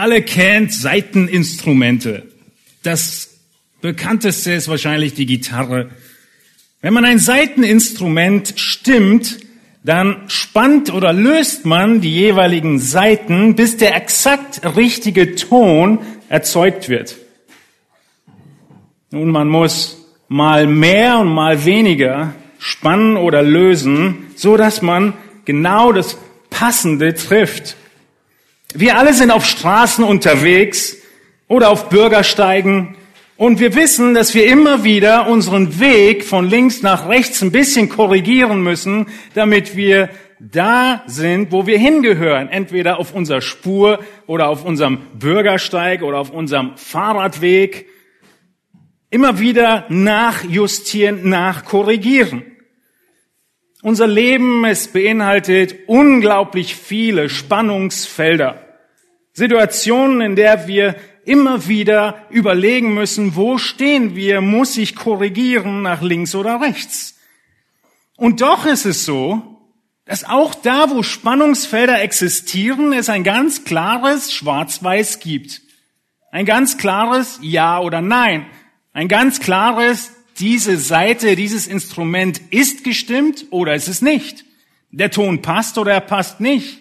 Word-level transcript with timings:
Alle 0.00 0.22
kennt 0.22 0.72
Saiteninstrumente. 0.72 2.22
Das 2.82 3.38
bekannteste 3.82 4.54
ist 4.54 4.66
wahrscheinlich 4.66 5.12
die 5.12 5.26
Gitarre. 5.26 5.90
Wenn 6.80 6.94
man 6.94 7.04
ein 7.04 7.18
Saiteninstrument 7.18 8.54
stimmt, 8.56 9.40
dann 9.84 10.22
spannt 10.28 10.90
oder 10.90 11.12
löst 11.12 11.66
man 11.66 12.00
die 12.00 12.14
jeweiligen 12.14 12.78
Saiten, 12.78 13.56
bis 13.56 13.76
der 13.76 13.94
exakt 13.94 14.62
richtige 14.74 15.34
Ton 15.34 15.98
erzeugt 16.30 16.88
wird. 16.88 17.16
Nun, 19.10 19.30
man 19.30 19.48
muss 19.48 20.06
mal 20.28 20.66
mehr 20.66 21.18
und 21.18 21.28
mal 21.28 21.66
weniger 21.66 22.32
spannen 22.58 23.18
oder 23.18 23.42
lösen, 23.42 24.28
so 24.34 24.56
dass 24.56 24.80
man 24.80 25.12
genau 25.44 25.92
das 25.92 26.16
Passende 26.48 27.12
trifft. 27.12 27.76
Wir 28.74 28.96
alle 28.96 29.14
sind 29.14 29.32
auf 29.32 29.44
Straßen 29.44 30.04
unterwegs 30.04 30.96
oder 31.48 31.70
auf 31.70 31.88
Bürgersteigen 31.88 32.96
und 33.36 33.58
wir 33.58 33.74
wissen, 33.74 34.14
dass 34.14 34.34
wir 34.34 34.46
immer 34.46 34.84
wieder 34.84 35.26
unseren 35.26 35.80
Weg 35.80 36.24
von 36.24 36.48
links 36.48 36.82
nach 36.82 37.08
rechts 37.08 37.42
ein 37.42 37.50
bisschen 37.50 37.88
korrigieren 37.88 38.62
müssen, 38.62 39.06
damit 39.34 39.76
wir 39.76 40.10
da 40.38 41.02
sind, 41.06 41.50
wo 41.50 41.66
wir 41.66 41.78
hingehören. 41.78 42.48
Entweder 42.48 42.98
auf 42.98 43.12
unserer 43.12 43.40
Spur 43.40 43.98
oder 44.26 44.48
auf 44.48 44.64
unserem 44.64 44.98
Bürgersteig 45.14 46.02
oder 46.02 46.18
auf 46.18 46.30
unserem 46.30 46.76
Fahrradweg. 46.76 47.86
Immer 49.10 49.40
wieder 49.40 49.86
nachjustieren, 49.88 51.28
nachkorrigieren. 51.28 52.44
Unser 53.82 54.06
Leben, 54.06 54.66
es 54.66 54.88
beinhaltet 54.88 55.88
unglaublich 55.88 56.76
viele 56.76 57.30
Spannungsfelder. 57.30 58.62
Situationen, 59.32 60.20
in 60.20 60.36
der 60.36 60.66
wir 60.66 60.96
immer 61.24 61.66
wieder 61.66 62.26
überlegen 62.28 62.92
müssen, 62.92 63.36
wo 63.36 63.56
stehen 63.56 64.14
wir, 64.14 64.42
muss 64.42 64.76
ich 64.76 64.96
korrigieren 64.96 65.80
nach 65.80 66.02
links 66.02 66.34
oder 66.34 66.60
rechts. 66.60 67.18
Und 68.16 68.42
doch 68.42 68.66
ist 68.66 68.84
es 68.84 69.06
so, 69.06 69.56
dass 70.04 70.24
auch 70.24 70.54
da, 70.54 70.90
wo 70.90 71.02
Spannungsfelder 71.02 72.02
existieren, 72.02 72.92
es 72.92 73.08
ein 73.08 73.24
ganz 73.24 73.64
klares 73.64 74.30
Schwarz-Weiß 74.32 75.20
gibt. 75.20 75.62
Ein 76.30 76.44
ganz 76.44 76.76
klares 76.76 77.38
Ja 77.40 77.80
oder 77.80 78.02
Nein. 78.02 78.44
Ein 78.92 79.08
ganz 79.08 79.40
klares 79.40 80.12
diese 80.40 80.76
Seite, 80.78 81.36
dieses 81.36 81.66
Instrument 81.66 82.40
ist 82.50 82.82
gestimmt 82.82 83.46
oder 83.50 83.74
ist 83.74 83.88
es 83.88 84.02
nicht. 84.02 84.44
Der 84.90 85.10
Ton 85.10 85.42
passt 85.42 85.78
oder 85.78 85.92
er 85.92 86.00
passt 86.00 86.40
nicht. 86.40 86.80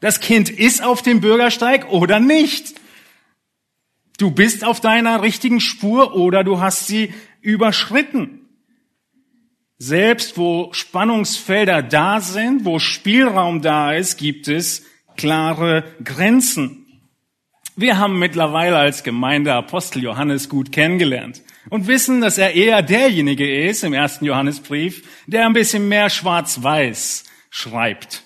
Das 0.00 0.20
Kind 0.20 0.48
ist 0.48 0.82
auf 0.82 1.02
dem 1.02 1.20
Bürgersteig 1.20 1.90
oder 1.90 2.20
nicht. 2.20 2.74
Du 4.18 4.30
bist 4.30 4.64
auf 4.64 4.80
deiner 4.80 5.22
richtigen 5.22 5.60
Spur 5.60 6.14
oder 6.14 6.44
du 6.44 6.60
hast 6.60 6.86
sie 6.86 7.12
überschritten. 7.42 8.48
Selbst 9.78 10.36
wo 10.36 10.70
Spannungsfelder 10.72 11.82
da 11.82 12.20
sind, 12.20 12.64
wo 12.64 12.78
Spielraum 12.78 13.62
da 13.62 13.94
ist, 13.94 14.18
gibt 14.18 14.46
es 14.46 14.84
klare 15.16 15.84
Grenzen. 16.04 16.79
Wir 17.80 17.96
haben 17.96 18.18
mittlerweile 18.18 18.76
als 18.76 19.04
Gemeinde 19.04 19.54
Apostel 19.54 20.02
Johannes 20.02 20.50
gut 20.50 20.70
kennengelernt 20.70 21.40
und 21.70 21.86
wissen, 21.86 22.20
dass 22.20 22.36
er 22.36 22.52
eher 22.52 22.82
derjenige 22.82 23.64
ist 23.68 23.84
im 23.84 23.94
ersten 23.94 24.26
Johannesbrief, 24.26 25.02
der 25.26 25.46
ein 25.46 25.54
bisschen 25.54 25.88
mehr 25.88 26.10
schwarz-weiß 26.10 27.24
schreibt. 27.48 28.22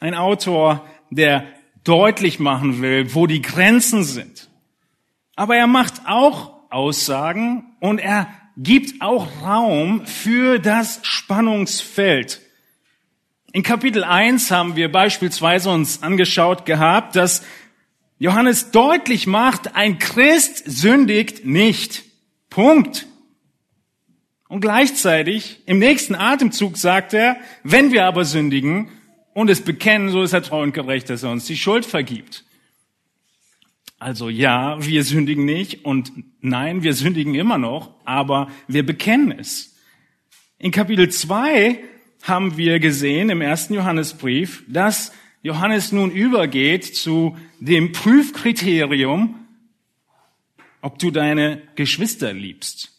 Ein 0.00 0.14
Autor, 0.14 0.84
der 1.10 1.46
deutlich 1.84 2.40
machen 2.40 2.82
will, 2.82 3.14
wo 3.14 3.28
die 3.28 3.42
Grenzen 3.42 4.02
sind. 4.02 4.50
Aber 5.36 5.54
er 5.54 5.68
macht 5.68 6.04
auch 6.08 6.68
Aussagen 6.68 7.76
und 7.78 8.00
er 8.00 8.26
gibt 8.56 9.00
auch 9.02 9.28
Raum 9.44 10.04
für 10.04 10.58
das 10.58 10.98
Spannungsfeld. 11.04 12.40
In 13.54 13.62
Kapitel 13.62 14.02
1 14.02 14.50
haben 14.50 14.76
wir 14.76 14.90
beispielsweise 14.90 15.70
uns 15.70 16.02
angeschaut 16.02 16.64
gehabt, 16.64 17.14
dass 17.14 17.44
Johannes 18.22 18.70
deutlich 18.70 19.26
macht, 19.26 19.74
ein 19.74 19.98
Christ 19.98 20.62
sündigt 20.64 21.44
nicht. 21.44 22.04
Punkt. 22.50 23.08
Und 24.48 24.60
gleichzeitig, 24.60 25.58
im 25.66 25.80
nächsten 25.80 26.14
Atemzug 26.14 26.78
sagt 26.78 27.14
er, 27.14 27.36
wenn 27.64 27.90
wir 27.90 28.04
aber 28.04 28.24
sündigen 28.24 28.90
und 29.34 29.50
es 29.50 29.62
bekennen, 29.62 30.10
so 30.10 30.22
ist 30.22 30.34
er 30.34 30.44
treu 30.44 30.62
und 30.62 30.72
gerecht, 30.72 31.10
dass 31.10 31.24
er 31.24 31.32
uns 31.32 31.46
die 31.46 31.56
Schuld 31.56 31.84
vergibt. 31.84 32.44
Also 33.98 34.28
ja, 34.28 34.76
wir 34.78 35.02
sündigen 35.02 35.44
nicht 35.44 35.84
und 35.84 36.12
nein, 36.40 36.84
wir 36.84 36.94
sündigen 36.94 37.34
immer 37.34 37.58
noch, 37.58 37.92
aber 38.04 38.52
wir 38.68 38.86
bekennen 38.86 39.36
es. 39.36 39.74
In 40.60 40.70
Kapitel 40.70 41.08
2 41.08 41.76
haben 42.22 42.56
wir 42.56 42.78
gesehen 42.78 43.30
im 43.30 43.40
ersten 43.40 43.74
Johannesbrief, 43.74 44.62
dass 44.68 45.10
Johannes 45.42 45.90
nun 45.90 46.12
übergeht 46.12 46.84
zu 46.84 47.36
dem 47.58 47.90
Prüfkriterium, 47.92 49.34
ob 50.80 50.98
du 50.98 51.10
deine 51.10 51.62
Geschwister 51.74 52.32
liebst. 52.32 52.92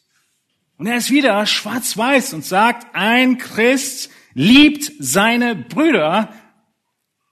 Und 0.76 0.86
er 0.86 0.96
ist 0.96 1.10
wieder 1.10 1.46
schwarz-weiß 1.46 2.34
und 2.34 2.44
sagt, 2.44 2.94
ein 2.94 3.38
Christ 3.38 4.10
liebt 4.34 4.92
seine 4.98 5.54
Brüder. 5.54 6.34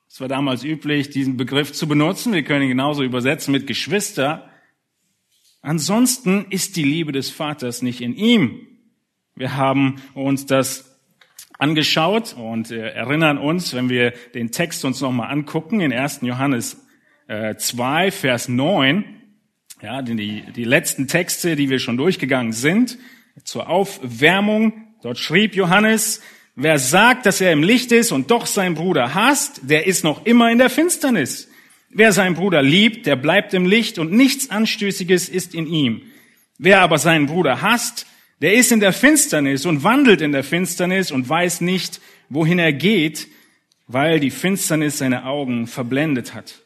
Es 0.09 0.21
war 0.21 0.29
damals 0.29 0.65
üblich, 0.65 1.11
diesen 1.11 1.37
Begriff 1.37 1.73
zu 1.73 1.87
benutzen. 1.87 2.33
Wir 2.33 2.45
können 2.45 2.63
ihn 2.63 2.69
genauso 2.69 3.03
übersetzen 3.03 3.53
mit 3.53 3.67
Geschwister. 3.67 4.49
Ansonsten 5.61 6.47
ist 6.51 6.77
die 6.77 6.85
Liebe 6.85 7.13
des 7.13 7.31
Vaters 7.31 7.83
nicht 7.83 8.01
in 8.01 8.15
ihm. 8.15 8.67
Wir 9.35 9.57
haben 9.57 10.03
uns 10.15 10.47
das 10.47 10.92
angeschaut 11.63 12.35
und 12.37 12.73
äh, 12.73 12.91
erinnern 12.91 13.39
uns, 13.39 13.73
wenn 13.73 13.89
wir 13.89 14.13
den 14.35 14.51
Text 14.51 14.85
uns 14.85 15.01
nochmal 15.01 15.31
angucken, 15.31 15.81
in 15.81 15.93
1. 15.93 16.21
Johannes 16.23 16.85
2, 17.29 18.07
äh, 18.07 18.11
Vers 18.11 18.49
9, 18.49 19.05
ja, 19.81 20.03
die, 20.03 20.43
die 20.55 20.65
letzten 20.65 21.07
Texte, 21.07 21.57
die 21.57 21.71
wir 21.71 21.79
schon 21.79 21.97
durchgegangen 21.97 22.53
sind, 22.53 22.99
zur 23.45 23.69
Aufwärmung. 23.69 24.73
Dort 25.03 25.19
schrieb 25.19 25.55
Johannes, 25.55 26.21
wer 26.57 26.79
sagt, 26.79 27.27
dass 27.27 27.41
er 27.41 27.53
im 27.53 27.63
Licht 27.63 27.93
ist 27.93 28.13
und 28.13 28.31
doch 28.31 28.47
seinen 28.47 28.75
Bruder 28.75 29.15
hasst, 29.15 29.61
der 29.63 29.87
ist 29.87 30.03
noch 30.05 30.27
immer 30.27 30.51
in 30.51 30.59
der 30.59 30.71
Finsternis. 30.71 31.49
Wer 31.91 32.13
seinen 32.13 32.35
Bruder 32.35 32.63
liebt, 32.63 33.07
der 33.07 33.17
bleibt 33.17 33.55
im 33.55 33.67
Licht 33.67 33.99
und 33.99 34.13
nichts 34.13 34.51
Anstößiges 34.51 35.29
ist 35.29 35.55
in 35.55 35.67
ihm. 35.67 36.03
Wer 36.59 36.81
aber 36.81 36.99
seinen 36.99 37.27
Bruder 37.27 37.63
hasst, 37.63 38.07
der 38.43 38.55
ist 38.55 38.73
in 38.73 38.81
der 38.81 38.93
Finsternis 38.93 39.65
und 39.65 39.85
wandelt 39.85 40.21
in 40.21 40.33
der 40.33 40.43
Finsternis 40.43 41.13
und 41.13 41.29
weiß 41.29 41.61
nicht, 41.61 42.01
wohin 42.29 42.59
er 42.59 42.73
geht, 42.73 43.29
weil 43.87 44.19
die 44.19 44.31
Finsternis 44.31 44.99
seine 44.99 45.25
Augen 45.25 45.69
verblendet 45.69 46.35
hat. 46.35 46.61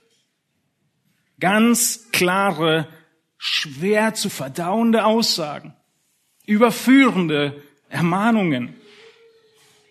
Ganz 1.39 2.09
klare 2.13 2.89
schwer 3.37 4.15
zu 4.15 4.31
verdauende 4.31 5.05
Aussagen, 5.05 5.75
überführende 6.47 7.63
Ermahnungen. 7.91 8.75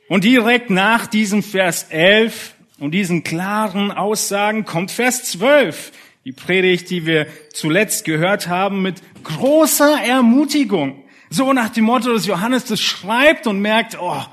Und 0.10 0.24
direkt 0.24 0.72
nach 0.72 1.06
diesem 1.06 1.44
Vers 1.44 1.84
11 1.90 2.56
und 2.80 2.92
diesen 2.92 3.24
klaren 3.24 3.92
Aussagen 3.92 4.66
kommt 4.66 4.90
Vers 4.90 5.26
12, 5.32 5.92
die 6.26 6.32
Predigt, 6.32 6.90
die 6.90 7.06
wir 7.06 7.28
zuletzt 7.54 8.06
gehört 8.06 8.48
haben, 8.48 8.82
mit 8.82 9.04
großer 9.24 10.02
Ermutigung. 10.04 11.05
So 11.30 11.54
nach 11.54 11.70
dem 11.70 11.86
Motto, 11.86 12.14
dass 12.14 12.26
Johannes 12.26 12.66
das 12.66 12.82
schreibt 12.82 13.48
und 13.48 13.60
merkt, 13.60 13.98
oh, 14.00 14.24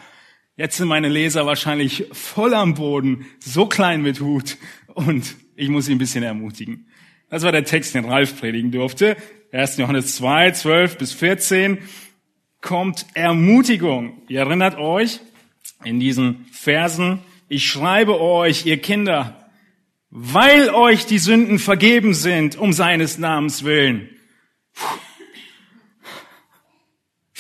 jetzt 0.57 0.77
sind 0.77 0.89
meine 0.89 1.09
Leser 1.09 1.47
wahrscheinlich 1.47 2.07
voll 2.13 2.55
am 2.55 2.75
Boden, 2.75 3.27
so 3.41 3.67
klein 3.67 4.03
mit 4.03 4.21
Hut 4.21 4.59
und 4.95 5.37
ich 5.57 5.69
muss 5.69 5.87
sie 5.87 5.93
ein 5.93 5.99
bisschen 5.99 6.23
ermutigen. 6.23 6.89
Das 7.29 7.43
war 7.45 7.53
der 7.53 7.65
Text, 7.65 7.95
den 7.95 8.05
Ralf 8.05 8.39
predigen 8.39 8.71
durfte. 8.71 9.17
1. 9.53 9.79
Johannes 9.79 10.17
2, 10.17 10.51
12 10.51 10.99
bis 10.99 11.13
14 11.13 11.79
kommt 12.61 13.07
Ermutigung. 13.15 14.23
Ihr 14.29 14.41
erinnert 14.41 14.77
euch 14.79 15.21
in 15.85 16.01
diesen 16.01 16.47
Versen, 16.53 17.21
ich 17.49 17.67
schreibe 17.67 18.21
euch, 18.21 18.65
ihr 18.65 18.79
Kinder, 18.79 19.51
weil 20.09 20.71
euch 20.71 21.07
die 21.07 21.19
Sünden 21.19 21.59
vergeben 21.59 22.15
sind, 22.15 22.57
um 22.57 22.73
seines 22.73 23.19
Namens 23.19 23.65
willen. 23.65 24.09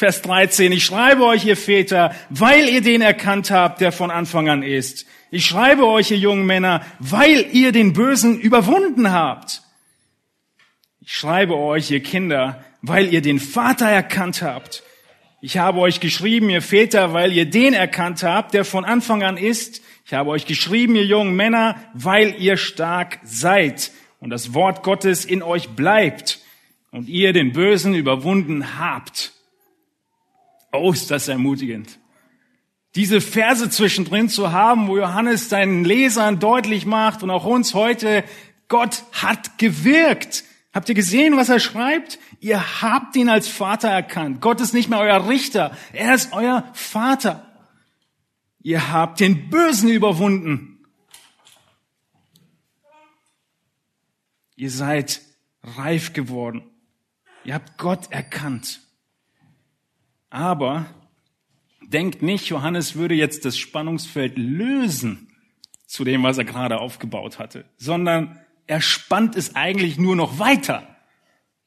Vers 0.02 0.20
13, 0.22 0.72
ich 0.72 0.84
schreibe 0.84 1.24
euch, 1.24 1.44
ihr 1.44 1.56
Väter, 1.56 2.12
weil 2.28 2.68
ihr 2.68 2.80
den 2.80 3.02
erkannt 3.02 3.52
habt, 3.52 3.80
der 3.80 3.92
von 3.92 4.10
Anfang 4.10 4.48
an 4.48 4.64
ist. 4.64 5.06
Ich 5.30 5.46
schreibe 5.46 5.86
euch, 5.86 6.10
ihr 6.10 6.18
jungen 6.18 6.44
Männer, 6.44 6.84
weil 6.98 7.46
ihr 7.52 7.70
den 7.70 7.92
Bösen 7.92 8.36
überwunden 8.40 9.12
habt. 9.12 9.62
Ich 11.02 11.14
schreibe 11.14 11.56
euch, 11.56 11.92
ihr 11.92 12.02
Kinder, 12.02 12.64
weil 12.80 13.14
ihr 13.14 13.22
den 13.22 13.38
Vater 13.38 13.86
erkannt 13.86 14.42
habt. 14.42 14.82
Ich 15.40 15.58
habe 15.58 15.78
euch 15.78 16.00
geschrieben, 16.00 16.50
ihr 16.50 16.62
Väter, 16.62 17.12
weil 17.12 17.32
ihr 17.32 17.48
den 17.48 17.72
erkannt 17.72 18.24
habt, 18.24 18.54
der 18.54 18.64
von 18.64 18.84
Anfang 18.84 19.22
an 19.22 19.36
ist. 19.36 19.82
Ich 20.04 20.14
habe 20.14 20.30
euch 20.30 20.46
geschrieben, 20.46 20.96
ihr 20.96 21.06
jungen 21.06 21.36
Männer, 21.36 21.76
weil 21.94 22.34
ihr 22.40 22.56
stark 22.56 23.20
seid 23.22 23.92
und 24.18 24.30
das 24.30 24.52
Wort 24.52 24.82
Gottes 24.82 25.24
in 25.24 25.44
euch 25.44 25.68
bleibt 25.76 26.40
und 26.90 27.08
ihr 27.08 27.32
den 27.32 27.52
Bösen 27.52 27.94
überwunden 27.94 28.80
habt. 28.80 29.34
Oh, 30.72 30.92
ist 30.92 31.10
das 31.10 31.28
ermutigend. 31.28 31.98
Diese 32.94 33.20
Verse 33.20 33.70
zwischendrin 33.70 34.28
zu 34.28 34.52
haben, 34.52 34.88
wo 34.88 34.96
Johannes 34.98 35.48
seinen 35.48 35.84
Lesern 35.84 36.40
deutlich 36.40 36.84
macht 36.84 37.22
und 37.22 37.30
auch 37.30 37.44
uns 37.44 37.74
heute, 37.74 38.24
Gott 38.68 39.04
hat 39.12 39.58
gewirkt. 39.58 40.44
Habt 40.74 40.88
ihr 40.88 40.94
gesehen, 40.94 41.36
was 41.36 41.50
er 41.50 41.60
schreibt? 41.60 42.18
Ihr 42.40 42.82
habt 42.82 43.16
ihn 43.16 43.28
als 43.28 43.48
Vater 43.48 43.88
erkannt. 43.88 44.40
Gott 44.40 44.60
ist 44.60 44.72
nicht 44.72 44.88
mehr 44.88 44.98
euer 44.98 45.28
Richter, 45.28 45.76
er 45.92 46.14
ist 46.14 46.32
euer 46.32 46.68
Vater. 46.72 47.48
Ihr 48.62 48.92
habt 48.92 49.20
den 49.20 49.50
Bösen 49.50 49.90
überwunden. 49.90 50.84
Ihr 54.54 54.70
seid 54.70 55.20
reif 55.62 56.12
geworden. 56.12 56.62
Ihr 57.44 57.54
habt 57.54 57.76
Gott 57.76 58.12
erkannt. 58.12 58.81
Aber 60.32 60.86
denkt 61.82 62.22
nicht, 62.22 62.48
Johannes 62.48 62.96
würde 62.96 63.14
jetzt 63.14 63.44
das 63.44 63.58
Spannungsfeld 63.58 64.38
lösen 64.38 65.28
zu 65.86 66.04
dem, 66.04 66.22
was 66.22 66.38
er 66.38 66.44
gerade 66.44 66.80
aufgebaut 66.80 67.38
hatte, 67.38 67.66
sondern 67.76 68.40
er 68.66 68.80
spannt 68.80 69.36
es 69.36 69.54
eigentlich 69.54 69.98
nur 69.98 70.16
noch 70.16 70.38
weiter. 70.38 70.88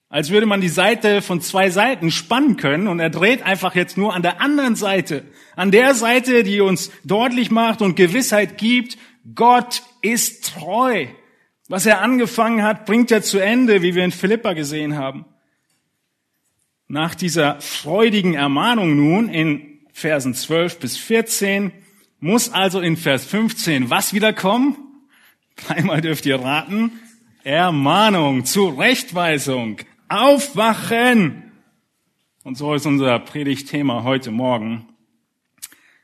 Als 0.10 0.32
würde 0.32 0.48
man 0.48 0.62
die 0.62 0.70
Seite 0.70 1.22
von 1.22 1.42
zwei 1.42 1.70
Seiten 1.70 2.10
spannen 2.10 2.58
können 2.58 2.88
und 2.88 3.00
er 3.00 3.12
dreht 3.12 3.44
einfach 3.44 3.76
jetzt 3.76 3.98
nur 3.98 4.16
an 4.16 4.24
der 4.24 4.42
anderen 4.42 4.76
Seite, 4.76 5.26
an 5.56 5.70
der 5.70 5.94
Seite, 5.94 6.44
die 6.44 6.60
uns 6.60 6.90
deutlich 7.04 7.52
macht 7.52 7.84
und 7.84 7.96
Gewissheit 7.96 8.58
gibt, 8.58 8.98
Gott 9.36 9.84
ist 10.02 10.56
treu. 10.56 11.06
Was 11.68 11.86
er 11.86 12.02
angefangen 12.02 12.64
hat, 12.64 12.88
bringt 12.88 13.12
er 13.12 13.22
zu 13.22 13.38
Ende, 13.38 13.84
wie 13.84 13.94
wir 13.94 14.04
in 14.04 14.12
Philippa 14.12 14.54
gesehen 14.54 14.98
haben. 14.98 15.26
Nach 16.88 17.16
dieser 17.16 17.60
freudigen 17.62 18.36
Ermahnung 18.36 18.96
nun 18.96 19.30
in 19.30 19.80
Versen 19.92 20.36
12 20.36 20.80
bis 20.80 20.98
14 20.98 21.72
muss 22.20 22.52
also 22.52 22.80
in 22.80 22.96
Vers 22.96 23.26
15 23.26 23.90
was 23.90 24.14
wiederkommen? 24.14 24.78
Dreimal 25.56 26.02
dürft 26.02 26.26
ihr 26.26 26.40
raten. 26.40 26.92
Ermahnung, 27.44 28.46
Zurechtweisung, 28.46 29.78
Aufwachen. 30.10 31.52
Und 32.44 32.58
so 32.58 32.74
ist 32.76 32.86
unser 32.86 33.18
Predigtthema 33.20 34.04
heute 34.04 34.32
Morgen. 34.32 34.88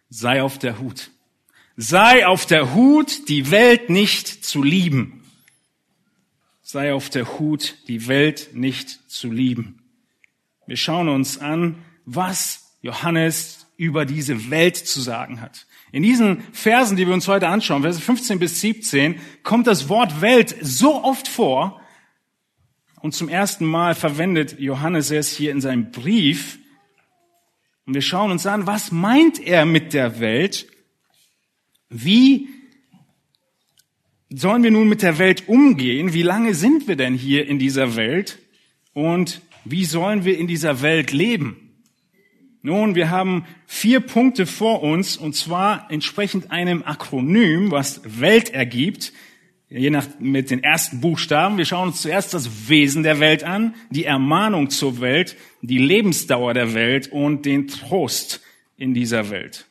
Sei 0.09 0.41
auf 0.41 0.57
der 0.57 0.79
Hut. 0.79 1.11
Sei 1.77 2.25
auf 2.25 2.45
der 2.45 2.73
Hut, 2.73 3.29
die 3.29 3.51
Welt 3.51 3.89
nicht 3.89 4.27
zu 4.27 4.63
lieben. 4.63 5.23
Sei 6.63 6.93
auf 6.93 7.09
der 7.09 7.39
Hut, 7.39 7.77
die 7.87 8.07
Welt 8.07 8.51
nicht 8.53 9.11
zu 9.11 9.31
lieben. 9.31 9.80
Wir 10.71 10.77
schauen 10.77 11.09
uns 11.09 11.37
an, 11.37 11.83
was 12.05 12.77
Johannes 12.81 13.67
über 13.75 14.05
diese 14.05 14.49
Welt 14.49 14.77
zu 14.77 15.01
sagen 15.01 15.41
hat. 15.41 15.67
In 15.91 16.01
diesen 16.01 16.43
Versen, 16.53 16.95
die 16.95 17.05
wir 17.05 17.13
uns 17.13 17.27
heute 17.27 17.49
anschauen, 17.49 17.81
Verse 17.81 17.99
15 17.99 18.39
bis 18.39 18.61
17, 18.61 19.19
kommt 19.43 19.67
das 19.67 19.89
Wort 19.89 20.21
Welt 20.21 20.55
so 20.61 21.03
oft 21.03 21.27
vor. 21.27 21.81
Und 23.01 23.13
zum 23.13 23.27
ersten 23.27 23.65
Mal 23.65 23.95
verwendet 23.95 24.61
Johannes 24.61 25.11
es 25.11 25.35
hier 25.35 25.51
in 25.51 25.59
seinem 25.59 25.91
Brief. 25.91 26.57
Und 27.85 27.93
wir 27.93 28.01
schauen 28.01 28.31
uns 28.31 28.45
an, 28.45 28.65
was 28.65 28.93
meint 28.93 29.45
er 29.45 29.65
mit 29.65 29.91
der 29.91 30.21
Welt? 30.21 30.67
Wie 31.89 32.47
sollen 34.29 34.63
wir 34.63 34.71
nun 34.71 34.87
mit 34.87 35.01
der 35.01 35.17
Welt 35.17 35.49
umgehen? 35.49 36.13
Wie 36.13 36.23
lange 36.23 36.55
sind 36.55 36.87
wir 36.87 36.95
denn 36.95 37.15
hier 37.15 37.45
in 37.45 37.59
dieser 37.59 37.97
Welt? 37.97 38.39
Und 38.93 39.41
wie 39.65 39.85
sollen 39.85 40.25
wir 40.25 40.37
in 40.37 40.47
dieser 40.47 40.81
Welt 40.81 41.11
leben? 41.11 41.71
Nun, 42.63 42.93
wir 42.93 43.09
haben 43.09 43.45
vier 43.65 44.01
Punkte 44.01 44.45
vor 44.45 44.83
uns, 44.83 45.17
und 45.17 45.35
zwar 45.35 45.89
entsprechend 45.89 46.51
einem 46.51 46.83
Akronym, 46.83 47.71
was 47.71 48.01
Welt 48.21 48.51
ergibt, 48.51 49.13
je 49.67 49.89
nach, 49.89 50.07
mit 50.19 50.51
den 50.51 50.63
ersten 50.63 51.01
Buchstaben. 51.01 51.57
Wir 51.57 51.65
schauen 51.65 51.89
uns 51.89 52.01
zuerst 52.01 52.33
das 52.33 52.69
Wesen 52.69 53.01
der 53.01 53.19
Welt 53.19 53.43
an, 53.43 53.73
die 53.89 54.05
Ermahnung 54.05 54.69
zur 54.69 55.01
Welt, 55.01 55.37
die 55.61 55.79
Lebensdauer 55.79 56.53
der 56.53 56.73
Welt 56.75 57.11
und 57.11 57.45
den 57.45 57.67
Trost 57.67 58.41
in 58.77 58.93
dieser 58.93 59.31
Welt. 59.31 59.65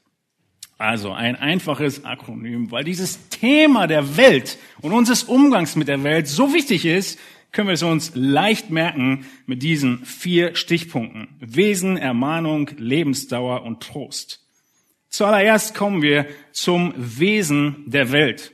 Also 0.79 1.13
ein 1.13 1.37
einfaches 1.37 2.05
Akronym, 2.05 2.73
weil 2.73 2.85
dieses 2.85 3.29
Thema 3.29 3.87
der 3.87 4.17
Welt 4.17 4.59
und 4.81 4.93
unseres 4.93 5.25
Umgangs 5.25 5.77
mit 5.77 5.89
der 5.89 6.03
Welt 6.03 6.27
so 6.27 6.55
wichtig 6.55 6.87
ist, 6.87 7.21
können 7.53 7.69
wir 7.69 7.75
es 7.75 7.83
uns 7.83 8.13
leicht 8.15 8.71
merken 8.71 9.27
mit 9.47 9.63
diesen 9.63 10.05
vier 10.05 10.55
Stichpunkten. 10.55 11.29
Wesen, 11.41 11.97
Ermahnung, 11.97 12.71
Lebensdauer 12.77 13.63
und 13.63 13.83
Trost. 13.83 14.47
Zuallererst 15.09 15.75
kommen 15.75 16.03
wir 16.03 16.27
zum 16.53 16.95
Wesen 16.97 17.85
der 17.87 18.13
Welt. 18.13 18.53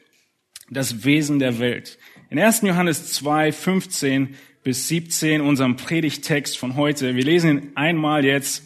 Das 0.71 1.05
Wesen 1.05 1.39
der 1.39 1.59
Welt. 1.59 1.99
In 2.31 2.39
1. 2.39 2.63
Johannes 2.63 3.13
2, 3.13 3.53
15 3.53 4.35
bis 4.65 4.89
17, 4.89 5.43
unserem 5.43 5.77
Predigtext 5.77 6.59
von 6.59 6.75
heute. 6.75 7.15
Wir 7.15 7.25
lesen 7.25 7.51
ihn 7.51 7.73
einmal 7.77 8.25
jetzt 8.25 8.65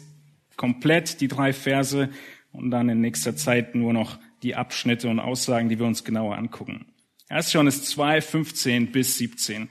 komplett, 0.55 1.21
die 1.21 1.27
drei 1.27 1.53
Verse, 1.53 2.09
und 2.53 2.71
dann 2.71 2.89
in 2.89 3.01
nächster 3.01 3.35
Zeit 3.35 3.75
nur 3.75 3.93
noch 3.93 4.19
die 4.43 4.55
Abschnitte 4.55 5.09
und 5.09 5.19
Aussagen, 5.19 5.69
die 5.69 5.79
wir 5.79 5.85
uns 5.85 6.03
genauer 6.03 6.37
angucken. 6.37 6.85
1. 7.29 7.53
Johannes 7.53 7.83
2, 7.85 8.21
15 8.21 8.91
bis 8.91 9.17
17. 9.17 9.69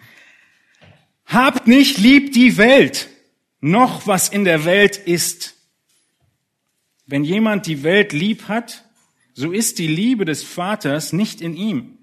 Habt 1.31 1.69
nicht 1.69 1.99
lieb 1.99 2.33
die 2.33 2.57
Welt, 2.57 3.09
noch 3.61 4.09
was 4.09 4.29
in 4.29 4.45
der 4.45 4.65
Welt 4.65 4.97
ist. 4.97 5.55
Wenn 7.07 7.23
jemand 7.23 7.67
die 7.67 7.85
Welt 7.85 8.13
lieb 8.13 8.49
hat, 8.49 8.85
so 9.33 9.53
ist 9.53 9.79
die 9.79 9.87
Liebe 9.87 10.25
des 10.25 10.43
Vaters 10.43 11.13
nicht 11.13 11.41
in 11.41 11.55
ihm. 11.55 11.99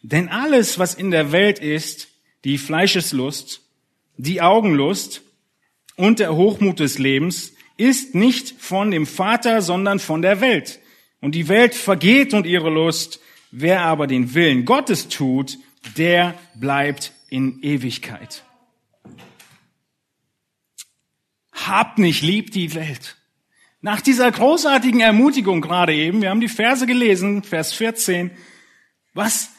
Denn 0.00 0.30
alles, 0.30 0.78
was 0.78 0.94
in 0.94 1.10
der 1.10 1.32
Welt 1.32 1.58
ist, 1.58 2.08
die 2.44 2.56
Fleischeslust, 2.56 3.60
die 4.16 4.40
Augenlust 4.40 5.20
und 5.96 6.18
der 6.18 6.34
Hochmut 6.34 6.80
des 6.80 6.98
Lebens, 6.98 7.52
ist 7.76 8.14
nicht 8.14 8.54
von 8.58 8.90
dem 8.90 9.04
Vater, 9.04 9.60
sondern 9.60 9.98
von 9.98 10.22
der 10.22 10.40
Welt. 10.40 10.80
Und 11.20 11.34
die 11.34 11.48
Welt 11.48 11.74
vergeht 11.74 12.32
und 12.32 12.46
ihre 12.46 12.70
Lust. 12.70 13.20
Wer 13.50 13.82
aber 13.82 14.06
den 14.06 14.32
Willen 14.32 14.64
Gottes 14.64 15.08
tut, 15.08 15.58
der 15.98 16.38
bleibt 16.54 17.12
in 17.28 17.62
Ewigkeit. 17.62 18.44
Habt 21.66 21.98
nicht 21.98 22.22
lieb 22.22 22.50
die 22.50 22.74
Welt. 22.74 23.16
Nach 23.80 24.00
dieser 24.00 24.30
großartigen 24.30 25.00
Ermutigung 25.00 25.60
gerade 25.60 25.94
eben, 25.94 26.22
wir 26.22 26.30
haben 26.30 26.40
die 26.40 26.48
Verse 26.48 26.86
gelesen, 26.86 27.42
Vers 27.42 27.72
14, 27.72 28.30
was 29.14 29.50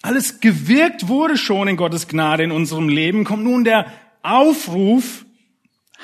alles 0.00 0.40
gewirkt 0.40 1.08
wurde 1.08 1.36
schon 1.36 1.68
in 1.68 1.76
Gottes 1.76 2.08
Gnade 2.08 2.44
in 2.44 2.52
unserem 2.52 2.88
Leben, 2.88 3.24
kommt 3.24 3.44
nun 3.44 3.64
der 3.64 3.92
Aufruf, 4.22 5.24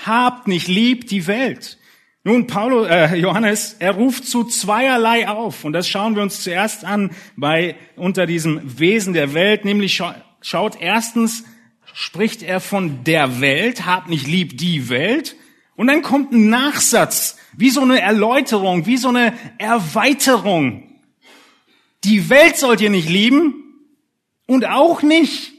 habt 0.04 0.48
nicht 0.48 0.68
lieb 0.68 1.08
die 1.08 1.26
Welt. 1.26 1.78
Nun, 2.25 2.46
Paulus, 2.46 2.88
äh, 2.88 3.14
Johannes, 3.16 3.76
er 3.78 3.92
ruft 3.92 4.26
zu 4.26 4.44
zweierlei 4.44 5.28
auf. 5.28 5.64
Und 5.64 5.72
das 5.72 5.88
schauen 5.88 6.14
wir 6.14 6.22
uns 6.22 6.42
zuerst 6.42 6.84
an 6.84 7.10
bei, 7.37 7.76
unter 7.96 8.26
diesem 8.26 8.78
Wesen 8.78 9.14
der 9.14 9.34
Welt. 9.34 9.64
Nämlich 9.64 10.02
schaut 10.40 10.80
erstens 10.80 11.44
spricht 11.95 12.42
er 12.42 12.61
von 12.61 13.04
der 13.04 13.40
Welt, 13.40 13.87
habt 13.87 14.09
nicht 14.09 14.26
lieb 14.26 14.59
die 14.59 14.88
Welt. 14.88 15.37
Und 15.76 15.87
dann 15.87 16.02
kommt 16.02 16.33
ein 16.33 16.49
Nachsatz, 16.49 17.37
wie 17.57 17.71
so 17.71 17.80
eine 17.80 18.00
Erläuterung, 18.00 18.87
wie 18.87 18.97
so 18.97 19.09
eine 19.09 19.33
Erweiterung. 19.59 20.88
Die 22.04 22.30
Welt 22.30 22.57
sollt 22.57 22.80
ihr 22.80 22.90
nicht 22.90 23.09
lieben 23.09 23.64
und 24.47 24.66
auch 24.66 25.02
nicht, 25.02 25.52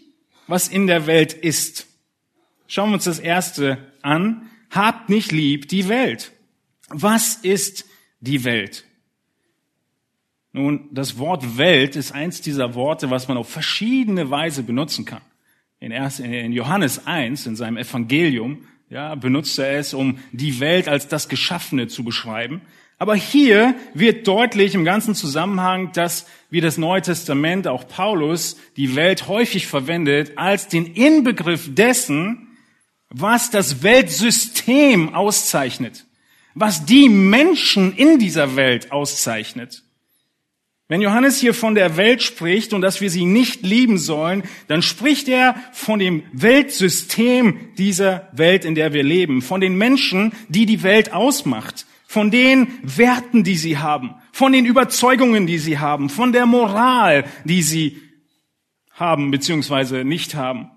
was 0.48 0.68
in 0.68 0.88
der 0.88 1.08
Welt 1.08 1.34
ist. 1.34 1.88
Schauen 2.68 2.90
wir 2.90 2.96
uns 2.96 3.06
das 3.06 3.20
erste 3.20 3.78
an. 4.02 4.50
Habt 4.70 5.10
nicht 5.10 5.32
lieb 5.32 5.68
die 5.68 5.88
Welt. 5.88 6.32
Was 6.90 7.36
ist 7.36 7.86
die 8.20 8.44
Welt? 8.44 8.86
Nun, 10.52 10.90
das 10.92 11.18
Wort 11.18 11.58
Welt 11.58 11.96
ist 11.96 12.12
eins 12.12 12.42
dieser 12.42 12.74
Worte, 12.74 13.10
was 13.10 13.28
man 13.28 13.38
auf 13.38 13.50
verschiedene 13.50 14.30
Weise 14.32 14.64
benutzen 14.64 15.06
kann. 15.06 15.22
In, 15.80 16.52
Johannes 16.52 17.08
1, 17.08 17.46
in 17.46 17.56
seinem 17.56 17.78
Evangelium, 17.78 18.68
ja, 18.90 19.16
benutzt 19.16 19.58
er 19.60 19.80
es, 19.80 19.94
um 19.94 20.20
die 20.32 20.60
Welt 20.60 20.88
als 20.88 21.08
das 21.08 21.30
Geschaffene 21.30 21.88
zu 21.88 22.04
beschreiben. 22.04 22.62
Aber 22.98 23.16
hier 23.16 23.76
wird 23.94 24.28
deutlich 24.28 24.76
im 24.76 24.84
ganzen 24.84 25.16
Zusammenhang, 25.16 25.94
dass 25.94 26.26
wie 26.50 26.60
das 26.60 26.78
Neue 26.78 27.02
Testament, 27.02 27.66
auch 27.66 27.88
Paulus, 27.88 28.58
die 28.76 28.96
Welt 28.96 29.28
häufig 29.30 29.68
verwendet 29.68 30.34
als 30.36 30.68
den 30.68 30.86
Inbegriff 30.86 31.74
dessen, 31.74 32.58
was 33.10 33.52
das 33.52 33.82
Weltsystem 33.82 35.16
auszeichnet, 35.16 36.06
was 36.56 36.86
die 36.86 37.08
Menschen 37.08 37.96
in 37.96 38.20
dieser 38.20 38.58
Welt 38.58 38.92
auszeichnet. 38.92 39.84
Wenn 40.92 41.02
Johannes 41.02 41.40
hier 41.40 41.54
von 41.54 41.76
der 41.76 41.98
Welt 41.98 42.24
spricht 42.24 42.74
und 42.74 42.82
dass 42.82 43.00
wir 43.00 43.12
sie 43.12 43.24
nicht 43.24 43.62
lieben 43.62 44.00
sollen, 44.00 44.42
dann 44.68 44.82
spricht 44.82 45.30
er 45.30 45.54
von 45.72 46.00
dem 46.00 46.24
Weltsystem 46.34 47.76
dieser 47.78 48.28
Welt, 48.32 48.66
in 48.66 48.74
der 48.74 48.92
wir 48.92 49.04
leben, 49.04 49.44
von 49.44 49.62
den 49.62 49.78
Menschen, 49.78 50.34
die 50.48 50.66
die 50.66 50.82
Welt 50.82 51.14
ausmacht, 51.14 51.86
von 52.08 52.32
den 52.32 52.70
Werten, 52.82 53.44
die 53.44 53.56
sie 53.56 53.78
haben, 53.78 54.16
von 54.32 54.52
den 54.52 54.66
Überzeugungen, 54.66 55.46
die 55.46 55.60
sie 55.60 55.78
haben, 55.78 56.10
von 56.10 56.34
der 56.34 56.48
Moral, 56.48 57.26
die 57.44 57.62
sie 57.62 58.02
haben 58.90 59.30
bzw. 59.30 60.04
nicht 60.04 60.34
haben. 60.34 60.72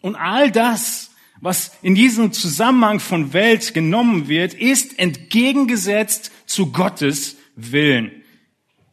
Und 0.00 0.14
all 0.14 0.52
das, 0.52 1.10
was 1.40 1.72
in 1.82 1.96
diesem 1.96 2.32
Zusammenhang 2.32 3.00
von 3.00 3.32
Welt 3.32 3.74
genommen 3.74 4.28
wird, 4.28 4.54
ist 4.54 5.00
entgegengesetzt 5.00 6.30
zu 6.46 6.70
Gottes 6.70 7.36
Willen. 7.56 8.22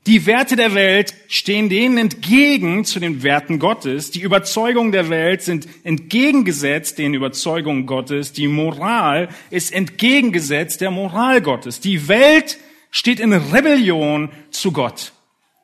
Die 0.06 0.26
Werte 0.26 0.58
der 0.58 0.74
Welt 0.74 1.14
stehen 1.30 1.70
denen 1.70 1.98
entgegen 1.98 2.84
zu 2.84 3.00
den 3.00 3.24
Werten 3.24 3.58
Gottes. 3.58 4.12
Die 4.12 4.22
Überzeugungen 4.22 4.92
der 4.92 5.10
Welt 5.10 5.42
sind 5.42 5.68
entgegengesetzt 5.86 6.98
den 6.98 7.14
Überzeugungen 7.14 7.86
Gottes. 7.86 8.34
Die 8.34 8.50
Moral 8.50 9.30
ist 9.50 9.72
entgegengesetzt 9.72 10.82
der 10.82 10.92
Moral 10.92 11.42
Gottes. 11.42 11.80
Die 11.80 12.10
Welt 12.10 12.58
steht 12.92 13.22
in 13.22 13.32
Rebellion 13.32 14.30
zu 14.52 14.74
Gott. 14.74 15.14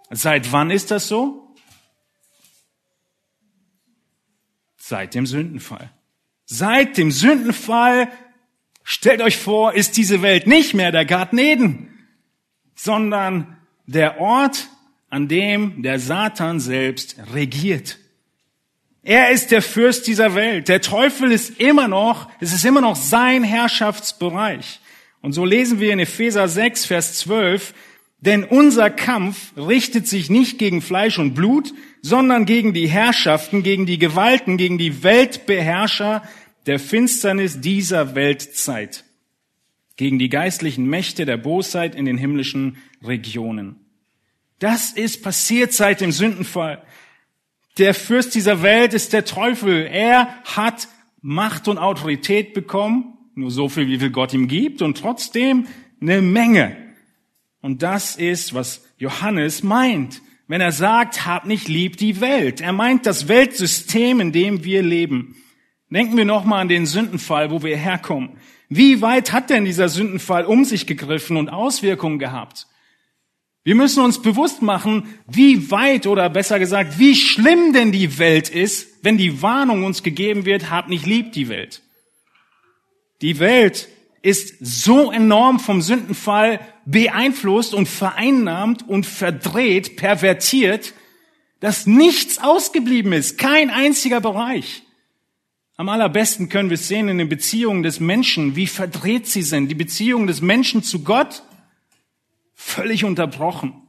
Seit 0.09 0.53
wann 0.53 0.71
ist 0.71 0.89
das 0.89 1.09
so? 1.09 1.53
Seit 4.77 5.15
dem 5.15 5.25
Sündenfall. 5.25 5.91
Seit 6.45 6.97
dem 6.97 7.11
Sündenfall, 7.11 8.09
stellt 8.83 9.21
euch 9.21 9.37
vor, 9.37 9.73
ist 9.73 9.97
diese 9.97 10.21
Welt 10.21 10.47
nicht 10.47 10.73
mehr 10.73 10.93
der 10.93 11.05
Garten 11.05 11.37
Eden, 11.37 12.07
sondern 12.73 13.57
der 13.89 14.19
Ort, 14.19 14.67
an 15.09 15.27
dem 15.27 15.81
der 15.81 15.99
Satan 15.99 16.59
selbst 16.59 17.15
regiert. 17.33 17.97
Er 19.01 19.31
ist 19.31 19.49
der 19.49 19.63
Fürst 19.63 20.05
dieser 20.05 20.35
Welt. 20.35 20.67
Der 20.67 20.81
Teufel 20.81 21.31
ist 21.31 21.59
immer 21.59 21.87
noch, 21.87 22.29
es 22.39 22.53
ist 22.53 22.65
immer 22.65 22.81
noch 22.81 22.95
sein 22.95 23.43
Herrschaftsbereich. 23.43 24.79
Und 25.21 25.33
so 25.33 25.43
lesen 25.43 25.79
wir 25.79 25.91
in 25.91 25.99
Epheser 25.99 26.47
6, 26.47 26.85
Vers 26.85 27.17
12, 27.19 27.73
denn 28.19 28.43
unser 28.43 28.91
Kampf 28.91 29.53
richtet 29.57 30.07
sich 30.07 30.29
nicht 30.29 30.59
gegen 30.59 30.81
Fleisch 30.81 31.17
und 31.17 31.33
Blut, 31.33 31.73
sondern 32.01 32.45
gegen 32.45 32.73
die 32.73 32.87
Herrschaften, 32.87 33.63
gegen 33.63 33.87
die 33.87 33.97
Gewalten, 33.97 34.57
gegen 34.57 34.77
die 34.77 35.01
Weltbeherrscher 35.03 36.21
der 36.67 36.79
Finsternis 36.79 37.59
dieser 37.59 38.13
Weltzeit 38.13 39.03
gegen 39.99 40.17
die 40.17 40.29
geistlichen 40.29 40.85
Mächte 40.85 41.25
der 41.25 41.35
Bosheit 41.35 41.93
in 41.93 42.05
den 42.05 42.17
himmlischen 42.17 42.77
Regionen. 43.03 43.75
Das 44.57 44.91
ist 44.91 45.21
passiert 45.21 45.73
seit 45.73 45.99
dem 45.99 46.13
Sündenfall. 46.13 46.81
Der 47.77 47.93
Fürst 47.93 48.33
dieser 48.33 48.61
Welt 48.61 48.93
ist 48.93 49.11
der 49.11 49.25
Teufel. 49.25 49.85
Er 49.91 50.41
hat 50.45 50.87
Macht 51.21 51.67
und 51.67 51.77
Autorität 51.77 52.53
bekommen, 52.53 53.17
nur 53.35 53.51
so 53.51 53.67
viel, 53.67 53.87
wie 53.87 53.99
viel 53.99 54.09
Gott 54.09 54.33
ihm 54.33 54.47
gibt, 54.47 54.81
und 54.81 54.97
trotzdem 54.97 55.67
eine 55.99 56.21
Menge. 56.21 56.77
Und 57.61 57.83
das 57.83 58.15
ist, 58.15 58.53
was 58.53 58.87
Johannes 58.99 59.63
meint, 59.63 60.21
wenn 60.47 60.61
er 60.61 60.71
sagt, 60.71 61.25
hab 61.25 61.45
nicht 61.45 61.67
lieb 61.67 61.97
die 61.97 62.21
Welt. 62.21 62.61
Er 62.61 62.71
meint 62.71 63.05
das 63.05 63.27
Weltsystem, 63.27 64.21
in 64.21 64.31
dem 64.31 64.63
wir 64.63 64.81
leben. 64.81 65.35
Denken 65.89 66.15
wir 66.15 66.23
nochmal 66.23 66.61
an 66.61 66.69
den 66.69 66.85
Sündenfall, 66.85 67.51
wo 67.51 67.63
wir 67.63 67.75
herkommen. 67.75 68.37
Wie 68.69 69.01
weit 69.01 69.31
hat 69.31 69.49
denn 69.49 69.65
dieser 69.65 69.89
Sündenfall 69.89 70.45
um 70.45 70.63
sich 70.63 70.85
gegriffen 70.85 71.37
und 71.37 71.49
Auswirkungen 71.49 72.19
gehabt? 72.19 72.67
Wir 73.63 73.75
müssen 73.75 74.03
uns 74.03 74.21
bewusst 74.21 74.61
machen, 74.61 75.15
wie 75.27 75.69
weit 75.69 76.07
oder 76.07 76.29
besser 76.29 76.59
gesagt, 76.59 76.97
wie 76.97 77.15
schlimm 77.15 77.73
denn 77.73 77.91
die 77.91 78.17
Welt 78.19 78.49
ist, 78.49 79.03
wenn 79.03 79.17
die 79.17 79.41
Warnung 79.41 79.83
uns 79.83 80.01
gegeben 80.03 80.45
wird, 80.45 80.69
hab 80.69 80.87
nicht 80.87 81.05
lieb 81.05 81.33
die 81.33 81.49
Welt. 81.49 81.81
Die 83.21 83.39
Welt 83.39 83.89
ist 84.21 84.55
so 84.59 85.11
enorm 85.11 85.59
vom 85.59 85.81
Sündenfall 85.81 86.59
beeinflusst 86.85 87.73
und 87.73 87.87
vereinnahmt 87.87 88.87
und 88.87 89.05
verdreht, 89.05 89.97
pervertiert, 89.97 90.93
dass 91.59 91.85
nichts 91.85 92.37
ausgeblieben 92.39 93.13
ist, 93.13 93.37
kein 93.37 93.69
einziger 93.69 94.21
Bereich. 94.21 94.83
Am 95.79 95.87
allerbesten 95.87 96.49
können 96.49 96.69
wir 96.69 96.75
sehen 96.75 97.07
in 97.07 97.19
den 97.19 97.29
Beziehungen 97.29 97.83
des 97.83 98.01
Menschen, 98.01 98.57
wie 98.57 98.67
verdreht 98.67 99.27
sie 99.27 99.43
sind. 99.43 99.69
Die 99.69 99.75
Beziehung 99.75 100.27
des 100.27 100.41
Menschen 100.41 100.83
zu 100.83 101.05
Gott 101.05 101.41
völlig 102.53 103.05
unterbrochen. 103.05 103.87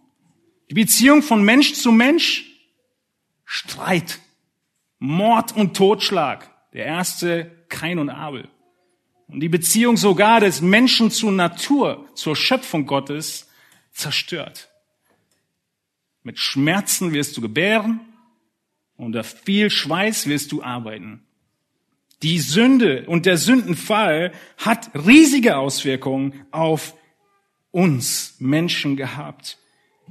Die 0.70 0.74
Beziehung 0.74 1.20
von 1.20 1.42
Mensch 1.42 1.72
zu 1.72 1.90
Mensch 1.90 2.44
Streit, 3.44 4.20
Mord 5.00 5.56
und 5.56 5.76
Totschlag. 5.76 6.48
Der 6.72 6.84
erste 6.84 7.50
Kain 7.68 7.98
und 7.98 8.08
Abel. 8.08 8.48
Und 9.26 9.40
die 9.40 9.48
Beziehung 9.48 9.96
sogar 9.96 10.38
des 10.38 10.60
Menschen 10.60 11.10
zur 11.10 11.32
Natur, 11.32 12.08
zur 12.14 12.36
Schöpfung 12.36 12.86
Gottes 12.86 13.48
zerstört. 13.90 14.70
Mit 16.22 16.38
Schmerzen 16.38 17.12
wirst 17.12 17.36
du 17.36 17.40
gebären, 17.40 17.98
unter 18.96 19.24
viel 19.24 19.70
Schweiß 19.70 20.28
wirst 20.28 20.52
du 20.52 20.62
arbeiten. 20.62 21.26
Die 22.22 22.38
Sünde 22.38 23.06
und 23.06 23.24
der 23.24 23.38
Sündenfall 23.38 24.32
hat 24.58 24.90
riesige 24.94 25.56
Auswirkungen 25.56 26.44
auf 26.50 26.94
uns 27.70 28.36
Menschen 28.38 28.96
gehabt. 28.96 29.58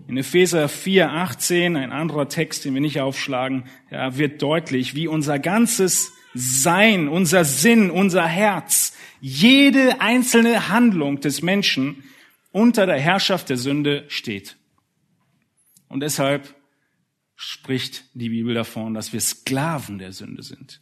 In 0.07 0.17
Epheser 0.17 0.69
4, 0.69 1.11
18, 1.11 1.75
ein 1.75 1.91
anderer 1.91 2.29
Text, 2.29 2.65
den 2.65 2.73
wir 2.73 2.81
nicht 2.81 2.99
aufschlagen, 2.99 3.65
ja, 3.91 4.17
wird 4.17 4.41
deutlich, 4.41 4.95
wie 4.95 5.07
unser 5.07 5.37
ganzes 5.39 6.11
Sein, 6.33 7.07
unser 7.09 7.43
Sinn, 7.43 7.91
unser 7.91 8.25
Herz, 8.25 8.95
jede 9.19 9.99
einzelne 10.01 10.69
Handlung 10.69 11.19
des 11.19 11.41
Menschen 11.41 12.03
unter 12.51 12.85
der 12.85 12.99
Herrschaft 12.99 13.49
der 13.49 13.57
Sünde 13.57 14.05
steht. 14.07 14.57
Und 15.89 15.99
deshalb 16.01 16.55
spricht 17.35 18.05
die 18.13 18.29
Bibel 18.29 18.53
davon, 18.53 18.93
dass 18.93 19.13
wir 19.13 19.19
Sklaven 19.19 19.99
der 19.99 20.13
Sünde 20.13 20.43
sind. 20.43 20.81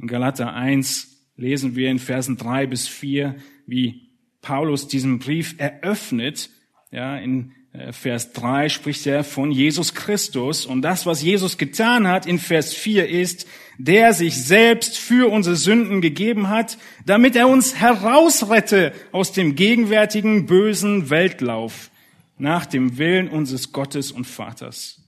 In 0.00 0.06
Galater 0.06 0.54
1 0.54 1.08
lesen 1.36 1.76
wir 1.76 1.90
in 1.90 1.98
Versen 1.98 2.38
3 2.38 2.66
bis 2.66 2.88
4, 2.88 3.36
wie 3.66 4.08
Paulus 4.40 4.88
diesen 4.88 5.18
Brief 5.18 5.56
eröffnet. 5.58 6.48
Ja, 6.90 7.18
in 7.18 7.52
äh, 7.74 7.92
Vers 7.92 8.32
3 8.32 8.70
spricht 8.70 9.06
er 9.06 9.24
von 9.24 9.52
Jesus 9.52 9.94
Christus 9.94 10.64
und 10.64 10.80
das, 10.80 11.04
was 11.04 11.22
Jesus 11.22 11.58
getan 11.58 12.08
hat 12.08 12.24
in 12.24 12.38
Vers 12.38 12.72
4 12.72 13.10
ist, 13.10 13.46
der 13.76 14.14
sich 14.14 14.42
selbst 14.42 14.96
für 14.96 15.30
unsere 15.30 15.56
Sünden 15.56 16.00
gegeben 16.00 16.48
hat, 16.48 16.78
damit 17.04 17.36
er 17.36 17.48
uns 17.48 17.76
herausrette 17.78 18.94
aus 19.12 19.32
dem 19.32 19.54
gegenwärtigen 19.54 20.46
bösen 20.46 21.10
Weltlauf 21.10 21.90
nach 22.38 22.64
dem 22.64 22.96
Willen 22.96 23.28
unseres 23.28 23.72
Gottes 23.72 24.12
und 24.12 24.26
Vaters. 24.26 24.99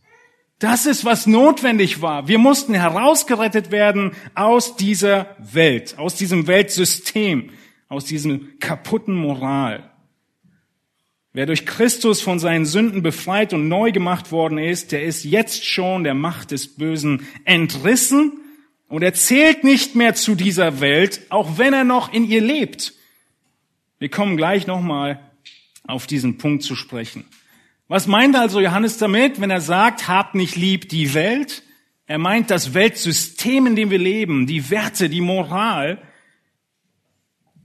Das 0.62 0.86
ist, 0.86 1.04
was 1.04 1.26
notwendig 1.26 2.02
war. 2.02 2.28
Wir 2.28 2.38
mussten 2.38 2.72
herausgerettet 2.72 3.72
werden 3.72 4.12
aus 4.36 4.76
dieser 4.76 5.34
Welt, 5.40 5.98
aus 5.98 6.14
diesem 6.14 6.46
Weltsystem, 6.46 7.50
aus 7.88 8.04
diesem 8.04 8.60
kaputten 8.60 9.16
Moral. 9.16 9.90
Wer 11.32 11.46
durch 11.46 11.66
Christus 11.66 12.22
von 12.22 12.38
seinen 12.38 12.64
Sünden 12.64 13.02
befreit 13.02 13.52
und 13.52 13.66
neu 13.66 13.90
gemacht 13.90 14.30
worden 14.30 14.58
ist, 14.58 14.92
der 14.92 15.02
ist 15.02 15.24
jetzt 15.24 15.64
schon 15.64 16.04
der 16.04 16.14
Macht 16.14 16.52
des 16.52 16.76
Bösen 16.76 17.26
entrissen 17.44 18.30
und 18.86 19.02
er 19.02 19.14
zählt 19.14 19.64
nicht 19.64 19.96
mehr 19.96 20.14
zu 20.14 20.36
dieser 20.36 20.80
Welt, 20.80 21.22
auch 21.30 21.58
wenn 21.58 21.72
er 21.72 21.82
noch 21.82 22.12
in 22.12 22.24
ihr 22.24 22.40
lebt. 22.40 22.92
Wir 23.98 24.10
kommen 24.10 24.36
gleich 24.36 24.68
nochmal 24.68 25.18
auf 25.88 26.06
diesen 26.06 26.38
Punkt 26.38 26.62
zu 26.62 26.76
sprechen. 26.76 27.24
Was 27.92 28.06
meint 28.06 28.34
also 28.36 28.58
Johannes 28.58 28.96
damit, 28.96 29.38
wenn 29.38 29.50
er 29.50 29.60
sagt, 29.60 30.08
habt 30.08 30.34
nicht 30.34 30.56
lieb 30.56 30.88
die 30.88 31.12
Welt? 31.12 31.62
Er 32.06 32.16
meint 32.16 32.50
das 32.50 32.72
Weltsystem, 32.72 33.66
in 33.66 33.76
dem 33.76 33.90
wir 33.90 33.98
leben, 33.98 34.46
die 34.46 34.70
Werte, 34.70 35.10
die 35.10 35.20
Moral, 35.20 36.00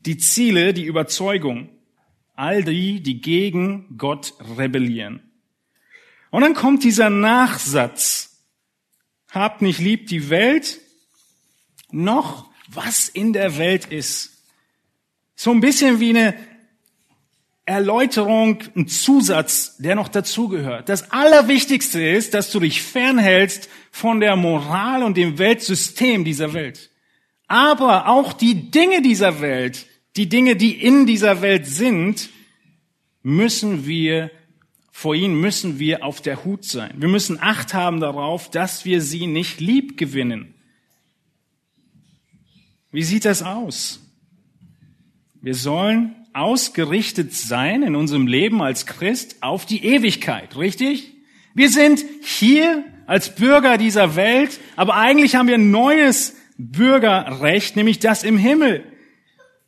die 0.06 0.18
Ziele, 0.18 0.74
die 0.74 0.84
Überzeugung. 0.84 1.70
All 2.36 2.62
die, 2.62 3.02
die 3.02 3.22
gegen 3.22 3.98
Gott 3.98 4.34
rebellieren. 4.58 5.22
Und 6.30 6.42
dann 6.42 6.56
kommt 6.56 6.84
dieser 6.84 7.10
Nachsatz. 7.10 8.44
Habt 9.32 9.62
nicht 9.62 9.80
lieb 9.80 10.08
die 10.08 10.30
Welt, 10.30 10.82
noch 11.90 12.50
was 12.68 13.08
in 13.08 13.32
der 13.32 13.58
Welt 13.58 13.86
ist. 13.86 14.44
So 15.38 15.52
ein 15.52 15.62
bisschen 15.62 16.02
wie 16.02 16.10
eine 16.10 16.34
Erläuterung, 17.68 18.60
ein 18.78 18.88
Zusatz, 18.88 19.76
der 19.78 19.96
noch 19.96 20.08
dazugehört. 20.08 20.88
Das 20.88 21.12
Allerwichtigste 21.12 22.02
ist, 22.02 22.34
dass 22.34 22.50
du 22.50 22.62
dich 22.62 22.82
fernhältst 22.82 23.68
von 23.92 24.22
der 24.22 24.38
Moral 24.38 25.04
und 25.04 25.18
dem 25.18 25.38
Weltsystem 25.38 26.24
dieser 26.24 26.54
Welt. 26.54 26.90
Aber 27.48 28.08
auch 28.08 28.32
die 28.32 28.72
Dinge 28.72 29.02
dieser 29.02 29.42
Welt, 29.42 29.86
die 30.16 30.30
Dinge, 30.30 30.56
die 30.56 30.82
in 30.82 31.06
dieser 31.06 31.42
Welt 31.42 31.68
sind, 31.68 32.30
müssen 33.22 33.86
wir, 33.86 34.32
vor 34.90 35.14
ihnen 35.14 35.40
müssen 35.40 35.78
wir 35.78 36.06
auf 36.06 36.22
der 36.22 36.46
Hut 36.46 36.64
sein. 36.64 36.94
Wir 36.98 37.10
müssen 37.10 37.38
Acht 37.42 37.74
haben 37.74 38.00
darauf, 38.00 38.50
dass 38.50 38.86
wir 38.86 39.02
sie 39.02 39.28
nicht 39.28 39.60
lieb 39.60 39.98
gewinnen. 39.98 40.56
Wie 42.92 43.04
sieht 43.04 43.26
das 43.26 43.44
aus? 43.44 44.00
Wir 45.42 45.54
sollen 45.54 46.16
ausgerichtet 46.38 47.34
sein 47.34 47.84
in 47.84 47.96
unserem 47.96 48.28
Leben 48.28 48.62
als 48.62 48.86
Christ 48.86 49.38
auf 49.42 49.66
die 49.66 49.84
Ewigkeit, 49.84 50.56
richtig? 50.56 51.14
Wir 51.56 51.70
sind 51.70 52.04
hier 52.22 52.84
als 53.08 53.34
Bürger 53.36 53.78
dieser 53.78 54.16
Welt, 54.16 54.60
aber 54.76 54.96
eigentlich 54.96 55.36
haben 55.36 55.48
wir 55.48 55.56
ein 55.56 55.72
neues 55.72 56.36
Bürgerrecht, 56.58 57.76
nämlich 57.76 58.00
das 58.00 58.24
im 58.24 58.38
Himmel. 58.38 58.84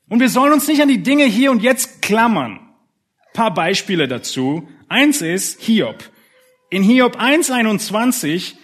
Und 0.10 0.20
wir 0.20 0.30
sollen 0.30 0.54
uns 0.54 0.68
nicht 0.68 0.82
an 0.82 0.88
die 0.88 1.02
Dinge 1.02 1.26
hier 1.26 1.50
und 1.52 1.64
jetzt 1.64 2.02
klammern. 2.02 2.60
Ein 2.60 3.34
paar 3.34 3.54
Beispiele 3.54 4.08
dazu. 4.08 4.68
Eins 4.88 5.22
ist 5.22 5.62
Hiob. 5.62 6.04
In 6.70 6.84
Hiob 6.84 7.20
1.21 7.20 8.56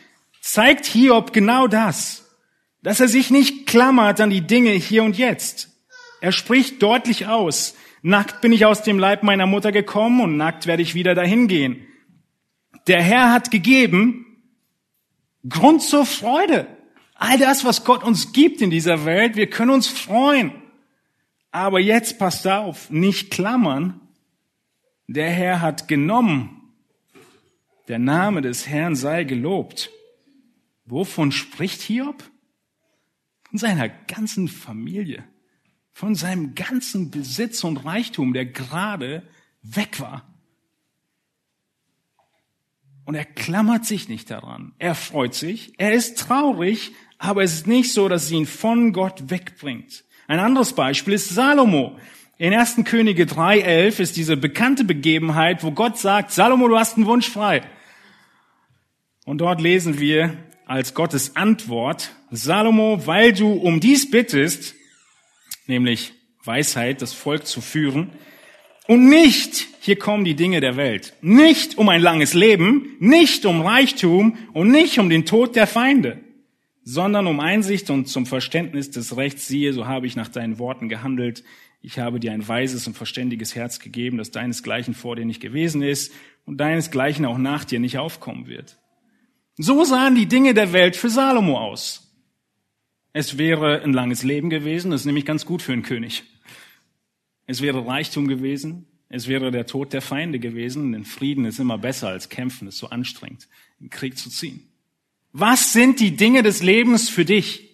zeigt 0.42 0.86
Hiob 0.86 1.34
genau 1.34 1.68
das, 1.68 2.26
dass 2.84 3.00
er 3.00 3.08
sich 3.08 3.32
nicht 3.32 3.66
klammert 3.66 4.22
an 4.22 4.30
die 4.30 4.46
Dinge 4.46 4.72
hier 4.72 5.04
und 5.04 5.18
jetzt. 5.18 5.70
Er 6.22 6.32
spricht 6.32 6.82
deutlich 6.82 7.28
aus, 7.28 7.76
nackt 8.06 8.40
bin 8.42 8.54
ich 8.54 8.66
aus 8.66 8.84
dem 8.84 9.00
Leib 9.00 9.24
meiner 9.24 9.48
Mutter 9.48 9.72
gekommen 9.72 10.22
und 10.22 10.38
nackt 10.38 10.68
werde 10.68 10.84
ich 10.84 10.94
wieder 10.94 11.16
dahin 11.16 11.48
gehen. 11.48 11.88
Der 12.86 13.02
Herr 13.02 13.32
hat 13.32 13.50
gegeben 13.50 14.26
Grund 15.50 15.82
zur 15.82 16.06
Freude. 16.06 16.68
All 17.16 17.40
das, 17.40 17.66
was 17.66 17.84
Gott 17.84 18.04
uns 18.04 18.32
gibt 18.32 18.62
in 18.62 18.70
dieser 18.70 19.06
Welt, 19.06 19.36
wir 19.36 19.50
können 19.50 19.72
uns 19.72 19.88
freuen. 19.88 20.52
Aber 21.50 21.80
jetzt 21.80 22.20
passt 22.20 22.48
auf, 22.48 22.92
nicht 22.92 23.32
klammern. 23.32 24.00
Der 25.08 25.32
Herr 25.32 25.62
hat 25.62 25.88
genommen. 25.88 26.62
Der 27.88 28.00
Name 28.00 28.42
des 28.42 28.68
Herrn 28.68 28.96
sei 28.96 29.24
gelobt. 29.24 29.90
Wovon 30.86 31.32
spricht 31.32 31.82
Hiob? 31.82 32.24
Von 33.50 33.58
seiner 33.58 33.90
ganzen 33.90 34.48
Familie, 34.48 35.24
von 35.96 36.14
seinem 36.14 36.56
ganzen 36.56 37.10
Besitz 37.10 37.64
und 37.64 37.78
Reichtum, 37.78 38.34
der 38.34 38.46
gerade 38.46 39.24
weg 39.62 40.02
war. 40.02 40.28
Und 43.06 43.16
er 43.16 43.24
klammert 43.24 43.86
sich 43.86 44.10
nicht 44.10 44.30
daran. 44.30 44.74
Er 44.78 44.94
freut 44.94 45.36
sich, 45.36 45.72
er 45.78 45.94
ist 45.94 46.20
traurig, 46.20 46.92
aber 47.18 47.44
es 47.44 47.54
ist 47.54 47.68
nicht 47.68 47.94
so, 47.94 48.10
dass 48.10 48.26
es 48.26 48.32
ihn 48.32 48.46
von 48.46 48.92
Gott 48.92 49.30
wegbringt. 49.30 50.04
Ein 50.28 50.40
anderes 50.40 50.74
Beispiel 50.74 51.14
ist 51.14 51.30
Salomo. 51.30 51.98
In 52.38 52.54
1. 52.54 52.84
Könige 52.84 53.24
3.11 53.24 54.02
ist 54.02 54.18
diese 54.18 54.36
bekannte 54.36 54.84
Begebenheit, 54.84 55.64
wo 55.64 55.72
Gott 55.72 55.98
sagt, 55.98 56.32
Salomo, 56.32 56.68
du 56.68 56.78
hast 56.78 56.98
einen 56.98 57.06
Wunsch 57.06 57.30
frei. 57.30 57.62
Und 59.24 59.38
dort 59.38 59.62
lesen 59.62 59.98
wir 59.98 60.36
als 60.66 60.94
Gottes 60.94 61.38
Antwort, 61.38 62.12
Salomo, 62.32 63.08
weil 63.08 63.32
du 63.32 63.54
um 63.54 63.80
dies 63.80 64.12
bittest, 64.12 64.76
nämlich 65.68 66.14
Weisheit, 66.44 67.02
das 67.02 67.14
Volk 67.14 67.48
zu 67.48 67.62
führen, 67.62 68.12
und 68.88 69.10
nicht, 69.10 69.68
hier 69.82 69.98
kommen 69.98 70.26
die 70.26 70.36
Dinge 70.36 70.62
der 70.62 70.78
Welt, 70.78 71.14
nicht 71.22 71.78
um 71.78 71.90
ein 71.90 72.02
langes 72.02 72.36
Leben, 72.36 72.96
nicht 73.00 73.46
um 73.46 73.62
Reichtum 73.62 74.38
und 74.54 74.70
nicht 74.70 75.00
um 75.00 75.10
den 75.10 75.26
Tod 75.26 75.56
der 75.56 75.66
Feinde, 75.66 76.20
sondern 76.84 77.26
um 77.26 77.40
Einsicht 77.40 77.90
und 77.90 78.08
zum 78.08 78.28
Verständnis 78.28 78.92
des 78.92 79.18
Rechts. 79.18 79.48
Siehe, 79.48 79.74
so 79.74 79.88
habe 79.88 80.06
ich 80.06 80.16
nach 80.16 80.28
deinen 80.28 80.60
Worten 80.60 80.88
gehandelt. 80.88 81.44
Ich 81.82 81.98
habe 81.98 82.20
dir 82.20 82.32
ein 82.32 82.48
weises 82.48 82.86
und 82.86 82.96
verständiges 82.96 83.56
Herz 83.56 83.80
gegeben, 83.80 84.20
das 84.20 84.30
deinesgleichen 84.30 84.94
vor 84.94 85.16
dir 85.16 85.26
nicht 85.26 85.42
gewesen 85.42 85.82
ist 85.82 86.14
und 86.46 86.58
deinesgleichen 86.58 87.26
auch 87.26 87.40
nach 87.40 87.66
dir 87.66 87.80
nicht 87.80 87.98
aufkommen 87.98 88.46
wird. 88.46 88.78
So 89.58 89.84
sahen 89.84 90.14
die 90.14 90.28
Dinge 90.28 90.54
der 90.54 90.74
Welt 90.74 90.96
für 90.96 91.10
Salomo 91.10 91.58
aus. 91.58 92.05
Es 93.18 93.38
wäre 93.38 93.82
ein 93.82 93.94
langes 93.94 94.24
Leben 94.24 94.50
gewesen, 94.50 94.92
das 94.92 95.02
ist 95.02 95.06
nämlich 95.06 95.26
ganz 95.26 95.46
gut 95.46 95.62
für 95.62 95.72
einen 95.72 95.84
König. 95.84 96.26
Es 97.48 97.62
wäre 97.62 97.88
Reichtum 97.88 98.28
gewesen, 98.28 98.88
es 99.08 99.30
wäre 99.30 99.52
der 99.52 99.66
Tod 99.68 99.94
der 99.94 100.02
Feinde 100.02 100.38
gewesen, 100.38 100.92
denn 100.92 101.06
Frieden 101.06 101.46
ist 101.46 101.58
immer 101.58 101.78
besser 101.78 102.10
als 102.10 102.28
Kämpfen, 102.28 102.68
ist 102.68 102.78
so 102.78 102.90
anstrengend, 102.90 103.48
in 103.80 103.90
Krieg 103.90 104.18
zu 104.18 104.30
ziehen. 104.30 104.68
Was 105.32 105.72
sind 105.72 106.02
die 106.02 106.18
Dinge 106.18 106.44
des 106.44 106.62
Lebens 106.62 107.08
für 107.08 107.24
dich, 107.24 107.70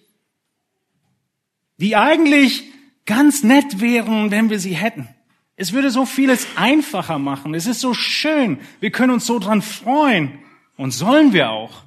die 1.77 1.95
eigentlich 1.95 2.65
ganz 3.08 3.41
nett 3.41 3.82
wären, 3.82 4.30
wenn 4.30 4.51
wir 4.51 4.60
sie 4.60 4.75
hätten? 4.75 5.08
Es 5.56 5.73
würde 5.73 5.89
so 5.89 6.06
vieles 6.06 6.45
einfacher 6.56 7.17
machen. 7.17 7.56
Es 7.56 7.65
ist 7.65 7.80
so 7.80 7.95
schön. 7.95 8.60
Wir 8.80 8.91
können 8.91 9.13
uns 9.13 9.25
so 9.25 9.39
dran 9.39 9.63
freuen. 9.63 10.38
Und 10.77 10.91
sollen 10.91 11.34
wir 11.34 11.49
auch. 11.49 11.84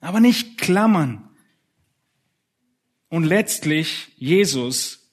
Aber 0.00 0.20
nicht 0.20 0.58
klammern. 0.58 1.30
Und 3.12 3.24
letztlich, 3.24 4.08
Jesus 4.16 5.06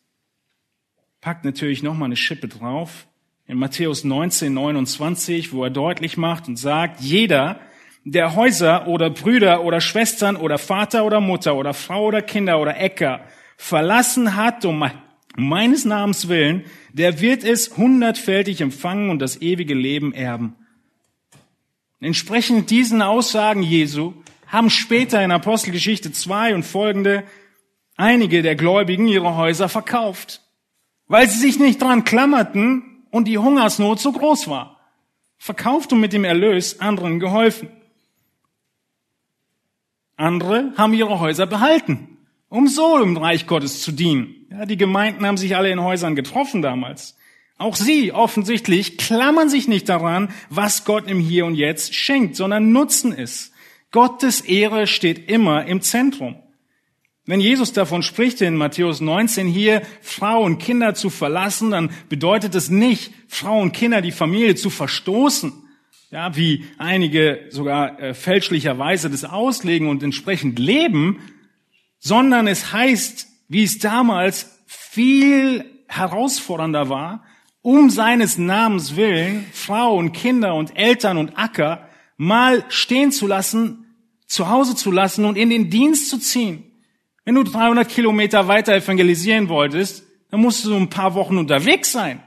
packt 1.20 1.44
natürlich 1.44 1.84
nochmal 1.84 2.06
eine 2.06 2.16
Schippe 2.16 2.48
drauf. 2.48 3.08
In 3.46 3.58
Matthäus 3.58 4.06
19, 4.06 4.54
29, 4.54 5.52
wo 5.52 5.66
er 5.66 5.70
deutlich 5.70 6.16
macht 6.16 6.48
und 6.48 6.56
sagt, 6.56 7.02
jeder, 7.02 7.60
der 8.06 8.38
Häuser 8.38 8.88
oder 8.88 9.10
Brüder 9.10 9.66
oder 9.66 9.82
Schwestern 9.82 10.38
oder 10.38 10.58
Vater 10.58 11.04
oder 11.04 11.20
Mutter 11.20 11.58
oder 11.58 11.74
Frau 11.74 12.06
oder 12.06 12.22
Kinder 12.22 12.62
oder 12.62 12.80
Äcker 12.80 13.20
verlassen 13.58 14.38
hat 14.38 14.64
um 14.64 14.90
meines 15.36 15.84
Namens 15.84 16.30
willen, 16.30 16.64
der 16.94 17.20
wird 17.20 17.44
es 17.44 17.76
hundertfältig 17.76 18.62
empfangen 18.62 19.10
und 19.10 19.20
das 19.20 19.42
ewige 19.42 19.74
Leben 19.74 20.14
erben. 20.14 20.56
Entsprechend 22.00 22.70
diesen 22.70 23.02
Aussagen 23.02 23.62
Jesu 23.62 24.14
haben 24.48 24.70
später 24.70 25.22
in 25.22 25.32
Apostelgeschichte 25.32 26.14
2 26.14 26.56
und 26.56 26.64
folgende 26.64 27.26
einige 28.00 28.42
der 28.42 28.56
Gläubigen 28.56 29.08
ihre 29.08 29.36
Häuser 29.36 29.70
verkauft, 29.70 30.42
weil 31.08 31.30
sie 31.30 31.40
sich 31.40 31.60
nicht 31.60 31.82
dran 31.82 32.06
klammerten 32.06 33.04
und 33.12 33.28
die 33.28 33.38
Hungersnot 33.38 34.00
so 34.00 34.12
groß 34.12 34.48
war. 34.48 34.80
Verkauft 35.38 35.92
und 35.94 36.00
mit 36.00 36.14
dem 36.14 36.24
Erlös 36.24 36.80
anderen 36.80 37.20
geholfen. 37.20 37.70
Andere 40.16 40.74
haben 40.78 40.94
ihre 40.94 41.20
Häuser 41.20 41.46
behalten, 41.46 42.18
um 42.50 42.68
so 42.68 43.02
im 43.02 43.16
Reich 43.18 43.48
Gottes 43.48 43.82
zu 43.82 43.92
dienen. 43.92 44.48
Ja, 44.50 44.66
die 44.66 44.78
Gemeinden 44.78 45.26
haben 45.26 45.38
sich 45.38 45.56
alle 45.56 45.72
in 45.72 45.82
Häusern 45.82 46.16
getroffen 46.16 46.62
damals. 46.62 47.18
Auch 47.58 47.76
sie 47.76 48.14
offensichtlich 48.14 48.98
klammern 48.98 49.50
sich 49.50 49.68
nicht 49.68 49.90
daran, 49.90 50.30
was 50.50 50.86
Gott 50.86 51.10
im 51.10 51.20
Hier 51.20 51.46
und 51.46 51.56
Jetzt 51.56 51.94
schenkt, 51.94 52.38
sondern 52.38 52.72
nutzen 52.72 53.12
es. 53.12 53.52
Gottes 53.92 54.42
Ehre 54.42 54.88
steht 54.88 55.30
immer 55.30 55.66
im 55.66 55.82
Zentrum. 55.82 56.36
Wenn 57.30 57.42
Jesus 57.42 57.74
davon 57.74 58.02
spricht 58.02 58.42
in 58.42 58.56
Matthäus 58.56 59.02
19 59.02 59.46
hier, 59.46 59.84
Frau 60.02 60.42
und 60.42 60.58
Kinder 60.58 60.96
zu 60.96 61.12
verlassen, 61.12 61.70
dann 61.70 61.92
bedeutet 62.10 62.56
es 62.56 62.72
nicht, 62.72 63.14
Frau 63.28 63.62
und 63.62 63.72
Kinder 63.72 64.02
die 64.02 64.12
Familie 64.12 64.56
zu 64.56 64.72
verstoßen, 64.72 65.54
ja, 66.10 66.36
wie 66.36 66.66
einige 66.80 67.46
sogar 67.52 68.00
äh, 68.00 68.16
fälschlicherweise 68.16 69.12
das 69.12 69.26
auslegen 69.26 69.90
und 69.90 70.02
entsprechend 70.02 70.58
leben, 70.58 71.20
sondern 72.00 72.48
es 72.48 72.74
heißt, 72.74 73.28
wie 73.48 73.64
es 73.64 73.78
damals 73.78 74.58
viel 74.66 75.66
herausfordernder 75.88 76.90
war, 76.90 77.24
um 77.62 77.92
seines 77.92 78.40
Namens 78.40 78.96
willen 78.96 79.46
Frau 79.54 79.96
und 79.96 80.14
Kinder 80.14 80.56
und 80.56 80.76
Eltern 80.76 81.20
und 81.20 81.38
Acker 81.38 81.88
mal 82.18 82.66
stehen 82.70 83.12
zu 83.12 83.28
lassen, 83.28 83.86
zu 84.26 84.50
Hause 84.50 84.76
zu 84.76 84.90
lassen 84.90 85.26
und 85.26 85.38
in 85.38 85.52
den 85.52 85.70
Dienst 85.70 86.10
zu 86.10 86.18
ziehen. 86.18 86.66
Wenn 87.30 87.36
du 87.36 87.44
300 87.44 87.88
Kilometer 87.88 88.48
weiter 88.48 88.74
evangelisieren 88.74 89.50
wolltest, 89.50 90.04
dann 90.32 90.42
musst 90.42 90.66
du 90.66 90.76
ein 90.76 90.90
paar 90.90 91.14
Wochen 91.14 91.38
unterwegs 91.38 91.92
sein. 91.92 92.24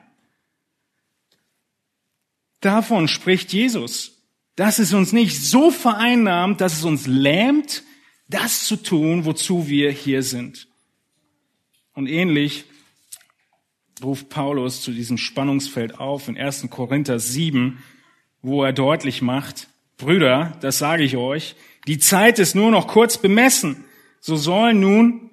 Davon 2.61 3.09
spricht 3.09 3.53
Jesus, 3.53 4.23
dass 4.55 4.79
es 4.79 4.93
uns 4.93 5.13
nicht 5.13 5.43
so 5.43 5.73
vereinnahmt, 5.73 6.61
dass 6.61 6.75
es 6.75 6.85
uns 6.85 7.09
lähmt, 7.09 7.83
das 8.29 8.65
zu 8.65 8.77
tun, 8.77 9.25
wozu 9.25 9.67
wir 9.67 9.91
hier 9.91 10.23
sind. 10.23 10.69
Und 11.95 12.07
ähnlich 12.07 12.65
ruft 14.05 14.29
Paulus 14.29 14.83
zu 14.83 14.93
diesem 14.93 15.19
Spannungsfeld 15.19 15.99
auf 15.99 16.29
in 16.29 16.39
1. 16.39 16.69
Korinther 16.71 17.19
7, 17.19 17.83
wo 18.41 18.63
er 18.63 18.73
deutlich 18.73 19.21
macht, 19.21 19.67
Brüder, 19.97 20.57
das 20.61 20.79
sage 20.79 21.03
ich 21.03 21.17
euch, 21.17 21.57
die 21.89 21.99
Zeit 21.99 22.39
ist 22.39 22.55
nur 22.55 22.71
noch 22.71 22.87
kurz 22.87 23.19
bemessen. 23.19 23.85
So 24.25 24.37
sollen 24.37 24.79
nun 24.79 25.31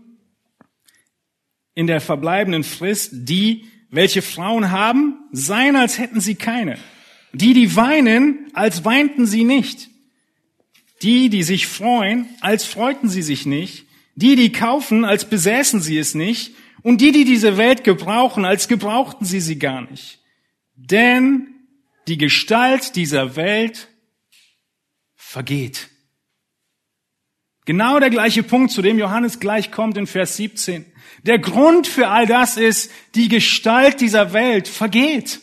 in 1.76 1.86
der 1.86 2.02
verbleibenden 2.02 2.64
Frist 2.64 3.12
die, 3.14 3.66
welche 3.92 4.24
Frauen 4.24 4.72
haben, 4.72 5.20
sein, 5.32 5.76
als 5.76 6.00
hätten 6.00 6.20
sie 6.20 6.34
keine. 6.34 6.80
Die, 7.32 7.54
die 7.54 7.76
weinen, 7.76 8.50
als 8.54 8.84
weinten 8.86 9.28
sie 9.28 9.44
nicht. 9.44 9.90
Die, 11.04 11.30
die 11.30 11.44
sich 11.44 11.68
freuen, 11.68 12.28
als 12.42 12.66
freuten 12.66 13.10
sie 13.10 13.22
sich 13.22 13.46
nicht. 13.46 13.86
Die, 14.16 14.36
die 14.36 14.52
kaufen, 14.52 15.06
als 15.06 15.26
besäßen 15.30 15.82
sie 15.82 16.00
es 16.00 16.16
nicht. 16.16 16.56
Und 16.82 17.00
die, 17.00 17.12
die 17.12 17.26
diese 17.26 17.58
Welt 17.58 17.84
gebrauchen, 17.84 18.44
als 18.44 18.68
gebrauchten 18.68 19.26
sie 19.26 19.40
sie 19.40 19.60
gar 19.60 19.82
nicht. 19.82 20.20
Denn 20.76 21.48
die 22.08 22.18
Gestalt 22.18 22.96
dieser 22.96 23.36
Welt 23.36 23.88
vergeht. 25.16 25.90
Genau 27.70 28.00
der 28.00 28.10
gleiche 28.10 28.42
Punkt, 28.42 28.72
zu 28.72 28.82
dem 28.82 28.98
Johannes 28.98 29.40
gleich 29.40 29.72
kommt 29.72 29.96
in 29.96 30.08
Vers 30.08 30.38
17. 30.38 30.86
Der 31.22 31.38
Grund 31.38 31.86
für 31.86 32.08
all 32.08 32.26
das 32.26 32.58
ist, 32.58 32.92
die 33.14 33.28
Gestalt 33.28 34.02
dieser 34.02 34.34
Welt 34.34 34.68
vergeht. 34.68 35.40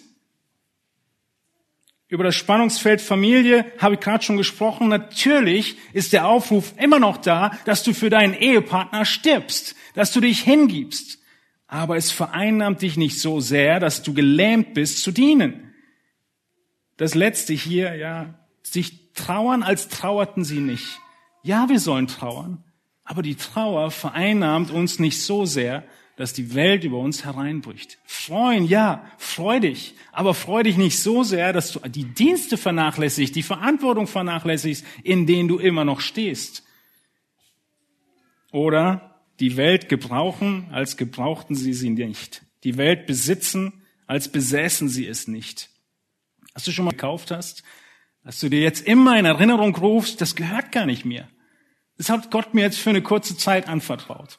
Über 2.08 2.24
das 2.24 2.34
Spannungsfeld 2.34 3.00
Familie 3.00 3.64
habe 3.78 3.94
ich 3.94 4.00
gerade 4.00 4.24
schon 4.24 4.38
gesprochen. 4.38 4.88
Natürlich 4.88 5.76
ist 5.92 6.12
der 6.12 6.26
Aufruf 6.26 6.74
immer 6.78 6.98
noch 6.98 7.18
da, 7.18 7.56
dass 7.64 7.84
du 7.84 7.94
für 7.94 8.10
deinen 8.10 8.34
Ehepartner 8.34 9.04
stirbst, 9.04 9.76
dass 9.94 10.10
du 10.10 10.18
dich 10.18 10.40
hingibst. 10.40 11.20
Aber 11.68 11.96
es 11.96 12.10
vereinnahmt 12.10 12.82
dich 12.82 12.96
nicht 12.96 13.20
so 13.20 13.38
sehr, 13.38 13.78
dass 13.78 14.02
du 14.02 14.12
gelähmt 14.14 14.74
bist 14.74 15.00
zu 15.00 15.12
dienen. 15.12 15.72
Das 16.96 17.14
letzte 17.14 17.52
hier, 17.52 17.94
ja, 17.94 18.34
sich 18.64 19.12
trauern, 19.12 19.62
als 19.62 19.86
trauerten 19.86 20.42
sie 20.42 20.58
nicht. 20.58 20.98
Ja, 21.46 21.68
wir 21.68 21.78
sollen 21.78 22.08
trauern, 22.08 22.64
aber 23.04 23.22
die 23.22 23.36
Trauer 23.36 23.92
vereinnahmt 23.92 24.72
uns 24.72 24.98
nicht 24.98 25.22
so 25.22 25.46
sehr, 25.46 25.84
dass 26.16 26.32
die 26.32 26.54
Welt 26.54 26.82
über 26.82 26.98
uns 26.98 27.24
hereinbricht. 27.24 27.98
Freuen, 28.04 28.66
ja, 28.66 29.08
freu 29.16 29.60
dich, 29.60 29.94
aber 30.10 30.34
freu 30.34 30.64
dich 30.64 30.76
nicht 30.76 30.98
so 30.98 31.22
sehr, 31.22 31.52
dass 31.52 31.70
du 31.70 31.78
die 31.88 32.02
Dienste 32.02 32.56
vernachlässigst, 32.56 33.36
die 33.36 33.44
Verantwortung 33.44 34.08
vernachlässigst, 34.08 34.84
in 35.04 35.28
denen 35.28 35.48
du 35.48 35.58
immer 35.58 35.84
noch 35.84 36.00
stehst. 36.00 36.64
Oder 38.50 39.14
die 39.38 39.56
Welt 39.56 39.88
gebrauchen, 39.88 40.66
als 40.72 40.96
gebrauchten 40.96 41.54
sie 41.54 41.74
sie 41.74 41.90
nicht. 41.90 42.42
Die 42.64 42.76
Welt 42.76 43.06
besitzen, 43.06 43.84
als 44.08 44.32
besäßen 44.32 44.88
sie 44.88 45.06
es 45.06 45.28
nicht. 45.28 45.70
Hast 46.56 46.66
du 46.66 46.72
schon 46.72 46.86
mal 46.86 46.90
gekauft 46.90 47.30
hast, 47.30 47.62
dass 48.24 48.40
du 48.40 48.48
dir 48.48 48.62
jetzt 48.62 48.84
immer 48.84 49.16
in 49.16 49.26
Erinnerung 49.26 49.76
rufst, 49.76 50.20
das 50.20 50.34
gehört 50.34 50.72
gar 50.72 50.86
nicht 50.86 51.04
mir. 51.04 51.28
Das 51.98 52.10
hat 52.10 52.30
Gott 52.30 52.54
mir 52.54 52.62
jetzt 52.62 52.78
für 52.78 52.90
eine 52.90 53.02
kurze 53.02 53.36
Zeit 53.36 53.68
anvertraut. 53.68 54.38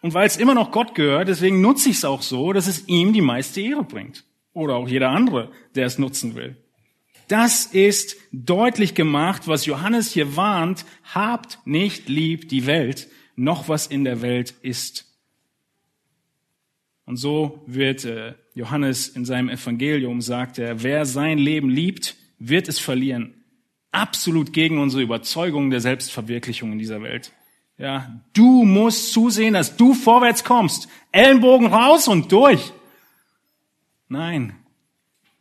Und 0.00 0.14
weil 0.14 0.26
es 0.26 0.36
immer 0.36 0.54
noch 0.54 0.72
Gott 0.72 0.94
gehört, 0.94 1.28
deswegen 1.28 1.60
nutze 1.60 1.88
ich 1.88 1.96
es 1.96 2.04
auch 2.04 2.22
so, 2.22 2.52
dass 2.52 2.66
es 2.66 2.88
ihm 2.88 3.12
die 3.12 3.20
meiste 3.20 3.60
Ehre 3.60 3.84
bringt. 3.84 4.24
Oder 4.52 4.74
auch 4.74 4.88
jeder 4.88 5.10
andere, 5.10 5.52
der 5.74 5.86
es 5.86 5.98
nutzen 5.98 6.34
will. 6.34 6.56
Das 7.28 7.66
ist 7.66 8.16
deutlich 8.32 8.94
gemacht, 8.94 9.46
was 9.46 9.64
Johannes 9.64 10.12
hier 10.12 10.36
warnt. 10.36 10.84
Habt 11.14 11.58
nicht 11.64 12.08
lieb 12.08 12.48
die 12.48 12.66
Welt, 12.66 13.08
noch 13.36 13.68
was 13.68 13.86
in 13.86 14.04
der 14.04 14.20
Welt 14.22 14.54
ist. 14.62 15.06
Und 17.04 17.16
so 17.16 17.62
wird 17.66 18.04
äh, 18.04 18.34
Johannes 18.54 19.08
in 19.08 19.24
seinem 19.24 19.48
Evangelium 19.48 20.20
sagt 20.20 20.58
er, 20.58 20.82
wer 20.82 21.06
sein 21.06 21.38
Leben 21.38 21.68
liebt, 21.68 22.16
wird 22.38 22.68
es 22.68 22.78
verlieren 22.78 23.41
absolut 23.92 24.52
gegen 24.52 24.78
unsere 24.78 25.02
Überzeugung 25.02 25.70
der 25.70 25.80
Selbstverwirklichung 25.80 26.72
in 26.72 26.78
dieser 26.78 27.02
Welt. 27.02 27.32
Ja, 27.78 28.20
du 28.32 28.64
musst 28.64 29.12
zusehen, 29.12 29.54
dass 29.54 29.76
du 29.76 29.94
vorwärts 29.94 30.44
kommst. 30.44 30.88
Ellenbogen 31.10 31.68
raus 31.68 32.08
und 32.08 32.30
durch. 32.32 32.72
Nein, 34.08 34.54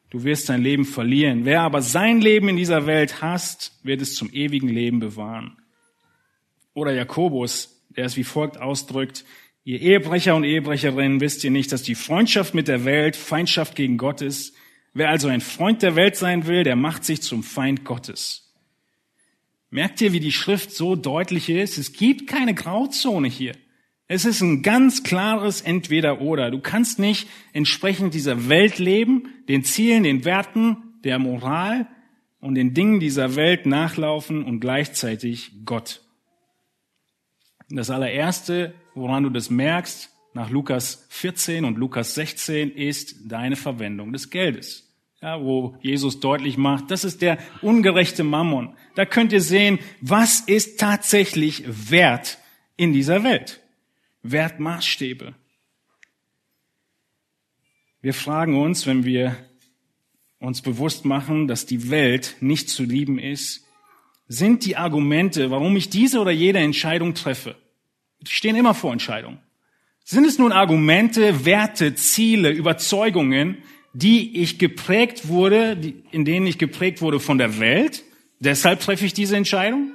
du 0.10 0.24
wirst 0.24 0.50
dein 0.50 0.62
Leben 0.62 0.86
verlieren. 0.86 1.46
Wer 1.46 1.62
aber 1.62 1.82
sein 1.82 2.22
Leben 2.22 2.50
in 2.50 2.56
dieser 2.56 2.86
Welt 2.86 3.22
hasst, 3.22 3.80
wird 3.84 4.02
es 4.02 4.16
zum 4.16 4.32
ewigen 4.32 4.70
Leben 4.70 5.00
bewahren. 5.00 5.58
Oder 6.74 6.94
Jakobus, 6.94 7.82
der 7.90 8.06
es 8.06 8.16
wie 8.16 8.24
folgt 8.24 8.58
ausdrückt, 8.58 9.26
ihr 9.64 9.82
Ehebrecher 9.82 10.36
und 10.36 10.44
Ehebrecherinnen 10.44 11.20
wisst 11.20 11.44
ihr 11.44 11.52
nicht, 11.52 11.72
dass 11.72 11.84
die 11.84 11.96
Freundschaft 11.96 12.54
mit 12.54 12.68
der 12.68 12.86
Welt 12.86 13.16
Feindschaft 13.16 13.76
gegen 13.76 13.98
Gott 13.98 14.22
ist. 14.22 14.56
Wer 14.94 15.10
also 15.10 15.30
ein 15.30 15.42
Freund 15.42 15.82
der 15.82 15.96
Welt 15.96 16.16
sein 16.16 16.48
will, 16.48 16.64
der 16.64 16.76
macht 16.76 17.06
sich 17.06 17.22
zum 17.22 17.44
Feind 17.44 17.86
Gottes. 17.86 18.54
Merkt 19.70 20.02
ihr, 20.02 20.12
wie 20.12 20.20
die 20.20 20.34
Schrift 20.34 20.72
so 20.72 20.98
deutlich 20.98 21.50
ist? 21.50 21.78
Es 21.78 21.94
gibt 21.94 22.28
keine 22.28 22.54
Grauzone 22.54 23.30
hier. 23.30 23.54
Es 24.08 24.26
ist 24.26 24.42
ein 24.42 24.62
ganz 24.62 25.04
klares 25.04 25.62
Entweder-Oder. 25.62 26.52
Du 26.52 26.60
kannst 26.60 27.00
nicht 27.00 27.30
entsprechend 27.54 28.14
dieser 28.14 28.50
Welt 28.50 28.78
leben, 28.78 29.30
den 29.48 29.64
Zielen, 29.64 30.04
den 30.04 30.26
Werten, 30.26 31.00
der 31.06 31.18
Moral 31.18 31.88
und 32.42 32.56
den 32.56 32.74
Dingen 32.74 33.00
dieser 33.00 33.38
Welt 33.38 33.66
nachlaufen 33.66 34.44
und 34.44 34.60
gleichzeitig 34.60 35.54
Gott. 35.64 36.02
Das 37.70 37.90
allererste, 37.90 38.74
woran 38.94 39.24
du 39.24 39.30
das 39.30 39.50
merkst, 39.50 40.11
nach 40.34 40.50
Lukas 40.50 41.06
14 41.10 41.66
und 41.66 41.78
Lukas 41.78 42.16
16 42.16 42.72
ist 42.72 43.16
deine 43.26 43.56
Verwendung 43.56 44.14
des 44.14 44.30
Geldes. 44.30 44.88
Ja, 45.22 45.40
wo 45.40 45.78
Jesus 45.82 46.20
deutlich 46.20 46.58
macht, 46.58 46.90
das 46.90 47.04
ist 47.04 47.22
der 47.22 47.38
ungerechte 47.62 48.24
Mammon. 48.24 48.76
Da 48.96 49.06
könnt 49.06 49.32
ihr 49.32 49.42
sehen, 49.42 49.78
was 50.00 50.40
ist 50.42 50.80
tatsächlich 50.80 51.64
Wert 51.92 52.40
in 52.76 52.92
dieser 52.92 53.24
Welt. 53.24 53.62
Wertmaßstäbe. 54.24 55.36
Wir 58.02 58.14
fragen 58.16 58.60
uns, 58.60 58.88
wenn 58.88 59.06
wir 59.06 59.38
uns 60.40 60.64
bewusst 60.64 61.06
machen, 61.06 61.48
dass 61.48 61.68
die 61.68 61.92
Welt 61.92 62.36
nicht 62.40 62.70
zu 62.70 62.84
lieben 62.84 63.20
ist, 63.20 63.64
sind 64.28 64.66
die 64.66 64.76
Argumente, 64.76 65.52
warum 65.52 65.76
ich 65.76 65.90
diese 65.90 66.20
oder 66.20 66.32
jede 66.32 66.60
Entscheidung 66.60 67.14
treffe, 67.14 67.56
stehen 68.24 68.56
immer 68.56 68.74
vor 68.74 68.92
Entscheidungen. 68.92 69.40
Sind 70.04 70.26
es 70.26 70.38
nun 70.38 70.52
Argumente, 70.52 71.46
Werte, 71.46 71.96
Ziele, 71.96 72.52
Überzeugungen, 72.52 73.58
die 73.94 74.42
ich 74.42 74.58
geprägt 74.58 75.28
wurde, 75.28 75.78
in 76.12 76.26
denen 76.26 76.48
ich 76.48 76.58
geprägt 76.58 77.02
wurde 77.02 77.20
von 77.20 77.38
der 77.38 77.60
Welt? 77.60 78.04
Deshalb 78.40 78.80
treffe 78.80 79.06
ich 79.06 79.14
diese 79.14 79.36
Entscheidung? 79.36 79.92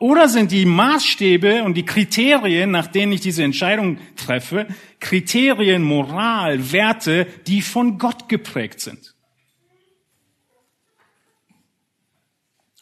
Oder 0.00 0.28
sind 0.28 0.52
die 0.52 0.64
Maßstäbe 0.64 1.64
und 1.64 1.74
die 1.76 1.84
Kriterien, 1.84 2.70
nach 2.70 2.86
denen 2.86 3.12
ich 3.12 3.20
diese 3.20 3.42
Entscheidung 3.42 3.98
treffe, 4.16 4.68
Kriterien, 5.00 5.82
Moral, 5.82 6.72
Werte, 6.72 7.26
die 7.46 7.62
von 7.62 7.98
Gott 7.98 8.28
geprägt 8.28 8.80
sind? 8.80 9.14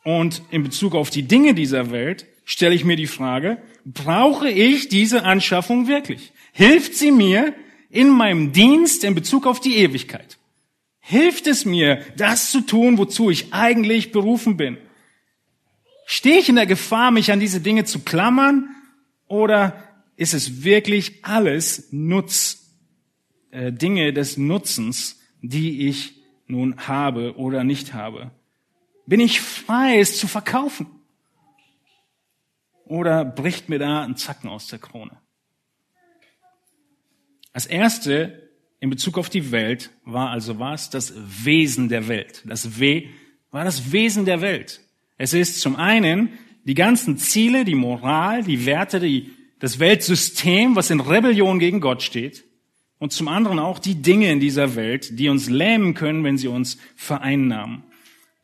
Und 0.04 0.42
in 0.50 0.62
Bezug 0.62 0.94
auf 0.94 1.10
die 1.10 1.24
Dinge 1.24 1.54
dieser 1.54 1.90
Welt 1.90 2.26
stelle 2.44 2.74
ich 2.74 2.84
mir 2.84 2.96
die 2.96 3.08
Frage, 3.08 3.58
brauche 3.84 4.48
ich 4.48 4.88
diese 4.88 5.24
Anschaffung 5.24 5.88
wirklich? 5.88 6.32
Hilft 6.56 6.94
sie 6.94 7.10
mir 7.10 7.54
in 7.90 8.08
meinem 8.08 8.50
Dienst 8.50 9.04
in 9.04 9.14
Bezug 9.14 9.46
auf 9.46 9.60
die 9.60 9.76
Ewigkeit? 9.76 10.38
Hilft 11.00 11.46
es 11.46 11.66
mir, 11.66 12.02
das 12.16 12.50
zu 12.50 12.62
tun, 12.62 12.96
wozu 12.96 13.28
ich 13.28 13.52
eigentlich 13.52 14.10
berufen 14.10 14.56
bin? 14.56 14.78
Stehe 16.06 16.38
ich 16.38 16.48
in 16.48 16.54
der 16.54 16.64
Gefahr, 16.64 17.10
mich 17.10 17.30
an 17.30 17.40
diese 17.40 17.60
Dinge 17.60 17.84
zu 17.84 17.98
klammern? 18.04 18.70
Oder 19.28 19.84
ist 20.16 20.32
es 20.32 20.64
wirklich 20.64 21.22
alles 21.26 21.88
Nutz, 21.90 22.70
äh, 23.50 23.70
Dinge 23.70 24.14
des 24.14 24.38
Nutzens, 24.38 25.20
die 25.42 25.86
ich 25.86 26.22
nun 26.46 26.88
habe 26.88 27.36
oder 27.36 27.64
nicht 27.64 27.92
habe? 27.92 28.30
Bin 29.04 29.20
ich 29.20 29.42
frei, 29.42 30.00
es 30.00 30.16
zu 30.16 30.26
verkaufen? 30.26 30.86
Oder 32.86 33.26
bricht 33.26 33.68
mir 33.68 33.78
da 33.78 34.04
ein 34.04 34.16
Zacken 34.16 34.48
aus 34.48 34.68
der 34.68 34.78
Krone? 34.78 35.20
Das 37.56 37.64
erste 37.64 38.50
in 38.80 38.90
Bezug 38.90 39.16
auf 39.16 39.30
die 39.30 39.50
Welt 39.50 39.88
war 40.04 40.28
also 40.28 40.58
was? 40.58 40.90
Das 40.90 41.14
Wesen 41.42 41.88
der 41.88 42.06
Welt. 42.06 42.42
Das 42.44 42.78
W 42.78 43.08
war 43.50 43.64
das 43.64 43.92
Wesen 43.92 44.26
der 44.26 44.42
Welt. 44.42 44.82
Es 45.16 45.32
ist 45.32 45.62
zum 45.62 45.74
einen 45.74 46.34
die 46.64 46.74
ganzen 46.74 47.16
Ziele, 47.16 47.64
die 47.64 47.74
Moral, 47.74 48.42
die 48.42 48.66
Werte, 48.66 49.00
die, 49.00 49.30
das 49.58 49.78
Weltsystem, 49.78 50.76
was 50.76 50.90
in 50.90 51.00
Rebellion 51.00 51.58
gegen 51.58 51.80
Gott 51.80 52.02
steht. 52.02 52.44
Und 52.98 53.14
zum 53.14 53.26
anderen 53.26 53.58
auch 53.58 53.78
die 53.78 54.02
Dinge 54.02 54.30
in 54.30 54.38
dieser 54.38 54.76
Welt, 54.76 55.18
die 55.18 55.30
uns 55.30 55.48
lähmen 55.48 55.94
können, 55.94 56.24
wenn 56.24 56.36
sie 56.36 56.48
uns 56.48 56.76
vereinnahmen. 56.94 57.84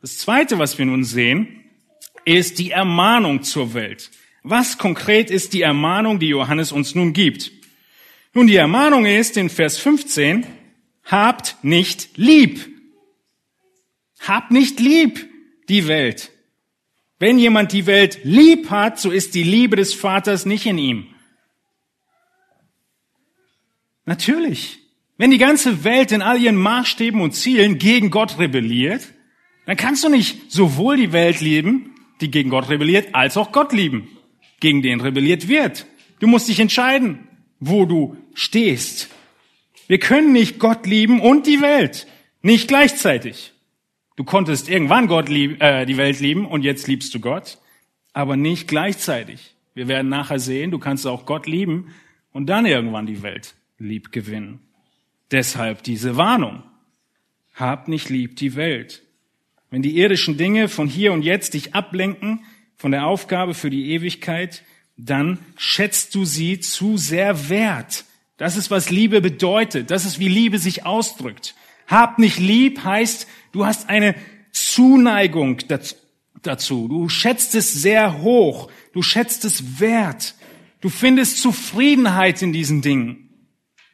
Das 0.01 0.17
zweite, 0.17 0.57
was 0.57 0.79
wir 0.79 0.87
nun 0.87 1.03
sehen, 1.03 1.63
ist 2.25 2.57
die 2.57 2.71
Ermahnung 2.71 3.43
zur 3.43 3.75
Welt. 3.75 4.09
Was 4.41 4.79
konkret 4.79 5.29
ist 5.29 5.53
die 5.53 5.61
Ermahnung, 5.61 6.17
die 6.17 6.29
Johannes 6.29 6.71
uns 6.71 6.95
nun 6.95 7.13
gibt? 7.13 7.51
Nun, 8.33 8.47
die 8.47 8.55
Ermahnung 8.55 9.05
ist 9.05 9.37
in 9.37 9.49
Vers 9.49 9.77
15, 9.77 10.45
habt 11.05 11.57
nicht 11.61 12.17
lieb. 12.17 12.67
Habt 14.19 14.51
nicht 14.51 14.79
lieb 14.79 15.29
die 15.69 15.87
Welt. 15.87 16.31
Wenn 17.19 17.37
jemand 17.37 17.71
die 17.71 17.85
Welt 17.85 18.19
lieb 18.23 18.69
hat, 18.69 18.99
so 18.99 19.11
ist 19.11 19.35
die 19.35 19.43
Liebe 19.43 19.75
des 19.75 19.93
Vaters 19.93 20.45
nicht 20.45 20.65
in 20.65 20.77
ihm. 20.77 21.07
Natürlich. 24.05 24.79
Wenn 25.17 25.31
die 25.31 25.37
ganze 25.37 25.83
Welt 25.83 26.11
in 26.11 26.21
all 26.21 26.41
ihren 26.41 26.55
Maßstäben 26.55 27.21
und 27.21 27.33
Zielen 27.33 27.77
gegen 27.77 28.09
Gott 28.09 28.39
rebelliert, 28.39 29.07
dann 29.65 29.77
kannst 29.77 30.03
du 30.03 30.09
nicht 30.09 30.51
sowohl 30.51 30.97
die 30.97 31.13
Welt 31.13 31.39
lieben, 31.39 31.95
die 32.19 32.31
gegen 32.31 32.49
Gott 32.49 32.69
rebelliert, 32.69 33.13
als 33.13 33.37
auch 33.37 33.51
Gott 33.51 33.73
lieben, 33.73 34.09
gegen 34.59 34.81
den 34.81 34.99
rebelliert 35.01 35.47
wird. 35.47 35.85
Du 36.19 36.27
musst 36.27 36.49
dich 36.49 36.59
entscheiden, 36.59 37.27
wo 37.67 37.85
du 37.85 38.17
stehst. 38.33 39.09
Wir 39.87 39.99
können 39.99 40.33
nicht 40.33 40.59
Gott 40.59 40.85
lieben 40.85 41.21
und 41.21 41.47
die 41.47 41.61
Welt, 41.61 42.07
nicht 42.41 42.67
gleichzeitig. 42.67 43.53
Du 44.15 44.23
konntest 44.23 44.69
irgendwann 44.69 45.07
Gott 45.07 45.29
lieb, 45.29 45.61
äh, 45.61 45.85
die 45.85 45.97
Welt 45.97 46.19
lieben 46.19 46.45
und 46.45 46.63
jetzt 46.63 46.87
liebst 46.87 47.13
du 47.13 47.19
Gott, 47.19 47.57
aber 48.13 48.37
nicht 48.37 48.67
gleichzeitig. 48.67 49.55
Wir 49.73 49.87
werden 49.87 50.09
nachher 50.09 50.39
sehen, 50.39 50.71
du 50.71 50.79
kannst 50.79 51.07
auch 51.07 51.25
Gott 51.25 51.47
lieben 51.47 51.93
und 52.31 52.47
dann 52.47 52.65
irgendwann 52.65 53.05
die 53.05 53.23
Welt 53.23 53.55
lieb 53.79 54.11
gewinnen. 54.11 54.59
Deshalb 55.31 55.83
diese 55.83 56.15
Warnung. 56.15 56.63
Hab 57.55 57.87
nicht 57.87 58.09
lieb 58.09 58.35
die 58.35 58.55
Welt. 58.55 59.03
Wenn 59.69 59.81
die 59.81 59.97
irdischen 59.97 60.37
Dinge 60.37 60.69
von 60.69 60.87
hier 60.87 61.13
und 61.13 61.23
jetzt 61.23 61.53
dich 61.55 61.73
ablenken 61.73 62.45
von 62.75 62.91
der 62.91 63.07
Aufgabe 63.07 63.53
für 63.53 63.69
die 63.69 63.91
Ewigkeit, 63.91 64.63
dann 64.97 65.39
schätzt 65.57 66.15
du 66.15 66.25
sie 66.25 66.59
zu 66.59 66.97
sehr 66.97 67.49
wert. 67.49 68.05
Das 68.37 68.57
ist, 68.57 68.71
was 68.71 68.89
Liebe 68.89 69.21
bedeutet. 69.21 69.91
Das 69.91 70.05
ist, 70.05 70.19
wie 70.19 70.27
Liebe 70.27 70.59
sich 70.59 70.85
ausdrückt. 70.85 71.55
Hab 71.87 72.19
nicht 72.19 72.39
lieb 72.39 72.83
heißt, 72.83 73.27
du 73.51 73.65
hast 73.65 73.89
eine 73.89 74.15
Zuneigung 74.51 75.59
dazu. 76.41 76.87
Du 76.87 77.09
schätzt 77.09 77.55
es 77.55 77.73
sehr 77.73 78.21
hoch. 78.21 78.69
Du 78.93 79.01
schätzt 79.01 79.45
es 79.45 79.79
wert. 79.79 80.35
Du 80.81 80.89
findest 80.89 81.39
Zufriedenheit 81.39 82.41
in 82.41 82.53
diesen 82.53 82.81
Dingen. 82.81 83.47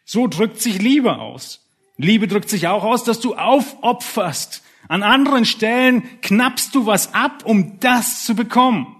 So 0.06 0.28
drückt 0.28 0.62
sich 0.62 0.82
Liebe 0.82 1.20
aus. 1.20 1.68
Liebe 1.98 2.28
drückt 2.28 2.50
sich 2.50 2.68
auch 2.68 2.84
aus, 2.84 3.04
dass 3.04 3.20
du 3.20 3.36
aufopferst. 3.36 4.64
An 4.88 5.04
anderen 5.04 5.46
Stellen 5.46 6.04
knappst 6.22 6.74
du 6.74 6.86
was 6.86 7.14
ab, 7.14 7.44
um 7.46 7.80
das 7.80 8.24
zu 8.26 8.36
bekommen. 8.36 8.96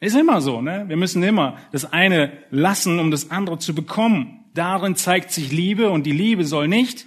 Ist 0.00 0.16
immer 0.16 0.40
so, 0.40 0.60
ne? 0.60 0.84
Wir 0.88 0.96
müssen 0.96 1.22
immer 1.22 1.58
das 1.72 1.90
eine 1.92 2.32
lassen, 2.50 2.98
um 2.98 3.10
das 3.10 3.30
andere 3.30 3.58
zu 3.58 3.74
bekommen. 3.74 4.44
Darin 4.54 4.96
zeigt 4.96 5.32
sich 5.32 5.52
Liebe 5.52 5.90
und 5.90 6.04
die 6.04 6.12
Liebe 6.12 6.44
soll 6.44 6.68
nicht 6.68 7.06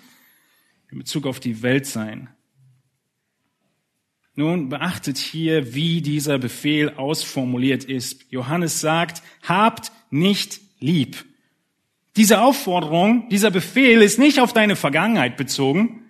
in 0.91 0.97
Bezug 0.97 1.28
auf 1.28 1.39
die 1.39 1.62
Welt 1.62 1.86
sein. 1.86 2.30
Nun 4.36 4.69
beachtet 4.69 5.17
hier, 5.17 5.75
wie 5.75 6.02
dieser 6.02 6.39
Befehl 6.39 6.91
ausformuliert 6.91 7.84
ist. 7.84 8.32
Johannes 8.32 8.80
sagt, 8.80 9.21
habt 9.43 9.91
nicht 10.10 10.62
lieb. 10.80 11.25
Diese 12.15 12.41
Aufforderung, 12.41 13.30
dieser 13.30 13.52
Befehl 13.52 14.02
ist 14.02 14.17
nicht 14.17 14.39
auf 14.39 14.54
deine 14.54 14.75
Vergangenheit 14.75 15.38
bezogen. 15.38 16.04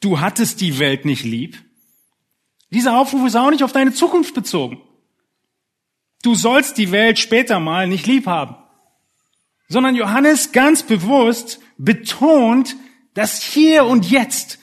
Du 0.00 0.20
hattest 0.20 0.60
die 0.60 0.78
Welt 0.78 1.04
nicht 1.04 1.24
lieb. 1.24 1.58
Dieser 2.70 2.98
Aufruf 2.98 3.26
ist 3.26 3.36
auch 3.36 3.50
nicht 3.50 3.64
auf 3.64 3.72
deine 3.72 3.92
Zukunft 3.92 4.34
bezogen. 4.34 4.80
Du 6.24 6.34
sollst 6.34 6.78
die 6.78 6.90
Welt 6.90 7.18
später 7.18 7.60
mal 7.60 7.86
nicht 7.86 8.06
lieb 8.06 8.26
haben. 8.26 8.56
Sondern 9.68 9.94
Johannes 9.94 10.52
ganz 10.52 10.82
bewusst 10.82 11.60
betont, 11.76 12.76
dass 13.12 13.42
hier 13.42 13.84
und 13.84 14.10
jetzt 14.10 14.58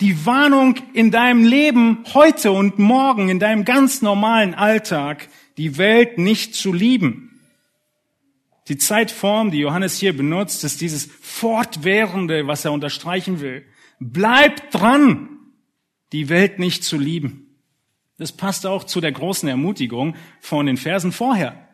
die 0.00 0.24
Warnung 0.24 0.76
in 0.92 1.10
deinem 1.10 1.44
Leben 1.44 2.04
heute 2.14 2.52
und 2.52 2.78
morgen, 2.78 3.28
in 3.28 3.40
deinem 3.40 3.64
ganz 3.64 4.02
normalen 4.02 4.54
Alltag, 4.54 5.28
die 5.56 5.78
Welt 5.78 6.16
nicht 6.16 6.54
zu 6.54 6.72
lieben. 6.72 7.40
Die 8.68 8.78
Zeitform, 8.78 9.50
die 9.50 9.58
Johannes 9.58 9.98
hier 9.98 10.16
benutzt, 10.16 10.62
ist 10.62 10.80
dieses 10.80 11.06
Fortwährende, 11.20 12.46
was 12.46 12.64
er 12.64 12.70
unterstreichen 12.70 13.40
will. 13.40 13.64
Bleib 13.98 14.70
dran, 14.70 15.28
die 16.12 16.28
Welt 16.28 16.60
nicht 16.60 16.84
zu 16.84 16.96
lieben. 16.96 17.49
Das 18.20 18.32
passt 18.32 18.66
auch 18.66 18.84
zu 18.84 19.00
der 19.00 19.12
großen 19.12 19.48
Ermutigung 19.48 20.14
von 20.40 20.66
den 20.66 20.76
Versen 20.76 21.10
vorher. 21.10 21.66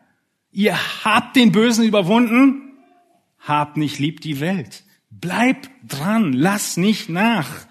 Ihr 0.49 0.77
habt 1.03 1.35
den 1.35 1.51
Bösen 1.51 1.83
überwunden, 1.83 2.71
habt 3.39 3.75
nicht 3.75 3.99
lieb 3.99 4.21
die 4.21 4.39
Welt. 4.39 4.85
Bleib 5.09 5.67
dran, 5.85 6.31
lass 6.31 6.77
nicht 6.77 7.09
nach. 7.09 7.67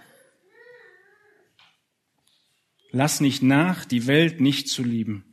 Lass 2.91 3.23
nicht 3.23 3.43
nach, 3.43 3.87
die 3.87 4.07
Welt 4.07 4.43
nicht 4.43 4.69
zu 4.69 4.85
lieben. 4.85 5.25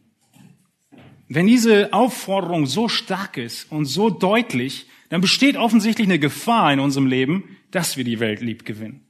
Wenn 1.28 1.46
diese 1.46 1.92
Aufforderung 1.92 2.66
so 2.66 2.88
stark 2.88 3.36
ist 3.36 3.70
und 3.70 3.84
so 3.88 4.10
deutlich, 4.10 4.86
dann 5.10 5.20
besteht 5.20 5.58
offensichtlich 5.58 6.08
eine 6.08 6.18
Gefahr 6.18 6.72
in 6.72 6.80
unserem 6.80 7.08
Leben, 7.08 7.58
dass 7.72 7.98
wir 7.98 8.06
die 8.06 8.22
Welt 8.22 8.40
lieb 8.40 8.64
gewinnen. 8.64 9.06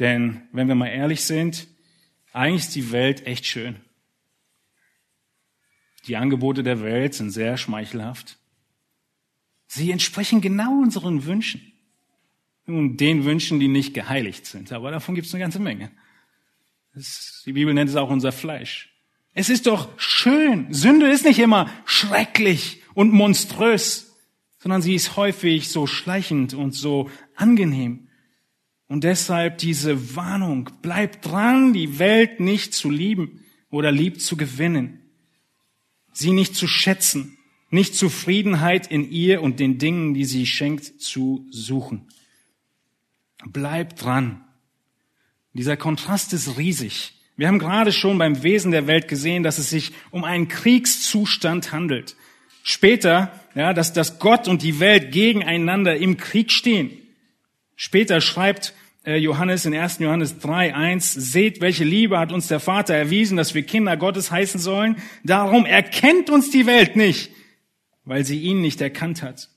Denn 0.00 0.42
wenn 0.50 0.66
wir 0.66 0.74
mal 0.74 0.88
ehrlich 0.88 1.22
sind, 1.22 1.68
eigentlich 2.32 2.64
ist 2.64 2.74
die 2.74 2.92
Welt 2.92 3.26
echt 3.26 3.46
schön. 3.46 3.76
Die 6.06 6.16
Angebote 6.16 6.62
der 6.62 6.82
Welt 6.82 7.14
sind 7.14 7.30
sehr 7.30 7.56
schmeichelhaft. 7.56 8.38
Sie 9.66 9.90
entsprechen 9.90 10.40
genau 10.40 10.80
unseren 10.80 11.24
Wünschen. 11.26 11.72
Nun, 12.66 12.96
den 12.96 13.24
Wünschen, 13.24 13.60
die 13.60 13.68
nicht 13.68 13.94
geheiligt 13.94 14.46
sind. 14.46 14.72
Aber 14.72 14.90
davon 14.90 15.14
gibt 15.14 15.26
es 15.26 15.34
eine 15.34 15.42
ganze 15.42 15.60
Menge. 15.60 15.90
Das, 16.94 17.42
die 17.46 17.52
Bibel 17.52 17.74
nennt 17.74 17.90
es 17.90 17.96
auch 17.96 18.10
unser 18.10 18.32
Fleisch. 18.32 18.92
Es 19.32 19.48
ist 19.48 19.66
doch 19.66 19.88
schön. 19.98 20.72
Sünde 20.72 21.08
ist 21.08 21.24
nicht 21.24 21.38
immer 21.38 21.70
schrecklich 21.84 22.82
und 22.94 23.12
monströs, 23.12 24.16
sondern 24.58 24.82
sie 24.82 24.94
ist 24.94 25.16
häufig 25.16 25.68
so 25.68 25.86
schleichend 25.86 26.54
und 26.54 26.72
so 26.72 27.10
angenehm. 27.36 28.08
Und 28.90 29.04
deshalb 29.04 29.58
diese 29.58 30.16
Warnung, 30.16 30.68
bleib 30.82 31.22
dran, 31.22 31.72
die 31.72 32.00
Welt 32.00 32.40
nicht 32.40 32.74
zu 32.74 32.90
lieben 32.90 33.44
oder 33.70 33.92
lieb 33.92 34.20
zu 34.20 34.36
gewinnen, 34.36 34.98
sie 36.12 36.32
nicht 36.32 36.56
zu 36.56 36.66
schätzen, 36.66 37.38
nicht 37.70 37.94
Zufriedenheit 37.94 38.88
in 38.90 39.08
ihr 39.08 39.42
und 39.42 39.60
den 39.60 39.78
Dingen, 39.78 40.12
die 40.12 40.24
sie 40.24 40.44
schenkt, 40.44 41.00
zu 41.00 41.46
suchen. 41.50 42.08
Bleib 43.46 43.94
dran. 43.94 44.44
Dieser 45.52 45.76
Kontrast 45.76 46.32
ist 46.32 46.58
riesig. 46.58 47.12
Wir 47.36 47.46
haben 47.46 47.60
gerade 47.60 47.92
schon 47.92 48.18
beim 48.18 48.42
Wesen 48.42 48.72
der 48.72 48.88
Welt 48.88 49.06
gesehen, 49.06 49.44
dass 49.44 49.58
es 49.58 49.70
sich 49.70 49.92
um 50.10 50.24
einen 50.24 50.48
Kriegszustand 50.48 51.70
handelt. 51.70 52.16
Später, 52.64 53.40
ja, 53.54 53.72
dass, 53.72 53.92
dass 53.92 54.18
Gott 54.18 54.48
und 54.48 54.62
die 54.62 54.80
Welt 54.80 55.12
gegeneinander 55.12 55.96
im 55.96 56.16
Krieg 56.16 56.50
stehen. 56.50 56.90
Später 57.76 58.20
schreibt 58.20 58.74
Johannes 59.04 59.64
in 59.64 59.74
1. 59.74 59.98
Johannes 60.00 60.38
3, 60.38 60.74
1, 60.74 61.12
seht, 61.12 61.60
welche 61.60 61.84
Liebe 61.84 62.18
hat 62.18 62.32
uns 62.32 62.48
der 62.48 62.60
Vater 62.60 62.94
erwiesen, 62.94 63.36
dass 63.36 63.54
wir 63.54 63.62
Kinder 63.62 63.96
Gottes 63.96 64.30
heißen 64.30 64.60
sollen. 64.60 64.96
Darum 65.24 65.64
erkennt 65.64 66.28
uns 66.28 66.50
die 66.50 66.66
Welt 66.66 66.96
nicht, 66.96 67.30
weil 68.04 68.24
sie 68.24 68.38
ihn 68.40 68.60
nicht 68.60 68.80
erkannt 68.80 69.22
hat. 69.22 69.48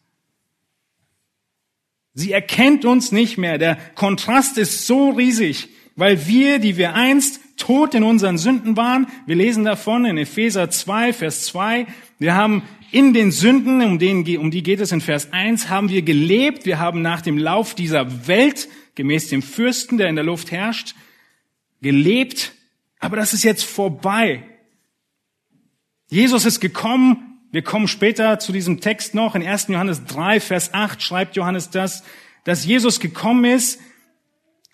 Sie 2.13 2.32
erkennt 2.32 2.86
uns 2.86 3.12
nicht 3.12 3.38
mehr. 3.38 3.58
Der 3.58 3.75
Kontrast 3.95 4.58
ist 4.58 4.88
so 4.88 5.10
riesig, 5.10 5.69
weil 5.95 6.25
wir, 6.27 6.60
die 6.60 6.77
wir 6.77 6.93
einst 6.93 7.41
tot 7.58 7.95
in 7.95 8.03
unseren 8.03 8.38
Sünden 8.38 8.77
waren. 8.77 9.08
Wir 9.25 9.36
lesen 9.36 9.65
davon 9.65 10.06
in 10.06 10.17
Epheser 10.17 10.69
2, 10.69 11.12
Vers 11.12 11.45
2. 11.47 11.86
Wir 12.19 12.36
haben 12.36 12.63
in 12.91 13.13
den 13.13 13.32
Sünden, 13.32 13.82
um, 13.82 13.99
den, 13.99 14.38
um 14.38 14.51
die 14.51 14.63
geht 14.63 14.79
es 14.79 14.91
in 14.91 15.01
Vers 15.01 15.34
1, 15.34 15.69
haben 15.69 15.89
wir 15.89 16.03
gelebt. 16.03 16.65
Wir 16.65 16.79
haben 16.79 17.01
nach 17.01 17.21
dem 17.21 17.38
Lauf 17.38 17.73
dieser 17.73 18.27
Welt, 18.27 18.69
gemäß 18.95 19.29
dem 19.29 19.41
Fürsten, 19.41 19.97
der 19.97 20.10
in 20.10 20.15
der 20.15 20.23
Luft 20.23 20.51
herrscht, 20.51 20.95
gelebt. 21.82 22.53
Aber 22.99 23.17
das 23.17 23.34
ist 23.34 23.43
jetzt 23.43 23.63
vorbei. 23.63 24.43
Jesus 26.10 26.45
ist 26.45 26.60
gekommen. 26.60 27.39
Wir 27.51 27.62
kommen 27.62 27.88
später 27.88 28.39
zu 28.39 28.51
diesem 28.51 28.82
Text 28.82 29.13
noch. 29.13 29.36
In 29.36 29.45
1. 29.45 29.67
Johannes 29.69 30.06
3, 30.06 30.39
Vers 30.39 30.73
8 30.73 31.01
schreibt 31.01 31.36
Johannes 31.36 31.69
das, 31.69 32.03
dass 32.43 32.65
Jesus 32.65 32.99
gekommen 32.99 33.45
ist, 33.45 33.79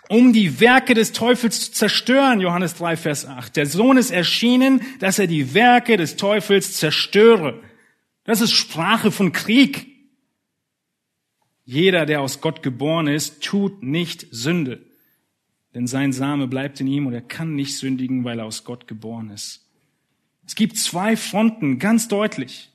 um 0.10 0.34
die 0.34 0.60
Werke 0.60 0.96
des 0.96 1.12
Teufels 1.12 1.66
zu 1.66 1.72
zerstören, 1.72 2.42
Johannes 2.42 2.74
3, 2.76 2.98
Vers 2.98 3.28
8. 3.28 3.56
Der 3.56 3.68
Sohn 3.68 3.96
ist 3.96 4.10
erschienen, 4.10 4.82
dass 5.00 5.20
er 5.20 5.28
die 5.28 5.54
Werke 5.54 5.98
des 5.98 6.16
Teufels 6.16 6.78
zerstöre. 6.78 7.62
Das 8.24 8.42
ist 8.42 8.52
Sprache 8.52 9.12
von 9.12 9.32
Krieg. 9.32 9.88
Jeder, 11.72 12.08
der 12.08 12.22
aus 12.22 12.42
Gott 12.42 12.64
geboren 12.64 13.06
ist, 13.06 13.44
tut 13.44 13.84
nicht 13.84 14.26
Sünde, 14.32 14.82
denn 15.76 15.86
sein 15.86 16.14
Same 16.14 16.48
bleibt 16.48 16.82
in 16.82 16.88
ihm 16.88 17.06
und 17.06 17.14
er 17.14 17.22
kann 17.22 17.54
nicht 17.54 17.78
sündigen, 17.78 18.24
weil 18.24 18.40
er 18.40 18.46
aus 18.46 18.64
Gott 18.64 18.88
geboren 18.88 19.30
ist. 19.30 19.70
Es 20.48 20.56
gibt 20.56 20.78
zwei 20.78 21.16
Fronten, 21.16 21.78
ganz 21.78 22.08
deutlich. 22.08 22.72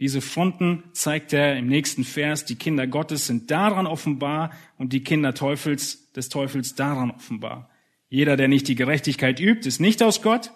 Diese 0.00 0.20
Fronten 0.20 0.82
zeigt 0.90 1.32
er 1.32 1.56
im 1.56 1.68
nächsten 1.68 2.02
Vers. 2.02 2.44
Die 2.44 2.56
Kinder 2.56 2.88
Gottes 2.88 3.28
sind 3.28 3.52
daran 3.52 3.86
offenbar 3.86 4.50
und 4.76 4.92
die 4.92 5.04
Kinder 5.04 5.34
Teufels, 5.34 6.10
des 6.10 6.28
Teufels 6.28 6.74
daran 6.74 7.12
offenbar. 7.12 7.70
Jeder, 8.08 8.36
der 8.36 8.48
nicht 8.48 8.66
die 8.66 8.74
Gerechtigkeit 8.74 9.38
übt, 9.38 9.68
ist 9.68 9.78
nicht 9.78 10.02
aus 10.02 10.20
Gott, 10.20 10.50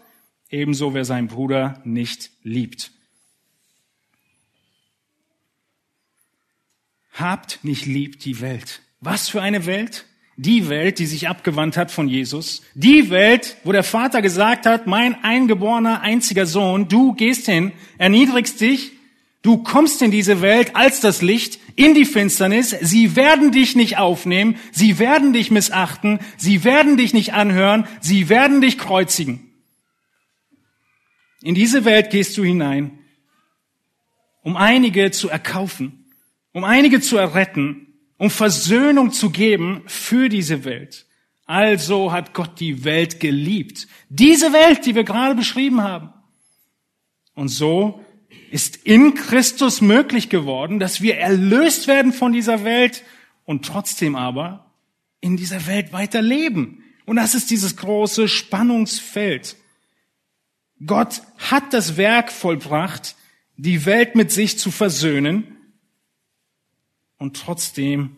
ebenso 0.50 0.92
wer 0.92 1.04
seinen 1.04 1.28
Bruder 1.28 1.80
nicht 1.84 2.32
liebt. 2.42 2.95
Habt 7.18 7.60
nicht 7.62 7.86
lieb 7.86 8.20
die 8.20 8.42
Welt. 8.42 8.82
Was 9.00 9.30
für 9.30 9.40
eine 9.40 9.64
Welt? 9.64 10.04
Die 10.36 10.68
Welt, 10.68 10.98
die 10.98 11.06
sich 11.06 11.28
abgewandt 11.28 11.78
hat 11.78 11.90
von 11.90 12.08
Jesus. 12.08 12.60
Die 12.74 13.08
Welt, 13.08 13.56
wo 13.64 13.72
der 13.72 13.84
Vater 13.84 14.20
gesagt 14.20 14.66
hat, 14.66 14.86
mein 14.86 15.24
eingeborener 15.24 16.02
einziger 16.02 16.44
Sohn, 16.44 16.88
du 16.88 17.14
gehst 17.14 17.46
hin, 17.46 17.72
erniedrigst 17.96 18.60
dich, 18.60 18.92
du 19.40 19.62
kommst 19.62 20.02
in 20.02 20.10
diese 20.10 20.42
Welt 20.42 20.76
als 20.76 21.00
das 21.00 21.22
Licht, 21.22 21.58
in 21.74 21.94
die 21.94 22.04
Finsternis, 22.04 22.76
sie 22.82 23.16
werden 23.16 23.50
dich 23.50 23.76
nicht 23.76 23.96
aufnehmen, 23.96 24.56
sie 24.72 24.98
werden 24.98 25.32
dich 25.32 25.50
missachten, 25.50 26.18
sie 26.36 26.64
werden 26.64 26.98
dich 26.98 27.14
nicht 27.14 27.32
anhören, 27.32 27.86
sie 28.02 28.28
werden 28.28 28.60
dich 28.60 28.76
kreuzigen. 28.76 29.52
In 31.42 31.54
diese 31.54 31.86
Welt 31.86 32.10
gehst 32.10 32.36
du 32.36 32.44
hinein, 32.44 32.98
um 34.42 34.58
einige 34.58 35.10
zu 35.12 35.30
erkaufen, 35.30 36.05
um 36.56 36.64
einige 36.64 37.02
zu 37.02 37.18
erretten, 37.18 37.86
um 38.16 38.30
Versöhnung 38.30 39.12
zu 39.12 39.28
geben 39.28 39.82
für 39.84 40.30
diese 40.30 40.64
Welt. 40.64 41.04
Also 41.44 42.12
hat 42.12 42.32
Gott 42.32 42.60
die 42.60 42.82
Welt 42.82 43.20
geliebt. 43.20 43.86
Diese 44.08 44.54
Welt, 44.54 44.86
die 44.86 44.94
wir 44.94 45.04
gerade 45.04 45.34
beschrieben 45.34 45.82
haben. 45.82 46.14
Und 47.34 47.48
so 47.48 48.02
ist 48.50 48.76
in 48.86 49.12
Christus 49.12 49.82
möglich 49.82 50.30
geworden, 50.30 50.80
dass 50.80 51.02
wir 51.02 51.18
erlöst 51.18 51.88
werden 51.88 52.14
von 52.14 52.32
dieser 52.32 52.64
Welt 52.64 53.04
und 53.44 53.66
trotzdem 53.66 54.16
aber 54.16 54.72
in 55.20 55.36
dieser 55.36 55.66
Welt 55.66 55.92
weiter 55.92 56.22
leben. 56.22 56.82
Und 57.04 57.16
das 57.16 57.34
ist 57.34 57.50
dieses 57.50 57.76
große 57.76 58.28
Spannungsfeld. 58.28 59.56
Gott 60.86 61.20
hat 61.36 61.74
das 61.74 61.98
Werk 61.98 62.32
vollbracht, 62.32 63.14
die 63.58 63.84
Welt 63.84 64.14
mit 64.14 64.32
sich 64.32 64.58
zu 64.58 64.70
versöhnen 64.70 65.55
und 67.18 67.36
trotzdem 67.36 68.16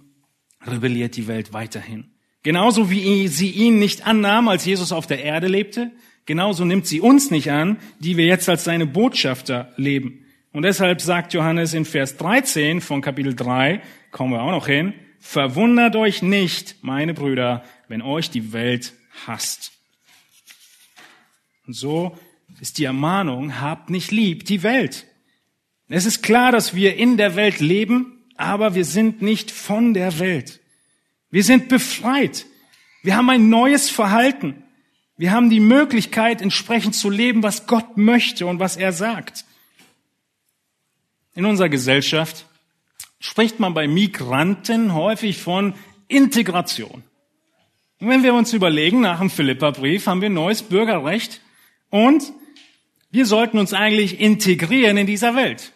rebelliert 0.66 1.16
die 1.16 1.28
Welt 1.28 1.52
weiterhin. 1.52 2.10
Genauso 2.42 2.90
wie 2.90 3.28
sie 3.28 3.50
ihn 3.50 3.78
nicht 3.78 4.06
annahm, 4.06 4.48
als 4.48 4.64
Jesus 4.64 4.92
auf 4.92 5.06
der 5.06 5.22
Erde 5.22 5.48
lebte, 5.48 5.90
genauso 6.24 6.64
nimmt 6.64 6.86
sie 6.86 7.00
uns 7.00 7.30
nicht 7.30 7.50
an, 7.50 7.78
die 7.98 8.16
wir 8.16 8.26
jetzt 8.26 8.48
als 8.48 8.64
seine 8.64 8.86
Botschafter 8.86 9.72
leben. 9.76 10.24
Und 10.52 10.62
deshalb 10.62 11.00
sagt 11.00 11.34
Johannes 11.34 11.74
in 11.74 11.84
Vers 11.84 12.16
13 12.16 12.80
von 12.80 13.02
Kapitel 13.02 13.34
3, 13.34 13.82
kommen 14.10 14.32
wir 14.32 14.42
auch 14.42 14.50
noch 14.50 14.66
hin, 14.66 14.94
verwundert 15.18 15.96
euch 15.96 16.22
nicht, 16.22 16.76
meine 16.82 17.12
Brüder, 17.12 17.64
wenn 17.88 18.02
euch 18.02 18.30
die 18.30 18.52
Welt 18.52 18.94
hasst. 19.26 19.72
Und 21.66 21.74
so 21.74 22.16
ist 22.60 22.78
die 22.78 22.84
Ermahnung, 22.84 23.60
habt 23.60 23.90
nicht 23.90 24.10
lieb 24.10 24.46
die 24.46 24.62
Welt. 24.62 25.06
Es 25.88 26.06
ist 26.06 26.22
klar, 26.22 26.52
dass 26.52 26.74
wir 26.74 26.96
in 26.96 27.16
der 27.16 27.36
Welt 27.36 27.60
leben, 27.60 28.17
aber 28.38 28.74
wir 28.74 28.84
sind 28.84 29.20
nicht 29.20 29.50
von 29.50 29.92
der 29.92 30.18
Welt. 30.18 30.60
Wir 31.30 31.44
sind 31.44 31.68
befreit. 31.68 32.46
Wir 33.02 33.16
haben 33.16 33.28
ein 33.28 33.50
neues 33.50 33.90
Verhalten. 33.90 34.62
Wir 35.16 35.32
haben 35.32 35.50
die 35.50 35.60
Möglichkeit, 35.60 36.40
entsprechend 36.40 36.94
zu 36.94 37.10
leben, 37.10 37.42
was 37.42 37.66
Gott 37.66 37.96
möchte 37.96 38.46
und 38.46 38.60
was 38.60 38.76
er 38.76 38.92
sagt. 38.92 39.44
In 41.34 41.44
unserer 41.44 41.68
Gesellschaft 41.68 42.46
spricht 43.18 43.58
man 43.58 43.74
bei 43.74 43.88
Migranten 43.88 44.94
häufig 44.94 45.38
von 45.38 45.74
Integration. 46.06 47.02
Und 48.00 48.08
wenn 48.08 48.22
wir 48.22 48.34
uns 48.34 48.52
überlegen, 48.52 49.00
nach 49.00 49.18
dem 49.18 49.30
Philipperbrief 49.30 50.06
haben 50.06 50.22
wir 50.22 50.30
neues 50.30 50.62
Bürgerrecht 50.62 51.40
und 51.90 52.32
wir 53.10 53.26
sollten 53.26 53.58
uns 53.58 53.72
eigentlich 53.72 54.20
integrieren 54.20 54.96
in 54.96 55.08
dieser 55.08 55.34
Welt. 55.34 55.72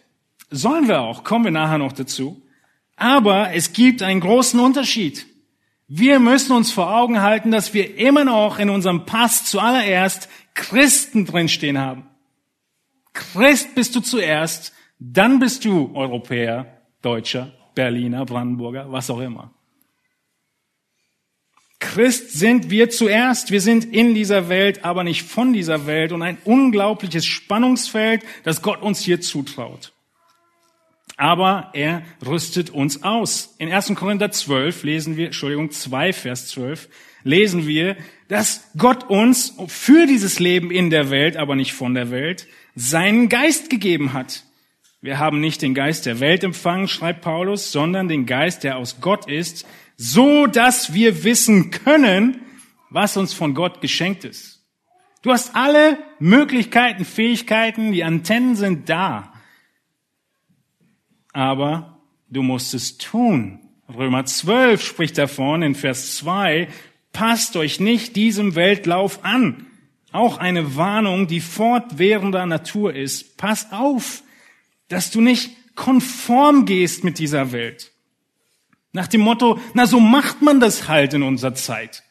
Sollen 0.51 0.87
wir 0.87 1.01
auch, 1.01 1.25
kommen 1.25 1.47
wir 1.47 1.51
nachher 1.51 1.79
noch 1.79 1.93
dazu. 1.93 2.43
Aber 2.97 3.55
es 3.55 3.73
gibt 3.73 4.03
einen 4.03 4.21
großen 4.21 4.61
Unterschied. 4.61 5.27
Wir 5.89 6.21
müssen 6.21 6.53
uns 6.53 6.73
vor 6.73 6.95
Augen 6.95 7.21
halten, 7.21 7.51
dass 7.51 7.75
wir 7.75 7.99
immer 7.99 8.25
noch 8.25 8.59
in 8.59 8.71
unserem 8.71 9.05
Pass 9.05 9.45
zuallererst 9.45 10.29
Christen 10.55 11.27
drinstehen 11.27 11.79
haben. 11.79 12.07
Christ 13.13 13.75
bist 13.75 13.95
du 13.95 14.01
zuerst, 14.01 14.73
dann 14.99 15.39
bist 15.39 15.65
du 15.65 15.91
Europäer, 15.95 16.83
Deutscher, 17.03 17.53
Berliner, 17.75 18.25
Brandenburger, 18.25 18.91
was 18.91 19.11
auch 19.11 19.21
immer. 19.21 19.53
Christ 21.79 22.31
sind 22.33 22.71
wir 22.71 22.91
zuerst. 22.91 23.51
Wir 23.51 23.61
sind 23.61 23.85
in 23.85 24.15
dieser 24.15 24.49
Welt, 24.49 24.85
aber 24.85 25.03
nicht 25.05 25.25
von 25.25 25.53
dieser 25.53 25.85
Welt 25.87 26.13
und 26.13 26.23
ein 26.23 26.39
unglaubliches 26.45 27.27
Spannungsfeld, 27.27 28.23
das 28.45 28.63
Gott 28.63 28.81
uns 28.81 29.01
hier 29.01 29.21
zutraut. 29.21 29.92
Aber 31.23 31.71
er 31.73 32.03
rüstet 32.27 32.71
uns 32.71 33.05
aus. 33.05 33.55
In 33.59 33.73
1. 33.73 33.95
Korinther 33.95 34.33
12 34.33 34.83
lesen 34.83 35.17
wir, 35.17 35.27
Entschuldigung, 35.27 35.71
2 35.71 36.13
Vers 36.13 36.49
12, 36.49 36.89
lesen 37.23 37.69
wir, 37.69 37.97
dass 38.27 38.69
Gott 38.77 39.09
uns 39.09 39.55
für 39.69 40.09
dieses 40.09 40.41
Leben 40.41 40.73
in 40.73 40.91
der 40.91 41.11
Welt, 41.11 41.37
aber 41.37 41.55
nicht 41.55 41.75
von 41.75 41.95
der 41.95 42.11
Welt, 42.11 42.49
seinen 42.75 43.29
Geist 43.29 43.71
gegeben 43.71 44.15
hat. 44.15 44.43
Wir 45.01 45.21
haben 45.21 45.41
nicht 45.41 45.63
den 45.63 45.75
Geist 45.75 46.07
der 46.07 46.19
Welt 46.19 46.43
empfangen, 46.43 46.89
schreibt 46.89 47.21
Paulus, 47.21 47.71
sondern 47.71 48.09
den 48.09 48.27
Geist, 48.27 48.65
der 48.65 48.77
aus 48.77 49.01
Gott 49.01 49.31
ist, 49.31 49.65
so 49.97 50.49
dass 50.49 50.93
wir 50.93 51.23
wissen 51.23 51.71
können, 51.71 52.41
was 52.91 53.17
uns 53.17 53.33
von 53.33 53.55
Gott 53.55 53.81
geschenkt 53.81 54.25
ist. 54.25 54.61
Du 55.23 55.31
hast 55.31 55.55
alle 55.55 55.99
Möglichkeiten, 56.19 57.05
Fähigkeiten, 57.05 57.93
die 57.93 58.03
Antennen 58.03 58.57
sind 58.57 58.89
da. 58.89 59.32
Aber 61.33 61.99
du 62.29 62.43
musst 62.43 62.75
es 62.75 62.99
tun. 62.99 63.61
Römer 63.89 64.25
12 64.25 64.85
spricht 64.85 65.19
davon 65.19 65.63
in 65.63 65.75
Vers 65.75 66.17
2, 66.17 66.69
passt 67.13 67.57
euch 67.57 67.81
nicht 67.81 68.17
diesem 68.17 68.55
Weltlauf 68.55 69.25
an. 69.25 69.67
Auch 70.13 70.39
eine 70.39 70.77
Warnung, 70.77 71.27
die 71.27 71.41
fortwährender 71.41 72.47
Natur 72.47 72.95
ist. 72.95 73.37
Pass 73.37 73.73
auf, 73.73 74.23
dass 74.89 75.11
du 75.11 75.21
nicht 75.21 75.51
konform 75.75 76.67
gehst 76.67 77.03
mit 77.03 77.19
dieser 77.19 77.53
Welt. 77.53 77.93
Nach 78.93 79.07
dem 79.07 79.23
Motto, 79.23 79.59
na 79.73 79.87
so 79.87 80.01
macht 80.01 80.43
man 80.43 80.61
das 80.61 80.87
halt 80.87 81.15
in 81.15 81.23
unserer 81.23 81.55
Zeit. 81.55 82.03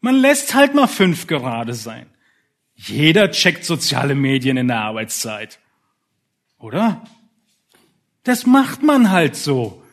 Man 0.00 0.14
lässt 0.14 0.54
halt 0.54 0.74
mal 0.74 0.86
fünf 0.86 1.26
gerade 1.26 1.74
sein. 1.74 2.06
Jeder 2.74 3.30
checkt 3.32 3.64
soziale 3.64 4.14
Medien 4.14 4.56
in 4.56 4.68
der 4.68 4.80
Arbeitszeit. 4.80 5.58
Oder? 6.58 7.02
Das 8.26 8.44
macht 8.44 8.82
man 8.82 9.12
halt 9.12 9.36
so. 9.36 9.84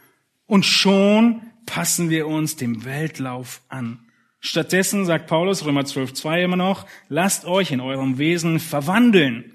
Und 0.48 0.66
schon 0.66 1.44
passen 1.68 2.10
wir 2.10 2.26
uns 2.28 2.56
dem 2.56 2.84
Weltlauf 2.84 3.62
an. 3.70 4.00
Stattdessen 4.40 5.06
sagt 5.06 5.28
Paulus, 5.28 5.64
Römer 5.66 5.86
12, 5.86 6.14
2 6.14 6.44
immer 6.44 6.56
noch, 6.56 6.88
lasst 7.10 7.46
euch 7.46 7.72
in 7.72 7.80
eurem 7.80 8.18
Wesen 8.18 8.60
verwandeln 8.60 9.54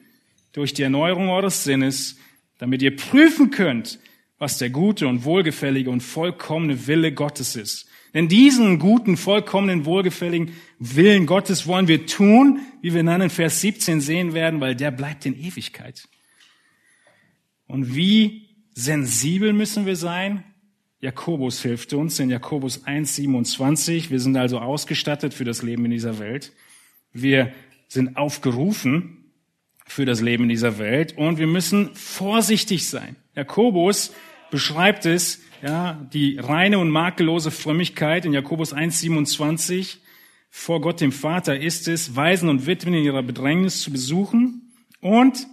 durch 0.52 0.74
die 0.74 0.84
Erneuerung 0.84 1.28
eures 1.28 1.64
Sinnes, 1.64 2.18
damit 2.58 2.80
ihr 2.80 2.94
prüfen 2.94 3.50
könnt, 3.50 3.98
was 4.38 4.58
der 4.58 4.70
gute 4.70 5.08
und 5.08 5.24
wohlgefällige 5.24 5.90
und 5.90 6.00
vollkommene 6.00 6.86
Wille 6.86 7.12
Gottes 7.12 7.56
ist. 7.56 7.88
Denn 8.14 8.28
diesen 8.28 8.78
guten, 8.78 9.16
vollkommenen, 9.16 9.86
wohlgefälligen 9.86 10.52
Willen 10.78 11.26
Gottes 11.26 11.66
wollen 11.66 11.88
wir 11.88 12.06
tun, 12.06 12.60
wie 12.80 12.94
wir 12.94 13.02
dann 13.02 13.22
in 13.22 13.30
Vers 13.30 13.60
17 13.60 14.00
sehen 14.00 14.34
werden, 14.34 14.60
weil 14.60 14.76
der 14.76 14.92
bleibt 14.92 15.26
in 15.26 15.36
Ewigkeit. 15.36 16.08
Und 17.66 17.96
wie 17.96 18.47
sensibel 18.78 19.52
müssen 19.52 19.86
wir 19.86 19.96
sein? 19.96 20.44
Jakobus 21.00 21.62
hilft 21.62 21.92
uns 21.94 22.20
in 22.20 22.30
Jakobus 22.30 22.84
1, 22.84 23.16
27. 23.16 24.10
Wir 24.10 24.20
sind 24.20 24.36
also 24.36 24.60
ausgestattet 24.60 25.34
für 25.34 25.44
das 25.44 25.62
Leben 25.62 25.84
in 25.84 25.90
dieser 25.90 26.20
Welt. 26.20 26.52
Wir 27.12 27.52
sind 27.88 28.16
aufgerufen 28.16 29.32
für 29.84 30.04
das 30.04 30.20
Leben 30.20 30.44
in 30.44 30.48
dieser 30.48 30.78
Welt 30.78 31.16
und 31.16 31.38
wir 31.38 31.48
müssen 31.48 31.92
vorsichtig 31.94 32.88
sein. 32.88 33.16
Jakobus 33.34 34.12
beschreibt 34.50 35.06
es, 35.06 35.40
ja, 35.60 36.06
die 36.12 36.38
reine 36.38 36.78
und 36.78 36.90
makellose 36.90 37.50
Frömmigkeit 37.50 38.24
in 38.26 38.32
Jakobus 38.32 38.72
1, 38.72 39.00
27. 39.00 40.00
Vor 40.50 40.80
Gott 40.80 41.00
dem 41.00 41.10
Vater 41.10 41.58
ist 41.58 41.88
es, 41.88 42.14
Waisen 42.14 42.48
und 42.48 42.66
Witwen 42.66 42.94
in 42.94 43.02
ihrer 43.02 43.24
Bedrängnis 43.24 43.80
zu 43.80 43.90
besuchen 43.90 44.70
und 45.00 45.48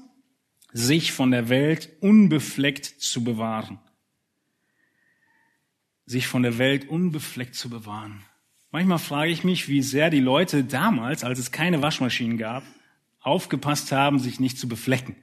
sich 0.77 1.13
von 1.13 1.31
der 1.31 1.47
Welt 1.47 1.89
unbefleckt 2.01 2.85
zu 2.85 3.23
bewahren. 3.23 3.79
Sich 6.05 6.27
von 6.27 6.43
der 6.43 6.57
Welt 6.57 6.89
unbefleckt 6.89 7.55
zu 7.55 7.69
bewahren. 7.69 8.25
Manchmal 8.71 8.99
frage 8.99 9.31
ich 9.31 9.45
mich, 9.45 9.69
wie 9.69 9.81
sehr 9.81 10.09
die 10.09 10.19
Leute 10.19 10.65
damals, 10.65 11.23
als 11.23 11.39
es 11.39 11.53
keine 11.53 11.81
Waschmaschinen 11.81 12.37
gab, 12.37 12.63
aufgepasst 13.21 13.93
haben, 13.93 14.19
sich 14.19 14.41
nicht 14.41 14.59
zu 14.59 14.67
beflecken. 14.67 15.15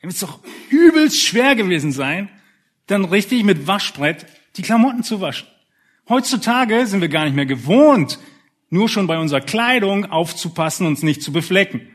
Es 0.00 0.18
doch 0.18 0.40
übelst 0.68 1.22
schwer 1.22 1.54
gewesen 1.54 1.92
sein, 1.92 2.28
dann 2.86 3.04
richtig 3.04 3.44
mit 3.44 3.68
Waschbrett 3.68 4.26
die 4.56 4.62
Klamotten 4.62 5.04
zu 5.04 5.20
waschen. 5.20 5.46
Heutzutage 6.08 6.88
sind 6.88 7.00
wir 7.00 7.08
gar 7.08 7.24
nicht 7.24 7.34
mehr 7.34 7.46
gewohnt, 7.46 8.18
nur 8.68 8.88
schon 8.88 9.06
bei 9.06 9.18
unserer 9.18 9.40
Kleidung 9.42 10.06
aufzupassen, 10.06 10.88
uns 10.88 11.04
nicht 11.04 11.22
zu 11.22 11.32
beflecken. 11.32 11.88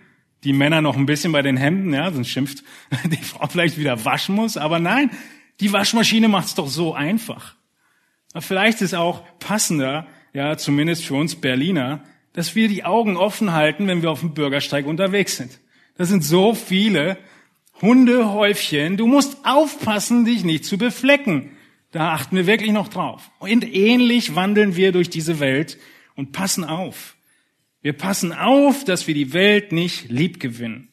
Die 0.43 0.53
Männer 0.53 0.81
noch 0.81 0.97
ein 0.97 1.05
bisschen 1.05 1.31
bei 1.31 1.41
den 1.41 1.57
Hemden, 1.57 1.93
ja, 1.93 2.11
sonst 2.11 2.29
schimpft 2.29 2.63
die 3.05 3.17
Frau 3.17 3.47
vielleicht 3.47 3.77
wieder 3.77 4.05
waschen 4.05 4.35
muss. 4.35 4.57
Aber 4.57 4.79
nein, 4.79 5.11
die 5.59 5.71
Waschmaschine 5.71 6.27
macht 6.27 6.47
es 6.47 6.55
doch 6.55 6.67
so 6.67 6.93
einfach. 6.93 7.55
Vielleicht 8.39 8.81
ist 8.81 8.95
auch 8.95 9.23
passender, 9.39 10.07
ja, 10.33 10.57
zumindest 10.57 11.05
für 11.05 11.15
uns 11.15 11.35
Berliner, 11.35 12.03
dass 12.33 12.55
wir 12.55 12.69
die 12.69 12.85
Augen 12.85 13.17
offen 13.17 13.51
halten, 13.51 13.87
wenn 13.87 14.01
wir 14.01 14.09
auf 14.09 14.21
dem 14.21 14.33
Bürgersteig 14.33 14.85
unterwegs 14.85 15.37
sind. 15.37 15.59
Das 15.97 16.07
sind 16.09 16.23
so 16.23 16.55
viele 16.55 17.17
Hundehäufchen. 17.81 18.95
Du 18.95 19.05
musst 19.07 19.45
aufpassen, 19.45 20.23
dich 20.23 20.43
nicht 20.43 20.65
zu 20.65 20.77
beflecken. 20.77 21.51
Da 21.91 22.13
achten 22.13 22.37
wir 22.37 22.47
wirklich 22.47 22.71
noch 22.71 22.87
drauf. 22.87 23.31
Und 23.39 23.65
ähnlich 23.65 24.35
wandeln 24.35 24.75
wir 24.75 24.93
durch 24.93 25.09
diese 25.09 25.39
Welt 25.39 25.77
und 26.15 26.31
passen 26.31 26.63
auf. 26.63 27.15
Wir 27.82 27.93
passen 27.93 28.32
auf, 28.32 28.84
dass 28.86 29.07
wir 29.07 29.15
die 29.15 29.34
Welt 29.34 29.71
nicht 29.71 30.09
lieb 30.09 30.39
gewinnen. 30.39 30.89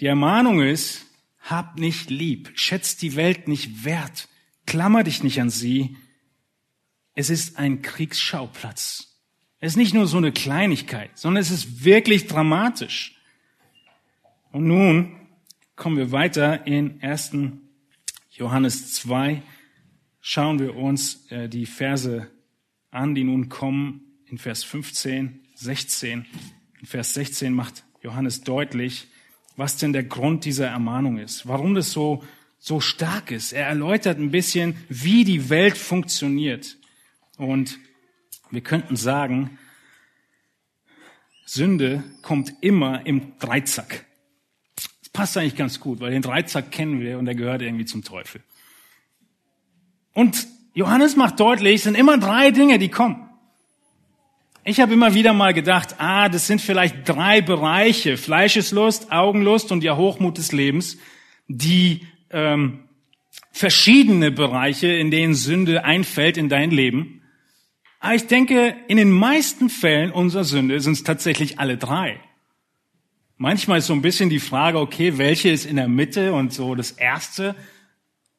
Die 0.00 0.06
Ermahnung 0.06 0.62
ist, 0.62 1.06
hab 1.40 1.78
nicht 1.78 2.08
lieb, 2.08 2.52
schätzt 2.54 3.02
die 3.02 3.16
Welt 3.16 3.48
nicht 3.48 3.84
wert, 3.84 4.28
klammer 4.64 5.02
dich 5.02 5.24
nicht 5.24 5.40
an 5.40 5.50
sie. 5.50 5.96
Es 7.14 7.30
ist 7.30 7.58
ein 7.58 7.82
Kriegsschauplatz. 7.82 9.18
Es 9.58 9.72
ist 9.72 9.76
nicht 9.76 9.94
nur 9.94 10.06
so 10.06 10.18
eine 10.18 10.32
Kleinigkeit, 10.32 11.10
sondern 11.18 11.40
es 11.40 11.50
ist 11.50 11.84
wirklich 11.84 12.26
dramatisch. 12.26 13.16
Und 14.52 14.66
nun 14.66 15.16
kommen 15.74 15.96
wir 15.96 16.12
weiter 16.12 16.66
in 16.66 17.02
1. 17.02 17.32
Johannes 18.30 18.94
2. 18.94 19.42
Schauen 20.20 20.60
wir 20.60 20.76
uns 20.76 21.26
äh, 21.30 21.48
die 21.48 21.66
Verse 21.66 22.30
an, 22.90 23.14
die 23.14 23.24
nun 23.24 23.48
kommen 23.48 24.11
in 24.32 24.38
Vers 24.38 24.64
15, 24.64 25.40
16. 25.54 26.26
In 26.80 26.86
Vers 26.86 27.14
16 27.14 27.54
macht 27.54 27.84
Johannes 28.02 28.40
deutlich, 28.40 29.06
was 29.56 29.76
denn 29.76 29.92
der 29.92 30.02
Grund 30.02 30.44
dieser 30.44 30.66
Ermahnung 30.66 31.18
ist, 31.18 31.46
warum 31.46 31.74
das 31.74 31.92
so, 31.92 32.24
so 32.58 32.80
stark 32.80 33.30
ist. 33.30 33.52
Er 33.52 33.68
erläutert 33.68 34.18
ein 34.18 34.32
bisschen, 34.32 34.74
wie 34.88 35.22
die 35.22 35.50
Welt 35.50 35.78
funktioniert. 35.78 36.76
Und 37.36 37.78
wir 38.50 38.62
könnten 38.62 38.96
sagen, 38.96 39.58
Sünde 41.46 42.02
kommt 42.22 42.52
immer 42.60 43.06
im 43.06 43.38
Dreizack 43.38 44.06
passt 45.12 45.36
eigentlich 45.36 45.56
ganz 45.56 45.80
gut, 45.80 46.00
weil 46.00 46.10
den 46.10 46.22
Dreizack 46.22 46.70
kennen 46.70 47.00
wir 47.00 47.18
und 47.18 47.26
der 47.26 47.34
gehört 47.34 47.62
irgendwie 47.62 47.84
zum 47.84 48.02
Teufel. 48.02 48.42
Und 50.14 50.46
Johannes 50.74 51.16
macht 51.16 51.38
deutlich, 51.40 51.76
es 51.76 51.82
sind 51.84 51.96
immer 51.96 52.18
drei 52.18 52.50
Dinge, 52.50 52.78
die 52.78 52.88
kommen. 52.88 53.28
Ich 54.64 54.78
habe 54.78 54.92
immer 54.92 55.12
wieder 55.12 55.32
mal 55.32 55.52
gedacht, 55.52 55.96
ah, 55.98 56.28
das 56.28 56.46
sind 56.46 56.60
vielleicht 56.60 57.08
drei 57.08 57.40
Bereiche, 57.40 58.16
Fleischeslust, 58.16 59.10
Augenlust 59.10 59.72
und 59.72 59.82
der 59.82 59.96
Hochmut 59.96 60.38
des 60.38 60.52
Lebens, 60.52 60.98
die 61.48 62.06
ähm, 62.30 62.84
verschiedene 63.50 64.30
Bereiche, 64.30 64.86
in 64.86 65.10
denen 65.10 65.34
Sünde 65.34 65.84
einfällt 65.84 66.36
in 66.36 66.48
dein 66.48 66.70
Leben. 66.70 67.22
Aber 67.98 68.14
ich 68.14 68.28
denke, 68.28 68.76
in 68.86 68.98
den 68.98 69.10
meisten 69.10 69.68
Fällen 69.68 70.12
unserer 70.12 70.44
Sünde 70.44 70.80
sind 70.80 70.92
es 70.92 71.02
tatsächlich 71.02 71.58
alle 71.58 71.76
drei. 71.76 72.20
Manchmal 73.38 73.78
ist 73.78 73.88
so 73.88 73.94
ein 73.94 74.02
bisschen 74.02 74.30
die 74.30 74.38
Frage, 74.38 74.78
okay, 74.78 75.18
welche 75.18 75.50
ist 75.50 75.66
in 75.66 75.74
der 75.74 75.88
Mitte 75.88 76.32
und 76.32 76.52
so 76.52 76.76
das 76.76 76.92
Erste. 76.92 77.56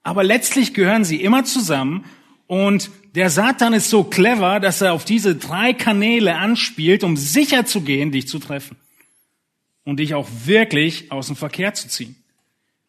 Aber 0.04 0.24
letztlich 0.24 0.74
gehören 0.74 1.04
sie 1.04 1.22
immer 1.22 1.44
zusammen 1.44 2.06
und 2.48 2.92
der 3.16 3.30
Satan 3.30 3.74
ist 3.74 3.90
so 3.90 4.04
clever, 4.04 4.60
dass 4.60 4.82
er 4.82 4.94
auf 4.94 5.06
diese 5.06 5.36
drei 5.36 5.74
Kanäle 5.74 6.36
anspielt, 6.36 7.04
um 7.04 7.16
sicher 7.16 7.66
zu 7.66 7.82
gehen, 7.82 8.12
dich 8.12 8.28
zu 8.28 8.40
treffen 8.40 8.78
und 9.84 10.00
dich 10.00 10.14
auch 10.16 10.28
wirklich 10.46 11.12
aus 11.12 11.28
dem 11.28 11.36
Verkehr 11.36 11.74
zu 11.74 11.88
ziehen. 11.88 12.16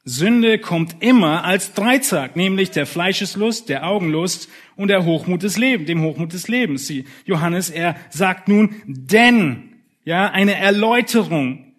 Sünde 0.07 0.59
kommt 0.59 1.03
immer 1.03 1.45
als 1.45 1.73
Dreizack, 1.73 2.37
nämlich 2.37 2.71
der 2.71 2.87
Fleischeslust, 2.87 3.71
der 3.71 3.87
Augenlust 3.87 4.49
und 4.77 4.89
der 4.89 5.05
Hochmut 5.05 5.43
des 5.43 5.57
Lebens, 5.57 5.87
dem 5.87 6.03
Hochmut 6.03 6.35
des 6.35 6.47
Lebens. 6.47 6.93
Johannes, 7.25 7.71
er 7.71 7.97
sagt 8.11 8.49
nun, 8.49 8.83
denn, 8.85 9.75
ja, 10.05 10.31
eine 10.31 10.57
Erläuterung, 10.57 11.73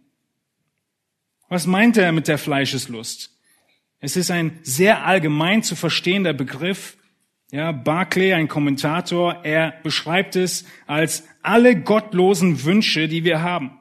was 1.49 1.67
meint 1.67 1.97
er 1.97 2.11
mit 2.11 2.27
der 2.27 2.39
Fleischeslust? 2.39 3.31
Es 3.99 4.17
ist 4.17 4.31
ein 4.31 4.59
sehr 4.63 5.05
allgemein 5.05 5.61
zu 5.61 5.75
verstehender 5.75 6.33
Begriff. 6.33 6.97
Ja, 7.55 7.71
Barclay, 7.71 8.33
ein 8.33 8.49
Kommentator, 8.49 9.45
er 9.45 9.75
beschreibt 9.81 10.35
es 10.35 10.65
als 10.87 11.23
alle 11.41 11.79
gottlosen 11.79 12.65
Wünsche, 12.65 13.07
die 13.07 13.23
wir 13.23 13.43
haben. 13.43 13.79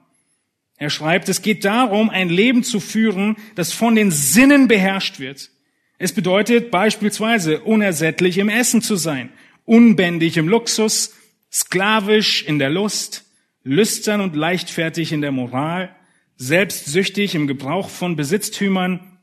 Er 0.76 0.90
schreibt, 0.90 1.28
es 1.28 1.42
geht 1.42 1.64
darum, 1.64 2.08
ein 2.08 2.28
Leben 2.28 2.62
zu 2.62 2.78
führen, 2.78 3.34
das 3.56 3.72
von 3.72 3.96
den 3.96 4.12
Sinnen 4.12 4.68
beherrscht 4.68 5.18
wird. 5.18 5.50
Es 5.98 6.12
bedeutet 6.12 6.70
beispielsweise 6.70 7.62
unersättlich 7.62 8.38
im 8.38 8.48
Essen 8.48 8.80
zu 8.80 8.94
sein, 8.94 9.30
unbändig 9.64 10.36
im 10.36 10.46
Luxus, 10.46 11.12
sklavisch 11.50 12.44
in 12.44 12.60
der 12.60 12.70
Lust, 12.70 13.24
lüstern 13.64 14.20
und 14.20 14.36
leichtfertig 14.36 15.10
in 15.10 15.20
der 15.20 15.32
Moral, 15.32 15.92
selbstsüchtig 16.36 17.34
im 17.34 17.48
Gebrauch 17.48 17.88
von 17.88 18.14
Besitztümern, 18.14 19.13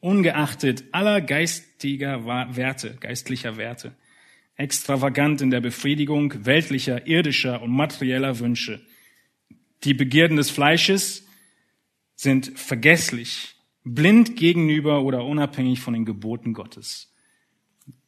ungeachtet 0.00 0.84
aller 0.92 1.20
geistiger 1.20 2.24
Werte, 2.24 2.96
geistlicher 3.00 3.56
Werte, 3.56 3.94
extravagant 4.56 5.40
in 5.40 5.50
der 5.50 5.60
Befriedigung 5.60 6.44
weltlicher, 6.44 7.06
irdischer 7.06 7.62
und 7.62 7.70
materieller 7.70 8.38
Wünsche. 8.38 8.80
Die 9.84 9.94
Begierden 9.94 10.36
des 10.36 10.50
Fleisches 10.50 11.26
sind 12.14 12.58
vergesslich, 12.58 13.54
blind 13.84 14.36
gegenüber 14.36 15.02
oder 15.02 15.24
unabhängig 15.24 15.80
von 15.80 15.94
den 15.94 16.04
Geboten 16.04 16.52
Gottes. 16.52 17.14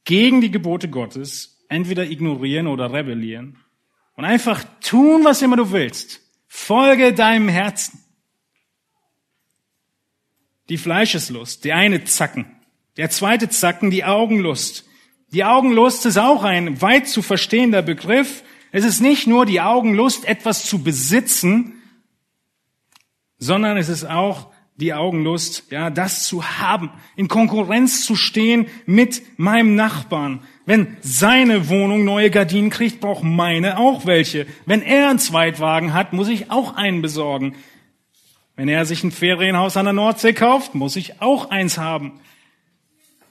Gegen 0.05 0.40
die 0.40 0.51
Gebote 0.51 0.88
Gottes 0.88 1.64
entweder 1.68 2.11
ignorieren 2.11 2.66
oder 2.66 2.93
rebellieren 2.93 3.57
und 4.14 4.24
einfach 4.24 4.64
tun, 4.80 5.24
was 5.24 5.40
immer 5.40 5.57
du 5.57 5.72
willst. 5.72 6.20
Folge 6.47 7.14
deinem 7.14 7.49
Herzen 7.49 8.01
die 10.68 10.78
Fleischeslust, 10.78 11.64
der 11.64 11.76
eine 11.76 12.04
Zacken. 12.04 12.46
Der 12.96 13.10
zweite 13.10 13.48
Zacken, 13.48 13.90
die 13.90 14.04
Augenlust. 14.04 14.84
Die 15.32 15.44
Augenlust 15.44 16.04
ist 16.06 16.18
auch 16.18 16.44
ein 16.44 16.82
weit 16.82 17.08
zu 17.08 17.22
verstehender 17.22 17.82
Begriff. 17.82 18.42
Es 18.70 18.84
ist 18.84 19.00
nicht 19.00 19.26
nur 19.26 19.46
die 19.46 19.60
Augenlust, 19.60 20.26
etwas 20.26 20.64
zu 20.66 20.82
besitzen, 20.82 21.82
sondern 23.38 23.76
es 23.76 23.88
ist 23.88 24.04
auch 24.04 24.52
die 24.76 24.94
Augenlust, 24.94 25.64
ja, 25.70 25.90
das 25.90 26.24
zu 26.24 26.44
haben, 26.58 26.90
in 27.16 27.28
Konkurrenz 27.28 28.04
zu 28.04 28.16
stehen 28.16 28.66
mit 28.86 29.22
meinem 29.38 29.74
Nachbarn. 29.74 30.40
Wenn 30.64 30.96
seine 31.00 31.68
Wohnung 31.68 32.04
neue 32.04 32.30
Gardinen 32.30 32.70
kriegt, 32.70 33.00
braucht 33.00 33.24
meine 33.24 33.78
auch 33.78 34.06
welche. 34.06 34.46
Wenn 34.64 34.82
er 34.82 35.10
einen 35.10 35.18
Zweitwagen 35.18 35.92
hat, 35.92 36.12
muss 36.12 36.28
ich 36.28 36.50
auch 36.50 36.74
einen 36.74 37.02
besorgen. 37.02 37.54
Wenn 38.57 38.68
er 38.68 38.84
sich 38.84 39.03
ein 39.03 39.12
Ferienhaus 39.12 39.76
an 39.76 39.86
der 39.86 39.94
Nordsee 39.94 40.34
kauft, 40.34 40.74
muss 40.74 40.96
ich 40.96 41.20
auch 41.20 41.50
eins 41.50 41.78
haben. 41.78 42.20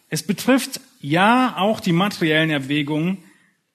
Es 0.09 0.23
betrifft 0.23 0.81
ja 0.99 1.55
auch 1.57 1.79
die 1.79 1.93
materiellen 1.93 2.49
Erwägungen 2.49 3.23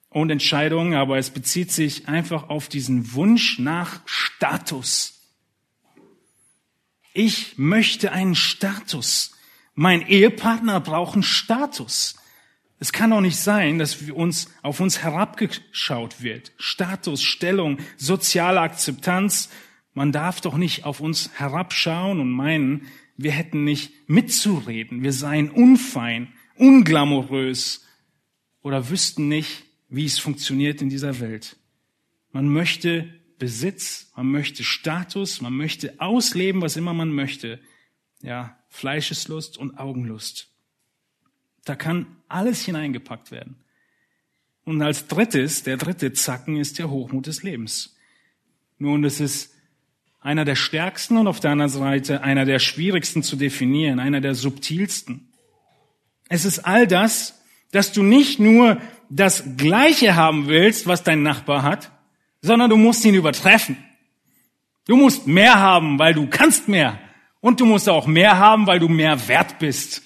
und 0.09 0.29
Entscheidungen, 0.29 0.93
aber 0.93 1.17
es 1.17 1.29
bezieht 1.29 1.71
sich 1.71 2.07
einfach 2.07 2.49
auf 2.49 2.67
diesen 2.67 3.13
Wunsch 3.13 3.59
nach 3.59 4.01
Status. 4.05 5.21
Ich 7.13 7.57
möchte 7.57 8.11
einen 8.11 8.35
Status. 8.35 9.35
Mein 9.73 10.07
Ehepartner 10.07 10.79
braucht 10.79 11.13
einen 11.13 11.23
Status. 11.23 12.15
Es 12.79 12.91
kann 12.91 13.09
doch 13.09 13.21
nicht 13.21 13.39
sein, 13.39 13.79
dass 13.79 14.05
wir 14.05 14.15
uns 14.15 14.49
auf 14.61 14.79
uns 14.79 15.01
herabgeschaut 15.01 16.21
wird. 16.21 16.51
Status, 16.57 17.23
Stellung, 17.23 17.79
soziale 17.97 18.61
Akzeptanz, 18.61 19.49
man 19.97 20.11
darf 20.11 20.41
doch 20.41 20.57
nicht 20.57 20.85
auf 20.85 20.99
uns 20.99 21.31
herabschauen 21.39 22.19
und 22.19 22.29
meinen, 22.29 22.85
wir 23.15 23.31
hätten 23.31 23.63
nicht 23.63 24.07
mitzureden, 24.07 25.01
wir 25.01 25.11
seien 25.11 25.49
unfein, 25.49 26.31
unglamourös 26.53 27.83
oder 28.61 28.91
wüssten 28.91 29.27
nicht, 29.27 29.63
wie 29.89 30.05
es 30.05 30.19
funktioniert 30.19 30.83
in 30.83 30.89
dieser 30.89 31.19
Welt. 31.19 31.57
Man 32.31 32.47
möchte 32.47 33.11
Besitz, 33.39 34.11
man 34.15 34.29
möchte 34.29 34.63
Status, 34.63 35.41
man 35.41 35.53
möchte 35.57 35.99
ausleben, 35.99 36.61
was 36.61 36.77
immer 36.77 36.93
man 36.93 37.11
möchte. 37.11 37.59
Ja, 38.21 38.55
Fleischeslust 38.69 39.57
und 39.57 39.79
Augenlust. 39.79 40.51
Da 41.65 41.75
kann 41.75 42.17
alles 42.27 42.63
hineingepackt 42.63 43.31
werden. 43.31 43.63
Und 44.63 44.79
als 44.83 45.07
drittes, 45.07 45.63
der 45.63 45.77
dritte 45.77 46.13
Zacken 46.13 46.57
ist 46.57 46.77
der 46.77 46.91
Hochmut 46.91 47.25
des 47.25 47.41
Lebens. 47.41 47.95
Nun, 48.77 49.01
das 49.01 49.19
ist 49.19 49.56
einer 50.27 50.43
der 50.43 50.55
stärksten 50.55 51.15
und 51.15 51.25
auf 51.25 51.39
der 51.39 51.51
anderen 51.51 51.71
Seite 51.71 52.21
einer 52.21 52.43
der 52.43 52.59
schwierigsten 52.59 53.23
zu 53.23 53.37
definieren, 53.37 53.97
einer 54.01 54.19
der 54.19 54.35
subtilsten. 54.35 55.31
Es 56.27 56.43
ist 56.43 56.59
all 56.59 56.85
das, 56.85 57.41
dass 57.71 57.93
du 57.93 58.03
nicht 58.03 58.37
nur 58.37 58.81
das 59.09 59.55
Gleiche 59.55 60.17
haben 60.17 60.47
willst, 60.47 60.85
was 60.85 61.03
dein 61.03 61.23
Nachbar 61.23 61.63
hat, 61.63 61.91
sondern 62.41 62.69
du 62.69 62.75
musst 62.75 63.05
ihn 63.05 63.15
übertreffen. 63.15 63.77
Du 64.85 64.97
musst 64.97 65.27
mehr 65.27 65.59
haben, 65.59 65.97
weil 65.97 66.13
du 66.13 66.27
kannst 66.27 66.67
mehr. 66.67 66.99
Und 67.39 67.61
du 67.61 67.65
musst 67.65 67.87
auch 67.87 68.05
mehr 68.05 68.37
haben, 68.37 68.67
weil 68.67 68.79
du 68.79 68.89
mehr 68.89 69.29
wert 69.29 69.59
bist. 69.59 70.01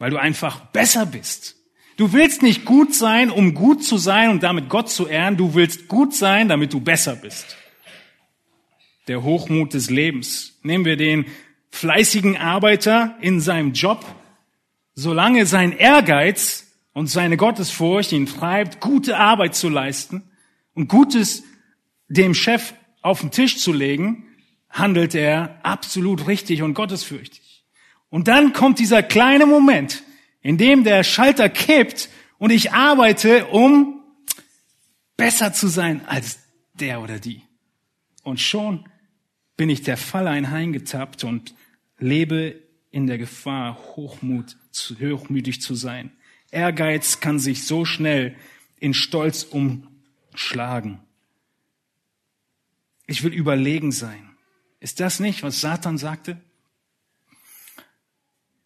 Weil 0.00 0.10
du 0.10 0.16
einfach 0.16 0.62
besser 0.72 1.06
bist. 1.06 1.54
Du 1.96 2.12
willst 2.12 2.42
nicht 2.42 2.64
gut 2.64 2.92
sein, 2.92 3.30
um 3.30 3.54
gut 3.54 3.84
zu 3.84 3.98
sein 3.98 4.30
und 4.30 4.42
damit 4.42 4.68
Gott 4.68 4.90
zu 4.90 5.06
ehren. 5.06 5.36
Du 5.36 5.54
willst 5.54 5.86
gut 5.86 6.12
sein, 6.12 6.48
damit 6.48 6.72
du 6.72 6.80
besser 6.80 7.14
bist. 7.14 7.56
Der 9.06 9.22
Hochmut 9.22 9.74
des 9.74 9.90
Lebens. 9.90 10.58
Nehmen 10.62 10.84
wir 10.84 10.96
den 10.96 11.26
fleißigen 11.70 12.36
Arbeiter 12.36 13.16
in 13.20 13.40
seinem 13.40 13.72
Job. 13.72 14.04
Solange 14.94 15.44
sein 15.44 15.72
Ehrgeiz 15.72 16.72
und 16.92 17.08
seine 17.08 17.36
Gottesfurcht 17.36 18.12
ihn 18.12 18.26
treibt, 18.26 18.80
gute 18.80 19.18
Arbeit 19.18 19.54
zu 19.54 19.68
leisten 19.68 20.22
und 20.74 20.88
Gutes 20.88 21.42
dem 22.08 22.34
Chef 22.34 22.74
auf 23.02 23.20
den 23.20 23.30
Tisch 23.30 23.58
zu 23.58 23.72
legen, 23.72 24.24
handelt 24.70 25.14
er 25.14 25.58
absolut 25.62 26.26
richtig 26.26 26.62
und 26.62 26.74
gottesfürchtig. 26.74 27.64
Und 28.08 28.28
dann 28.28 28.52
kommt 28.52 28.78
dieser 28.78 29.02
kleine 29.02 29.44
Moment, 29.44 30.02
in 30.40 30.58
dem 30.58 30.84
der 30.84 31.04
Schalter 31.04 31.48
kippt 31.48 32.08
und 32.38 32.50
ich 32.50 32.72
arbeite, 32.72 33.46
um 33.46 34.02
besser 35.16 35.52
zu 35.52 35.68
sein 35.68 36.06
als 36.06 36.38
der 36.74 37.00
oder 37.02 37.18
die. 37.18 37.42
Und 38.22 38.40
schon 38.40 38.88
bin 39.56 39.70
ich 39.70 39.82
der 39.82 39.96
Falle 39.96 40.30
eingetappt 40.30 41.24
und 41.24 41.54
lebe 41.98 42.60
in 42.90 43.06
der 43.06 43.18
Gefahr, 43.18 43.76
Hochmut, 43.96 44.56
hochmütig 45.00 45.60
zu 45.60 45.74
sein. 45.74 46.12
Ehrgeiz 46.50 47.20
kann 47.20 47.38
sich 47.38 47.66
so 47.66 47.84
schnell 47.84 48.36
in 48.78 48.94
Stolz 48.94 49.44
umschlagen. 49.44 51.00
Ich 53.06 53.22
will 53.22 53.32
überlegen 53.32 53.92
sein. 53.92 54.36
Ist 54.80 55.00
das 55.00 55.20
nicht, 55.20 55.42
was 55.42 55.60
Satan 55.60 55.98
sagte? 55.98 56.40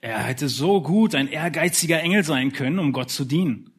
Er 0.01 0.23
hätte 0.23 0.49
so 0.49 0.83
gut 0.83 1.15
ein 1.15 1.29
ehrgeiziger 1.29 2.01
Engel 2.01 2.23
sein 2.23 2.53
können, 2.53 2.79
um 2.79 2.93
Gott 2.93 3.11
zu 3.11 3.25
dienen. 3.25 3.73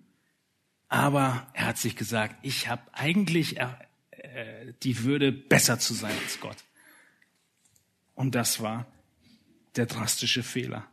Aber 0.87 1.47
er 1.53 1.67
hat 1.67 1.77
sich 1.77 1.95
gesagt, 1.95 2.35
ich 2.41 2.67
habe 2.67 2.81
eigentlich 2.91 3.59
äh, 3.59 4.73
die 4.83 5.03
Würde, 5.03 5.31
besser 5.31 5.79
zu 5.79 5.93
sein 5.93 6.15
als 6.23 6.39
Gott. 6.39 6.57
Und 8.19 8.35
das 8.35 8.59
war 8.59 8.85
der 9.77 9.85
drastische 9.85 10.43
Fehler. 10.43 10.85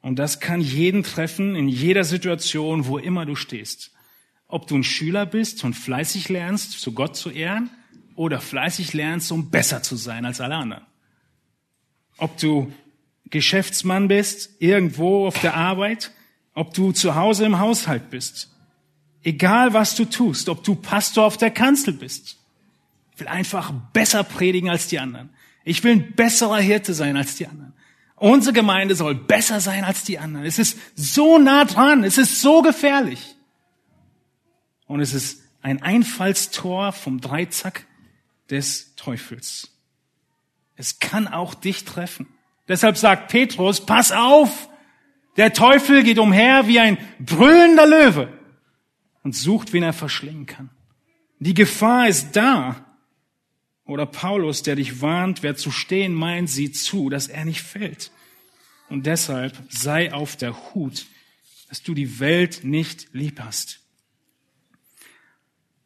Und 0.00 0.18
das 0.18 0.40
kann 0.40 0.62
jeden 0.62 1.02
treffen, 1.02 1.56
in 1.56 1.68
jeder 1.68 2.04
Situation, 2.04 2.86
wo 2.86 2.96
immer 2.96 3.26
du 3.26 3.36
stehst. 3.36 3.90
Ob 4.48 4.66
du 4.66 4.76
ein 4.76 4.82
Schüler 4.82 5.26
bist 5.26 5.62
und 5.62 5.74
fleißig 5.74 6.30
lernst, 6.30 6.80
zu 6.80 6.92
Gott 6.92 7.16
zu 7.16 7.28
ehren, 7.28 7.68
oder 8.14 8.40
fleißig 8.40 8.94
lernst, 8.94 9.30
um 9.30 9.50
besser 9.50 9.82
zu 9.82 9.96
sein 9.96 10.24
als 10.24 10.40
alle 10.40 10.56
anderen. 10.56 10.86
Ob 12.16 12.38
du 12.38 12.72
Geschäftsmann 13.26 14.08
bist, 14.08 14.56
irgendwo 14.58 15.26
auf 15.26 15.38
der 15.38 15.54
Arbeit, 15.54 16.12
ob 16.54 16.72
du 16.72 16.92
zu 16.92 17.14
Hause 17.14 17.44
im 17.44 17.58
Haushalt 17.58 18.08
bist. 18.08 18.50
Egal 19.22 19.74
was 19.74 19.96
du 19.96 20.06
tust, 20.06 20.48
ob 20.48 20.64
du 20.64 20.76
Pastor 20.76 21.26
auf 21.26 21.36
der 21.36 21.50
Kanzel 21.50 21.92
bist. 21.92 22.38
Will 23.18 23.28
einfach 23.28 23.70
besser 23.92 24.24
predigen 24.24 24.70
als 24.70 24.88
die 24.88 24.98
anderen. 24.98 25.28
Ich 25.64 25.84
will 25.84 25.92
ein 25.92 26.12
besserer 26.12 26.58
Hirte 26.58 26.94
sein 26.94 27.16
als 27.16 27.36
die 27.36 27.46
anderen. 27.46 27.74
Unsere 28.16 28.52
Gemeinde 28.52 28.94
soll 28.94 29.14
besser 29.14 29.60
sein 29.60 29.84
als 29.84 30.04
die 30.04 30.18
anderen. 30.18 30.46
Es 30.46 30.58
ist 30.58 30.78
so 30.94 31.38
nah 31.38 31.64
dran. 31.64 32.04
Es 32.04 32.18
ist 32.18 32.40
so 32.40 32.62
gefährlich. 32.62 33.36
Und 34.86 35.00
es 35.00 35.14
ist 35.14 35.42
ein 35.60 35.82
Einfallstor 35.82 36.92
vom 36.92 37.20
Dreizack 37.20 37.86
des 38.50 38.94
Teufels. 38.96 39.70
Es 40.76 40.98
kann 40.98 41.28
auch 41.28 41.54
dich 41.54 41.84
treffen. 41.84 42.26
Deshalb 42.68 42.96
sagt 42.96 43.30
Petrus, 43.30 43.84
pass 43.84 44.12
auf, 44.12 44.68
der 45.36 45.52
Teufel 45.52 46.02
geht 46.02 46.18
umher 46.18 46.66
wie 46.66 46.78
ein 46.78 46.98
brüllender 47.18 47.86
Löwe 47.86 48.28
und 49.22 49.34
sucht, 49.34 49.72
wen 49.72 49.82
er 49.82 49.92
verschlingen 49.92 50.46
kann. 50.46 50.70
Die 51.38 51.54
Gefahr 51.54 52.08
ist 52.08 52.36
da. 52.36 52.84
Oder 53.84 54.06
Paulus, 54.06 54.62
der 54.62 54.76
dich 54.76 55.00
warnt, 55.00 55.42
wer 55.42 55.56
zu 55.56 55.70
stehen 55.70 56.14
meint, 56.14 56.48
sieh 56.48 56.70
zu, 56.70 57.10
dass 57.10 57.28
er 57.28 57.44
nicht 57.44 57.62
fällt. 57.62 58.10
Und 58.88 59.06
deshalb 59.06 59.56
sei 59.68 60.12
auf 60.12 60.36
der 60.36 60.74
Hut, 60.74 61.06
dass 61.68 61.82
du 61.82 61.94
die 61.94 62.20
Welt 62.20 62.60
nicht 62.62 63.08
lieb 63.12 63.40
hast. 63.40 63.80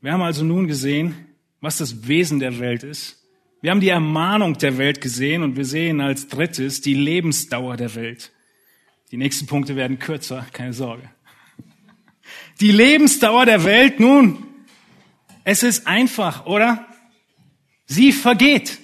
Wir 0.01 0.13
haben 0.13 0.23
also 0.23 0.45
nun 0.45 0.67
gesehen, 0.67 1.15
was 1.61 1.79
das 1.79 2.07
Wesen 2.07 2.39
der 2.39 2.59
Welt 2.59 2.83
ist. 2.83 3.23
Wir 3.63 3.71
haben 3.71 3.81
die 3.81 3.89
Ermahnung 3.89 4.59
der 4.59 4.79
Welt 4.79 5.01
gesehen 5.01 5.43
und 5.43 5.57
wir 5.57 5.65
sehen 5.65 6.01
als 6.01 6.29
drittes 6.29 6.81
die 6.83 6.95
Lebensdauer 6.95 7.77
der 7.77 7.95
Welt. 7.95 8.33
Die 9.11 9.17
nächsten 9.17 9.47
Punkte 9.47 9.77
werden 9.77 9.99
kürzer, 9.99 10.47
keine 10.53 10.73
Sorge. 10.73 11.09
Die 12.61 12.73
Lebensdauer 12.73 13.47
der 13.47 13.65
Welt, 13.65 14.01
nun, 14.01 14.43
es 15.45 15.63
ist 15.63 15.87
einfach, 15.87 16.47
oder? 16.47 16.87
Sie 17.87 18.13
vergeht. 18.13 18.79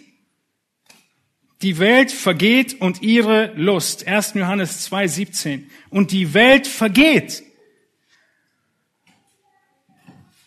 Die 1.60 1.78
Welt 1.78 2.10
vergeht 2.10 2.80
und 2.80 3.02
ihre 3.02 3.52
Lust. 3.54 4.06
1. 4.06 4.34
Johannes 4.34 4.82
2, 4.84 5.06
17. 5.06 5.70
Und 5.90 6.10
die 6.10 6.34
Welt 6.34 6.66
vergeht. 6.66 7.42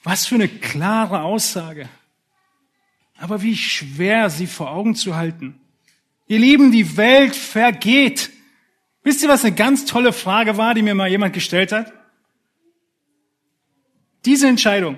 Was 0.03 0.25
für 0.25 0.35
eine 0.35 0.47
klare 0.47 1.21
Aussage. 1.21 1.89
Aber 3.17 3.41
wie 3.41 3.55
schwer, 3.55 4.29
sie 4.29 4.47
vor 4.47 4.71
Augen 4.71 4.95
zu 4.95 5.15
halten. 5.15 5.59
Ihr 6.27 6.39
Lieben, 6.39 6.71
die 6.71 6.97
Welt 6.97 7.35
vergeht. 7.35 8.29
Wisst 9.03 9.23
ihr, 9.23 9.29
was 9.29 9.45
eine 9.45 9.55
ganz 9.55 9.85
tolle 9.85 10.11
Frage 10.11 10.57
war, 10.57 10.73
die 10.73 10.81
mir 10.81 10.95
mal 10.95 11.09
jemand 11.09 11.33
gestellt 11.33 11.71
hat? 11.71 11.93
Diese 14.25 14.47
Entscheidung. 14.47 14.97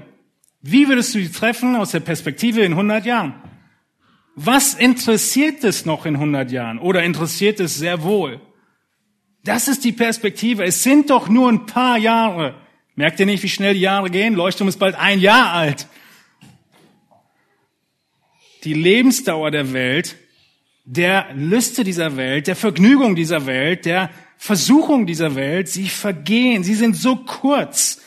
Wie 0.62 0.88
würdest 0.88 1.14
du 1.14 1.20
die 1.20 1.32
treffen 1.32 1.76
aus 1.76 1.91
der 1.91 1.99
Perspektive 1.99 2.62
in 2.62 2.72
100 2.72 3.05
Jahren? 3.05 3.36
Was 4.38 4.74
interessiert 4.74 5.66
es 5.66 5.86
noch 5.86 6.06
in 6.06 6.16
100 6.16 6.52
Jahren? 6.52 6.80
Oder 6.80 7.04
interessiert 7.04 7.60
es 7.60 7.76
sehr 7.76 8.04
wohl? 8.04 8.40
Das 9.44 9.68
ist 9.68 9.84
die 9.84 9.92
Perspektive. 9.92 10.64
Es 10.64 10.84
sind 10.84 11.10
doch 11.10 11.28
nur 11.28 11.52
ein 11.52 11.66
paar 11.66 11.98
Jahre. 11.98 12.56
Merkt 12.96 13.20
ihr 13.20 13.26
nicht, 13.26 13.44
wie 13.44 13.50
schnell 13.50 13.74
die 13.74 13.82
Jahre 13.82 14.10
gehen? 14.10 14.36
Leuchtturm 14.36 14.70
ist 14.70 14.80
bald 14.80 14.96
ein 14.96 15.20
Jahr 15.20 15.52
alt 15.52 15.88
die 18.64 18.74
Lebensdauer 18.74 19.50
der 19.50 19.72
Welt, 19.72 20.18
der 20.84 21.28
Lüste 21.34 21.84
dieser 21.84 22.18
Welt, 22.18 22.48
der 22.48 22.56
Vergnügung 22.56 23.16
dieser 23.16 23.46
Welt, 23.46 23.86
der 23.86 24.10
Versuchung 24.38 25.06
dieser 25.06 25.36
Welt, 25.36 25.70
sie 25.70 25.88
vergehen, 25.88 26.64
sie 26.64 26.76
sind 26.76 26.96
so 26.96 27.16
kurz. 27.16 28.02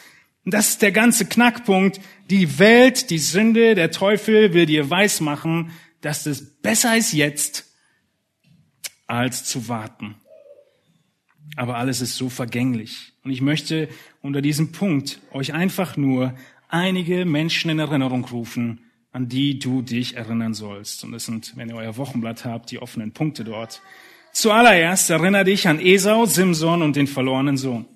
Und 0.44 0.52
das 0.54 0.70
ist 0.70 0.82
der 0.82 0.92
ganze 0.92 1.26
Knackpunkt. 1.26 2.00
Die 2.30 2.58
Welt, 2.58 3.08
die 3.08 3.18
Sünde, 3.18 3.74
der 3.74 3.90
Teufel 3.90 4.52
will 4.52 4.66
dir 4.66 4.90
weismachen, 4.90 5.72
dass 6.00 6.26
es 6.26 6.60
besser 6.60 6.96
ist 6.96 7.12
jetzt, 7.12 7.66
als 9.06 9.44
zu 9.44 9.68
warten. 9.68 10.14
Aber 11.56 11.76
alles 11.76 12.00
ist 12.00 12.16
so 12.16 12.28
vergänglich. 12.28 13.12
Und 13.24 13.32
ich 13.32 13.40
möchte 13.40 13.88
unter 14.22 14.40
diesem 14.40 14.72
Punkt 14.72 15.20
euch 15.32 15.52
einfach 15.52 15.96
nur 15.96 16.34
einige 16.68 17.24
Menschen 17.24 17.70
in 17.70 17.78
Erinnerung 17.78 18.24
rufen, 18.26 18.80
an 19.12 19.28
die 19.28 19.58
du 19.58 19.82
dich 19.82 20.16
erinnern 20.16 20.54
sollst. 20.54 21.02
Und 21.04 21.12
das 21.12 21.24
sind, 21.24 21.56
wenn 21.56 21.68
ihr 21.68 21.74
euer 21.74 21.96
Wochenblatt 21.96 22.44
habt, 22.44 22.70
die 22.70 22.78
offenen 22.78 23.12
Punkte 23.12 23.44
dort. 23.44 23.82
Zuallererst 24.32 25.10
erinnere 25.10 25.44
dich 25.44 25.66
an 25.66 25.80
Esau, 25.80 26.26
Simson 26.26 26.82
und 26.82 26.94
den 26.94 27.08
verlorenen 27.08 27.56
Sohn. 27.56 27.86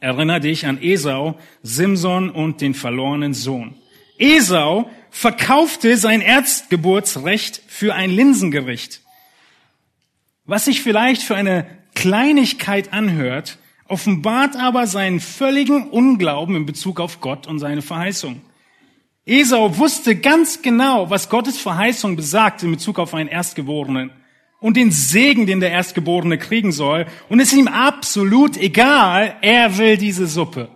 Erinnere 0.00 0.40
dich 0.40 0.66
an 0.66 0.82
Esau, 0.82 1.38
Simson 1.62 2.30
und 2.30 2.60
den 2.60 2.74
verlorenen 2.74 3.34
Sohn. 3.34 3.76
Esau 4.18 4.90
verkaufte 5.16 5.96
sein 5.96 6.20
Erzgeburtsrecht 6.20 7.62
für 7.66 7.94
ein 7.94 8.10
Linsengericht. 8.10 9.00
Was 10.44 10.66
sich 10.66 10.82
vielleicht 10.82 11.22
für 11.22 11.34
eine 11.34 11.64
Kleinigkeit 11.94 12.92
anhört, 12.92 13.56
offenbart 13.88 14.56
aber 14.56 14.86
seinen 14.86 15.20
völligen 15.20 15.88
Unglauben 15.88 16.54
in 16.54 16.66
Bezug 16.66 17.00
auf 17.00 17.22
Gott 17.22 17.46
und 17.46 17.60
seine 17.60 17.80
Verheißung. 17.80 18.42
Esau 19.24 19.78
wusste 19.78 20.16
ganz 20.16 20.60
genau, 20.60 21.08
was 21.08 21.30
Gottes 21.30 21.56
Verheißung 21.56 22.14
besagt 22.14 22.62
in 22.62 22.72
Bezug 22.72 22.98
auf 22.98 23.14
einen 23.14 23.30
Erstgeborenen 23.30 24.10
und 24.60 24.76
den 24.76 24.92
Segen, 24.92 25.46
den 25.46 25.60
der 25.60 25.70
Erstgeborene 25.70 26.36
kriegen 26.36 26.72
soll. 26.72 27.06
Und 27.30 27.40
es 27.40 27.54
ist 27.54 27.58
ihm 27.58 27.68
absolut 27.68 28.58
egal, 28.58 29.36
er 29.40 29.78
will 29.78 29.96
diese 29.96 30.26
Suppe. 30.26 30.68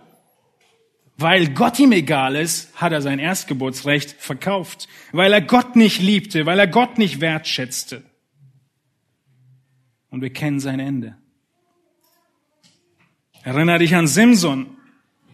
Weil 1.21 1.53
Gott 1.53 1.79
ihm 1.79 1.91
egal 1.91 2.35
ist, 2.35 2.73
hat 2.75 2.91
er 2.91 3.01
sein 3.01 3.19
Erstgeburtsrecht 3.19 4.11
verkauft. 4.11 4.87
Weil 5.11 5.31
er 5.31 5.41
Gott 5.41 5.75
nicht 5.75 6.01
liebte, 6.01 6.45
weil 6.45 6.59
er 6.59 6.67
Gott 6.67 6.97
nicht 6.97 7.21
wertschätzte. 7.21 8.03
Und 10.09 10.21
wir 10.21 10.31
kennen 10.31 10.59
sein 10.59 10.79
Ende. 10.79 11.15
Erinner 13.43 13.79
dich 13.79 13.95
an 13.95 14.07
Simson. 14.07 14.77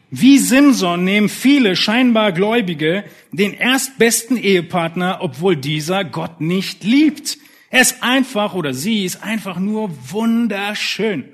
Wie 0.10 0.38
Simson 0.38 1.04
nehmen 1.04 1.30
viele 1.30 1.76
scheinbar 1.76 2.32
Gläubige 2.32 3.04
den 3.32 3.54
erstbesten 3.54 4.38
Ehepartner, 4.38 5.20
obwohl 5.22 5.58
dieser 5.58 6.06
Gott 6.06 6.40
nicht 6.40 6.84
liebt. 6.84 7.38
Er 7.70 7.82
ist 7.82 8.02
einfach 8.04 8.54
oder 8.54 8.74
sie 8.74 9.04
ist 9.04 9.24
einfach 9.24 9.60
nur 9.60 9.90
wunderschön. 10.12 11.34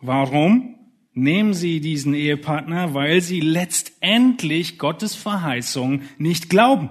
Warum 0.00 0.74
nehmen 1.14 1.54
sie 1.54 1.80
diesen 1.80 2.14
Ehepartner? 2.14 2.94
Weil 2.94 3.20
sie 3.20 3.40
letztendlich 3.40 4.78
Gottes 4.78 5.14
Verheißung 5.14 6.02
nicht 6.18 6.50
glauben 6.50 6.90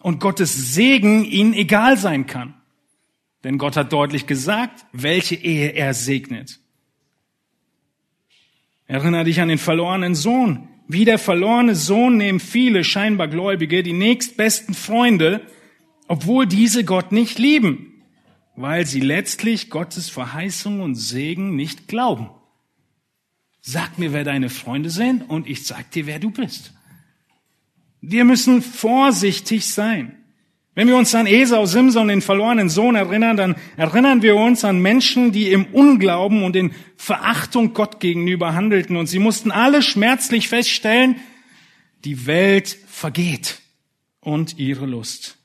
und 0.00 0.20
Gottes 0.20 0.74
Segen 0.74 1.24
ihnen 1.24 1.54
egal 1.54 1.96
sein 1.96 2.26
kann. 2.26 2.54
Denn 3.44 3.58
Gott 3.58 3.76
hat 3.76 3.92
deutlich 3.92 4.26
gesagt, 4.26 4.84
welche 4.92 5.34
Ehe 5.34 5.70
er 5.70 5.94
segnet. 5.94 6.60
Erinnere 8.86 9.24
dich 9.24 9.40
an 9.40 9.48
den 9.48 9.58
verlorenen 9.58 10.14
Sohn. 10.14 10.68
Wie 10.88 11.04
der 11.04 11.18
verlorene 11.18 11.74
Sohn 11.74 12.16
nehmen 12.16 12.40
viele 12.40 12.82
scheinbar 12.82 13.28
Gläubige 13.28 13.82
die 13.82 13.92
nächstbesten 13.92 14.74
Freunde, 14.74 15.42
obwohl 16.08 16.46
diese 16.46 16.84
Gott 16.84 17.12
nicht 17.12 17.38
lieben, 17.38 18.02
weil 18.56 18.86
sie 18.86 19.00
letztlich 19.00 19.68
Gottes 19.68 20.08
Verheißung 20.08 20.80
und 20.80 20.94
Segen 20.94 21.54
nicht 21.54 21.86
glauben. 21.86 22.30
Sag 23.60 23.98
mir, 23.98 24.12
wer 24.12 24.24
deine 24.24 24.50
Freunde 24.50 24.90
sind 24.90 25.28
und 25.28 25.46
ich 25.46 25.66
sag 25.66 25.90
dir, 25.90 26.06
wer 26.06 26.18
du 26.18 26.30
bist. 26.30 26.72
Wir 28.00 28.24
müssen 28.24 28.62
vorsichtig 28.62 29.66
sein. 29.66 30.14
Wenn 30.74 30.86
wir 30.86 30.96
uns 30.96 31.12
an 31.14 31.26
Esau, 31.26 31.66
Simson, 31.66 32.06
den 32.06 32.22
verlorenen 32.22 32.68
Sohn 32.68 32.94
erinnern, 32.94 33.36
dann 33.36 33.56
erinnern 33.76 34.22
wir 34.22 34.36
uns 34.36 34.64
an 34.64 34.80
Menschen, 34.80 35.32
die 35.32 35.50
im 35.50 35.66
Unglauben 35.66 36.44
und 36.44 36.54
in 36.54 36.70
Verachtung 36.96 37.74
Gott 37.74 37.98
gegenüber 37.98 38.54
handelten. 38.54 38.96
Und 38.96 39.08
sie 39.08 39.18
mussten 39.18 39.50
alle 39.50 39.82
schmerzlich 39.82 40.48
feststellen, 40.48 41.16
die 42.04 42.26
Welt 42.26 42.78
vergeht 42.86 43.60
und 44.20 44.58
ihre 44.58 44.86
Lust. 44.86 45.36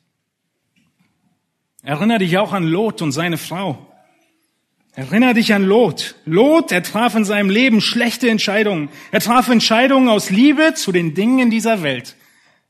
Erinner 1.82 2.20
dich 2.20 2.38
auch 2.38 2.54
an 2.54 2.64
Lot 2.64 3.02
und 3.02 3.12
seine 3.12 3.38
Frau. 3.38 3.93
Erinner 4.96 5.34
dich 5.34 5.54
an 5.56 5.64
Lot. 5.64 6.16
Lot, 6.26 6.72
er 6.72 6.84
traf 6.84 7.16
in 7.16 7.26
seinem 7.26 7.50
Leben 7.50 7.82
schlechte 7.82 8.30
Entscheidungen. 8.30 8.90
Er 9.12 9.22
traf 9.22 9.50
Entscheidungen 9.50 10.08
aus 10.08 10.30
Liebe 10.30 10.76
zu 10.76 10.92
den 10.92 11.16
Dingen 11.16 11.50
dieser 11.50 11.82
Welt. 11.82 12.16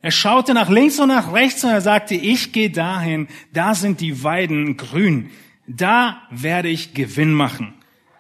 Er 0.02 0.12
schaute 0.12 0.54
nach 0.54 0.70
links 0.70 1.00
und 1.00 1.10
nach 1.10 1.34
rechts 1.34 1.64
und 1.66 1.72
er 1.72 1.82
sagte, 1.82 2.16
ich 2.16 2.54
gehe 2.54 2.70
dahin, 2.70 3.28
da 3.52 3.76
sind 3.76 4.00
die 4.00 4.24
Weiden 4.24 4.78
grün, 4.78 5.32
da 5.66 6.22
werde 6.30 6.68
ich 6.68 6.94
Gewinn 6.94 7.34
machen, 7.34 7.74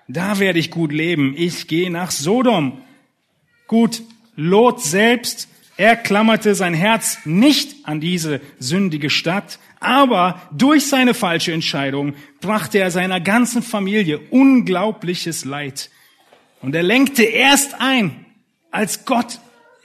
da 0.07 0.39
werde 0.39 0.59
ich 0.59 0.71
gut 0.71 0.93
leben, 0.93 1.33
ich 1.35 1.67
gehe 1.67 1.91
nach 1.91 2.11
Sodom. 2.11 2.81
Gut, 3.67 4.01
Lot 4.37 4.81
selbst, 4.81 5.49
er 5.75 5.97
klammerte 5.97 6.55
sein 6.55 6.73
Herz 6.73 7.19
nicht 7.25 7.85
an 7.85 7.99
diese 7.99 8.39
sündige 8.59 9.09
Stadt, 9.09 9.59
aber 9.83 10.41
durch 10.51 10.87
seine 10.87 11.13
falsche 11.13 11.53
Entscheidung 11.53 12.15
brachte 12.41 12.79
er 12.79 12.91
seiner 12.91 13.19
ganzen 13.19 13.61
Familie 13.61 14.19
unglaubliches 14.19 15.45
Leid. 15.45 15.89
Und 16.61 16.73
er 16.75 16.83
lenkte 16.83 17.23
erst 17.23 17.75
ein, 17.79 18.25
als 18.71 19.05
Gott 19.05 19.39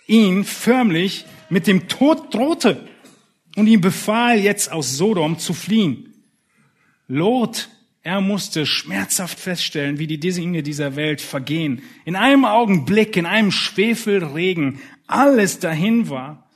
ihn 0.07 0.45
förmlich 0.45 1.27
mit 1.51 1.67
dem 1.67 1.89
Tod 1.89 2.33
drohte 2.35 2.89
und 3.57 3.67
ihm 3.67 3.81
befahl, 3.81 4.39
jetzt 4.39 4.71
aus 4.71 4.97
Sodom 4.97 5.39
zu 5.39 5.55
fliehen. 5.55 6.15
Lot, 7.09 7.69
er 8.03 8.21
musste 8.21 8.65
schmerzhaft 8.65 9.39
feststellen, 9.39 9.99
wie 9.99 10.07
die 10.07 10.21
Dinge 10.21 10.63
dieser 10.63 10.97
Welt 10.97 11.21
vergehen. 11.21 11.83
In 12.05 12.17
einem 12.17 12.45
Augenblick, 12.45 13.17
in 13.17 13.27
einem 13.27 13.51
Schwefelregen, 13.51 14.81
alles 15.07 15.59
dahin 15.59 16.09
war. 16.09 16.49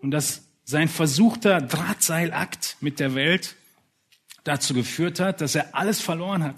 Und 0.00 0.10
dass 0.10 0.43
sein 0.64 0.88
versuchter 0.88 1.60
Drahtseilakt 1.60 2.76
mit 2.80 3.00
der 3.00 3.14
Welt 3.14 3.56
dazu 4.44 4.74
geführt 4.74 5.20
hat, 5.20 5.40
dass 5.40 5.54
er 5.54 5.74
alles 5.74 6.00
verloren 6.00 6.42
hat. 6.42 6.56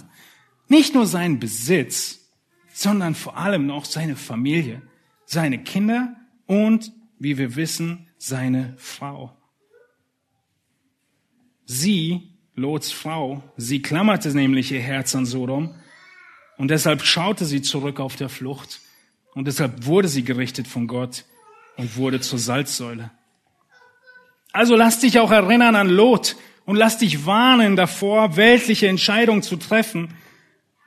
Nicht 0.68 0.94
nur 0.94 1.06
seinen 1.06 1.38
Besitz, 1.38 2.26
sondern 2.72 3.14
vor 3.14 3.36
allem 3.36 3.66
noch 3.66 3.84
seine 3.84 4.16
Familie, 4.16 4.82
seine 5.24 5.62
Kinder 5.62 6.16
und, 6.46 6.92
wie 7.18 7.38
wir 7.38 7.56
wissen, 7.56 8.08
seine 8.18 8.74
Frau. 8.76 9.36
Sie, 11.64 12.32
Lots 12.54 12.92
Frau, 12.92 13.42
sie 13.56 13.82
klammerte 13.82 14.34
nämlich 14.34 14.72
ihr 14.72 14.80
Herz 14.80 15.14
an 15.14 15.26
Sodom 15.26 15.74
und 16.56 16.70
deshalb 16.70 17.04
schaute 17.04 17.44
sie 17.44 17.60
zurück 17.60 18.00
auf 18.00 18.16
der 18.16 18.28
Flucht 18.28 18.80
und 19.34 19.46
deshalb 19.46 19.84
wurde 19.84 20.08
sie 20.08 20.24
gerichtet 20.24 20.66
von 20.66 20.86
Gott 20.86 21.24
und 21.76 21.96
wurde 21.96 22.20
zur 22.20 22.38
Salzsäule. 22.38 23.10
Also 24.56 24.74
lass 24.74 25.00
dich 25.00 25.18
auch 25.18 25.30
erinnern 25.30 25.76
an 25.76 25.88
Lot 25.88 26.36
und 26.64 26.76
lass 26.76 26.98
dich 26.98 27.26
warnen 27.26 27.76
davor, 27.76 28.36
weltliche 28.36 28.88
Entscheidungen 28.88 29.42
zu 29.42 29.56
treffen. 29.56 30.14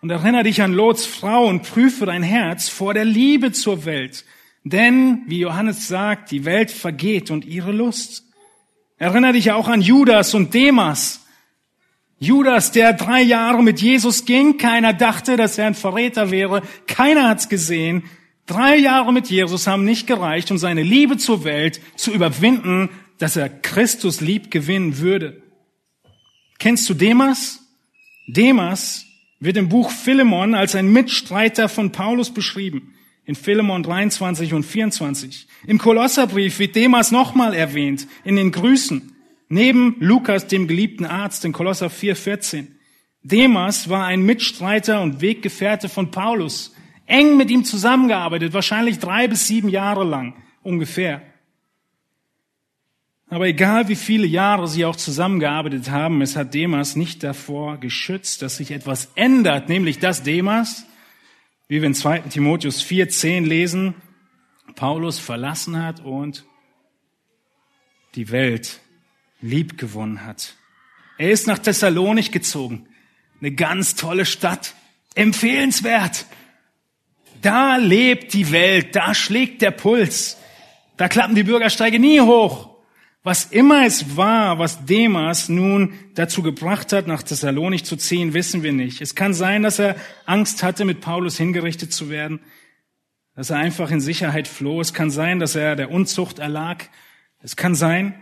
Und 0.02 0.10
erinnere 0.10 0.44
dich 0.44 0.62
an 0.62 0.74
Lots 0.74 1.06
Frau 1.06 1.48
und 1.48 1.64
prüfe 1.64 2.06
dein 2.06 2.24
Herz 2.24 2.70
vor 2.70 2.94
der 2.94 3.06
Liebe 3.06 3.52
zur 3.52 3.86
Welt 3.86 4.26
denn, 4.64 5.24
wie 5.28 5.40
Johannes 5.40 5.88
sagt, 5.88 6.32
die 6.32 6.46
Welt 6.46 6.72
vergeht 6.72 7.32
und 7.32 7.46
ihre 7.46 7.72
Lust. 7.72 8.26
Erinnere 8.98 9.34
dich 9.34 9.52
auch 9.52 9.68
an 9.68 9.82
Judas 9.82 10.34
und 10.34 10.54
Demas. 10.54 11.26
Judas, 12.20 12.72
der 12.72 12.94
drei 12.94 13.22
Jahre 13.22 13.64
mit 13.64 13.82
Jesus 13.82 14.26
ging, 14.26 14.58
keiner 14.58 14.94
dachte, 14.94 15.38
dass 15.38 15.58
er 15.58 15.68
ein 15.68 15.76
Verräter 15.76 16.32
wäre, 16.32 16.62
keiner 16.86 17.30
hat's 17.30 17.48
gesehen. 17.48 18.04
Drei 18.46 18.76
Jahre 18.76 19.14
mit 19.14 19.30
Jesus 19.30 19.68
haben 19.68 19.86
nicht 19.86 20.08
gereicht, 20.08 20.52
um 20.52 20.58
seine 20.58 20.84
Liebe 20.84 21.18
zur 21.18 21.44
Welt 21.46 21.80
zu 21.96 22.12
überwinden, 22.12 22.90
dass 23.20 23.36
er 23.36 23.50
Christus 23.50 24.22
lieb 24.22 24.50
gewinnen 24.50 24.98
würde. 24.98 25.44
Kennst 26.58 26.90
du 26.90 26.94
Demas? 26.94 27.60
Demas 28.28 29.06
wird 29.40 29.58
im 29.58 29.70
Buch 29.70 29.92
Philemon 29.92 30.56
als 30.56 30.76
ein 30.76 30.92
Mitstreiter 30.92 31.70
von 31.70 31.92
Paulus 31.92 32.34
beschrieben 32.34 32.96
in 33.30 33.36
Philemon 33.36 33.84
23 33.84 34.56
und 34.56 34.64
24. 34.64 35.48
Im 35.68 35.78
Kolosserbrief 35.78 36.58
wird 36.58 36.76
Demas 36.76 37.12
nochmal 37.12 37.54
erwähnt, 37.54 38.08
in 38.24 38.36
den 38.36 38.52
Grüßen, 38.52 39.16
neben 39.50 39.98
Lukas, 40.00 40.48
dem 40.48 40.68
geliebten 40.68 41.06
Arzt, 41.06 41.46
in 41.46 41.52
Kolosser 41.52 41.92
4, 41.92 42.16
14. 42.16 42.80
Demas 43.22 43.88
war 43.88 44.08
ein 44.08 44.24
Mitstreiter 44.24 45.04
und 45.04 45.22
Weggefährte 45.22 45.90
von 45.90 46.10
Paulus, 46.10 46.74
eng 47.06 47.38
mit 47.38 47.52
ihm 47.52 47.66
zusammengearbeitet, 47.66 48.54
wahrscheinlich 48.54 48.98
drei 48.98 49.28
bis 49.28 49.46
sieben 49.46 49.70
Jahre 49.70 50.06
lang 50.06 50.34
ungefähr. 50.64 51.22
Aber 53.30 53.48
egal 53.48 53.88
wie 53.88 53.96
viele 53.96 54.28
Jahre 54.28 54.68
sie 54.68 54.86
auch 54.86 54.96
zusammengearbeitet 54.96 55.92
haben, 55.92 56.22
es 56.22 56.36
hat 56.36 56.54
Demas 56.54 56.96
nicht 56.96 57.24
davor 57.24 57.78
geschützt, 57.80 58.42
dass 58.42 58.58
sich 58.58 58.72
etwas 58.72 59.12
ändert, 59.16 59.70
nämlich 59.70 60.00
dass 60.00 60.24
Demas 60.24 60.86
wie 61.70 61.82
wir 61.82 61.88
in 61.88 61.94
2. 61.94 62.22
Timotheus 62.22 62.84
4.10 62.84 63.46
lesen, 63.46 63.94
Paulus 64.76 65.20
verlassen 65.20 65.82
hat 65.82 66.00
und 66.00 66.44
die 68.16 68.32
Welt 68.32 68.80
lieb 69.40 69.78
gewonnen 69.78 70.26
hat. 70.26 70.56
Er 71.20 71.30
ist 71.30 71.46
nach 71.46 71.60
Thessalonich 71.60 72.32
gezogen. 72.32 72.88
Eine 73.40 73.52
ganz 73.52 73.96
tolle 73.96 74.26
Stadt. 74.26 74.74
Empfehlenswert. 75.14 76.26
Da 77.44 77.76
lebt 77.76 78.34
die 78.34 78.52
Welt, 78.52 78.96
da 78.96 79.14
schlägt 79.14 79.62
der 79.62 79.72
Puls. 79.72 80.38
Da 80.98 81.08
klappen 81.08 81.36
die 81.36 81.44
Bürgersteige 81.44 82.00
nie 82.00 82.20
hoch. 82.20 82.69
Was 83.24 83.46
immer 83.46 83.86
es 83.86 84.16
war, 84.16 84.60
was 84.60 84.86
Demas 84.86 85.50
nun 85.50 85.94
dazu 86.16 86.42
gebracht 86.42 86.94
hat, 86.94 87.06
nach 87.06 87.22
Thessalonich 87.22 87.84
zu 87.84 87.98
ziehen, 87.98 88.34
wissen 88.34 88.64
wir 88.64 88.72
nicht. 88.72 89.02
Es 89.02 89.14
kann 89.14 89.34
sein, 89.34 89.62
dass 89.62 89.78
er 89.78 89.98
Angst 90.26 90.64
hatte, 90.64 90.86
mit 90.86 91.02
Paulus 91.02 91.38
hingerichtet 91.38 91.92
zu 91.92 92.10
werden, 92.10 92.40
dass 93.36 93.50
er 93.50 93.58
einfach 93.58 93.92
in 93.92 94.00
Sicherheit 94.00 94.48
floh. 94.48 94.80
Es 94.80 94.94
kann 94.94 95.12
sein, 95.12 95.40
dass 95.40 95.56
er 95.56 95.76
der 95.76 95.92
Unzucht 95.92 96.40
erlag. 96.40 96.86
Es 97.42 97.58
kann 97.58 97.76
sein, 97.76 98.16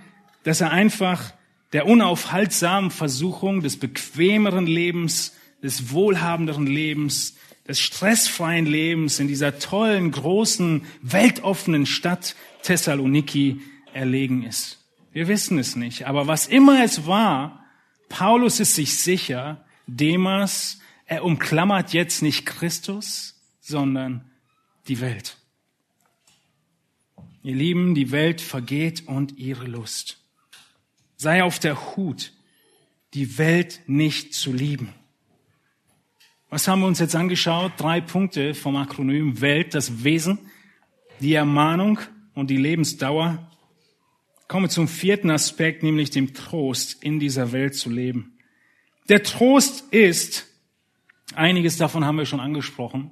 dass 0.43 0.62
er 0.62 0.72
einfach 0.72 1.32
der 1.74 1.86
unaufhaltsamen 1.86 2.89
Versuchung 2.89 3.62
des 3.62 3.78
bequemeren 3.78 4.66
Lebens, 4.66 5.36
des 5.62 5.91
wohlhabenderen 5.91 6.66
Lebens, 6.66 7.36
des 7.68 7.80
stressfreien 7.80 8.66
Lebens 8.66 9.20
in 9.20 9.28
dieser 9.28 9.60
tollen, 9.60 10.12
großen, 10.12 10.86
weltoffenen 11.02 11.86
Stadt 11.86 12.36
Thessaloniki 12.64 13.62
erlegen 13.93 14.43
ist. 14.43 14.86
Wir 15.18 15.28
wissen 15.28 15.57
es 15.57 15.76
nicht. 15.76 16.05
Aber 16.05 16.28
was 16.28 16.45
immer 16.45 16.84
es 16.84 17.07
war, 17.07 17.65
Paulus 18.07 18.59
ist 18.59 18.76
sich 18.76 18.99
sicher, 18.99 19.65
Demas, 19.88 20.80
er 21.07 21.26
umklammert 21.26 21.91
jetzt 21.91 22.22
nicht 22.22 22.45
Christus, 22.45 23.41
sondern 23.59 24.30
die 24.88 25.01
Welt. 25.01 25.38
Ihr 27.41 27.55
Lieben, 27.55 27.95
die 27.95 28.11
Welt 28.11 28.41
vergeht 28.41 29.07
und 29.07 29.39
ihre 29.39 29.65
Lust. 29.65 30.24
Sei 31.15 31.41
auf 31.43 31.57
der 31.57 31.95
Hut, 31.95 32.32
die 33.15 33.39
Welt 33.39 33.82
nicht 33.88 34.36
zu 34.36 34.53
lieben. 34.53 34.93
Was 36.51 36.68
haben 36.68 36.82
wir 36.82 36.88
uns 36.88 36.99
jetzt 36.99 37.15
angeschaut? 37.15 37.72
Drei 37.78 38.01
Punkte 38.01 38.53
vom 38.53 38.76
Akronym 38.76 39.41
Welt, 39.41 39.74
das 39.74 40.03
Wesen, 40.03 40.38
die 41.22 41.34
Ermahnung 41.34 41.97
und 42.36 42.51
die 42.51 42.57
Lebensdauer. 42.57 43.49
Kommen 44.48 44.66
wir 44.66 44.70
zum 44.70 44.88
vierten 44.88 45.30
Aspekt, 45.30 45.84
nämlich 45.84 46.10
dem 46.10 46.34
Trost, 46.34 47.04
in 47.04 47.20
dieser 47.20 47.52
Welt 47.52 47.76
zu 47.76 47.89
leben. 47.89 48.38
Der 49.10 49.24
Trost 49.24 49.86
ist, 49.91 50.48
einiges 51.36 51.78
davon 51.78 52.06
haben 52.06 52.18
wir 52.18 52.26
schon 52.26 52.39
angesprochen, 52.39 53.12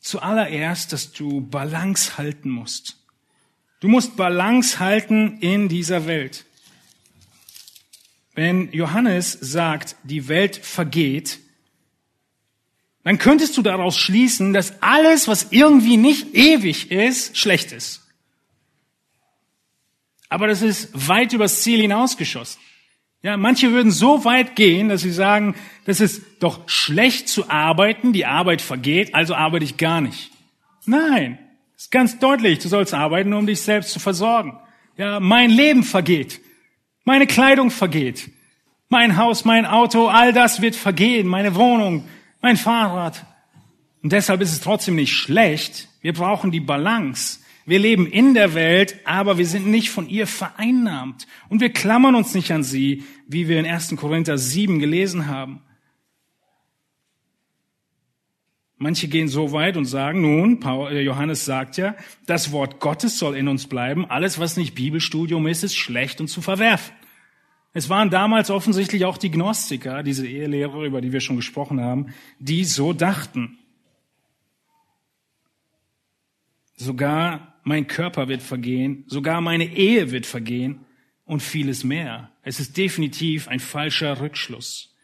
zuallererst, 0.00 0.92
dass 0.92 1.12
du 1.12 1.40
Balance 1.40 2.16
halten 2.16 2.50
musst. 2.50 2.96
Du 3.80 3.88
musst 3.88 4.16
Balance 4.16 4.78
halten 4.78 5.38
in 5.40 5.68
dieser 5.68 6.06
Welt. 6.06 6.44
Wenn 8.34 8.72
Johannes 8.72 9.32
sagt, 9.32 9.96
die 10.04 10.28
Welt 10.28 10.56
vergeht, 10.56 11.40
dann 13.02 13.18
könntest 13.18 13.56
du 13.56 13.62
daraus 13.62 13.98
schließen, 13.98 14.52
dass 14.52 14.80
alles, 14.82 15.26
was 15.26 15.48
irgendwie 15.50 15.96
nicht 15.96 16.34
ewig 16.34 16.92
ist, 16.92 17.36
schlecht 17.36 17.72
ist. 17.72 18.07
Aber 20.28 20.46
das 20.46 20.62
ist 20.62 21.08
weit 21.08 21.32
übers 21.32 21.62
Ziel 21.62 21.80
hinausgeschossen. 21.80 22.60
Ja, 23.22 23.36
manche 23.36 23.72
würden 23.72 23.90
so 23.90 24.24
weit 24.24 24.54
gehen, 24.54 24.88
dass 24.88 25.00
sie 25.00 25.10
sagen, 25.10 25.56
das 25.86 26.00
ist 26.00 26.22
doch 26.40 26.68
schlecht 26.68 27.28
zu 27.28 27.50
arbeiten, 27.50 28.12
die 28.12 28.26
Arbeit 28.26 28.62
vergeht, 28.62 29.14
also 29.14 29.34
arbeite 29.34 29.64
ich 29.64 29.76
gar 29.76 30.00
nicht. 30.00 30.30
Nein, 30.86 31.38
ist 31.76 31.90
ganz 31.90 32.18
deutlich, 32.18 32.60
du 32.60 32.68
sollst 32.68 32.94
arbeiten, 32.94 33.32
um 33.32 33.46
dich 33.46 33.60
selbst 33.60 33.90
zu 33.90 33.98
versorgen. 33.98 34.58
Ja, 34.96 35.20
mein 35.20 35.50
Leben 35.50 35.82
vergeht. 35.82 36.40
Meine 37.04 37.26
Kleidung 37.26 37.70
vergeht. 37.70 38.30
Mein 38.88 39.16
Haus, 39.16 39.44
mein 39.44 39.66
Auto, 39.66 40.08
all 40.08 40.32
das 40.32 40.60
wird 40.60 40.76
vergehen. 40.76 41.26
Meine 41.26 41.54
Wohnung, 41.54 42.08
mein 42.40 42.56
Fahrrad. 42.56 43.24
Und 44.02 44.12
deshalb 44.12 44.40
ist 44.40 44.52
es 44.52 44.60
trotzdem 44.60 44.96
nicht 44.96 45.12
schlecht. 45.12 45.88
Wir 46.00 46.12
brauchen 46.12 46.50
die 46.50 46.60
Balance. 46.60 47.40
Wir 47.68 47.80
leben 47.80 48.06
in 48.06 48.32
der 48.32 48.54
Welt, 48.54 48.98
aber 49.04 49.36
wir 49.36 49.44
sind 49.44 49.66
nicht 49.66 49.90
von 49.90 50.08
ihr 50.08 50.26
vereinnahmt. 50.26 51.26
Und 51.50 51.60
wir 51.60 51.70
klammern 51.70 52.14
uns 52.14 52.34
nicht 52.34 52.50
an 52.50 52.62
sie, 52.62 53.04
wie 53.26 53.46
wir 53.46 53.60
in 53.60 53.66
1. 53.66 53.94
Korinther 53.96 54.38
7 54.38 54.78
gelesen 54.78 55.26
haben. 55.26 55.60
Manche 58.78 59.06
gehen 59.08 59.28
so 59.28 59.52
weit 59.52 59.76
und 59.76 59.84
sagen, 59.84 60.22
nun, 60.22 60.62
äh, 60.62 61.02
Johannes 61.02 61.44
sagt 61.44 61.76
ja, 61.76 61.94
das 62.24 62.52
Wort 62.52 62.80
Gottes 62.80 63.18
soll 63.18 63.36
in 63.36 63.48
uns 63.48 63.66
bleiben. 63.66 64.06
Alles, 64.06 64.38
was 64.38 64.56
nicht 64.56 64.74
Bibelstudium 64.74 65.46
ist, 65.46 65.62
ist 65.62 65.76
schlecht 65.76 66.22
und 66.22 66.28
zu 66.28 66.40
verwerfen. 66.40 66.94
Es 67.74 67.90
waren 67.90 68.08
damals 68.08 68.48
offensichtlich 68.50 69.04
auch 69.04 69.18
die 69.18 69.30
Gnostiker, 69.30 70.02
diese 70.02 70.26
Ehelehrer, 70.26 70.84
über 70.84 71.02
die 71.02 71.12
wir 71.12 71.20
schon 71.20 71.36
gesprochen 71.36 71.82
haben, 71.82 72.14
die 72.38 72.64
so 72.64 72.94
dachten. 72.94 73.58
Sogar 76.76 77.47
mein 77.64 77.86
Körper 77.86 78.28
wird 78.28 78.42
vergehen, 78.42 79.04
sogar 79.06 79.40
meine 79.40 79.66
Ehe 79.66 80.10
wird 80.10 80.26
vergehen 80.26 80.84
und 81.24 81.42
vieles 81.42 81.84
mehr. 81.84 82.30
Es 82.42 82.60
ist 82.60 82.76
definitiv 82.76 83.48
ein 83.48 83.60
falscher 83.60 84.20
Rückschluss. 84.20 84.94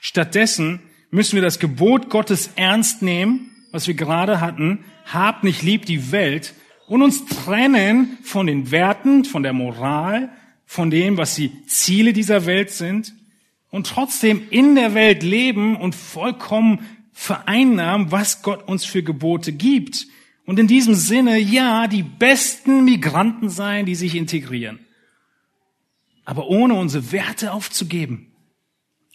Stattdessen 0.00 0.80
müssen 1.10 1.34
wir 1.34 1.42
das 1.42 1.58
Gebot 1.58 2.10
Gottes 2.10 2.50
ernst 2.56 3.02
nehmen, 3.02 3.50
was 3.70 3.86
wir 3.86 3.94
gerade 3.94 4.40
hatten, 4.40 4.84
habt 5.12 5.44
nicht 5.44 5.62
lieb 5.62 5.86
die 5.86 6.12
Welt 6.12 6.54
und 6.86 7.02
uns 7.02 7.24
trennen 7.26 8.18
von 8.22 8.46
den 8.46 8.70
Werten, 8.70 9.24
von 9.24 9.42
der 9.42 9.52
Moral, 9.52 10.30
von 10.64 10.90
dem, 10.90 11.16
was 11.16 11.34
die 11.34 11.66
Ziele 11.66 12.12
dieser 12.12 12.46
Welt 12.46 12.70
sind 12.70 13.14
und 13.70 13.86
trotzdem 13.86 14.42
in 14.50 14.74
der 14.74 14.94
Welt 14.94 15.22
leben 15.22 15.76
und 15.76 15.94
vollkommen 15.94 16.80
vereinnahmen, 17.12 18.10
was 18.12 18.42
Gott 18.42 18.66
uns 18.68 18.84
für 18.84 19.02
Gebote 19.02 19.52
gibt. 19.52 20.06
Und 20.46 20.58
in 20.58 20.66
diesem 20.66 20.94
Sinne, 20.94 21.38
ja, 21.38 21.86
die 21.86 22.02
besten 22.02 22.84
Migranten 22.84 23.48
sein, 23.48 23.86
die 23.86 23.94
sich 23.94 24.14
integrieren. 24.14 24.80
Aber 26.24 26.48
ohne 26.48 26.74
unsere 26.74 27.12
Werte 27.12 27.52
aufzugeben. 27.52 28.32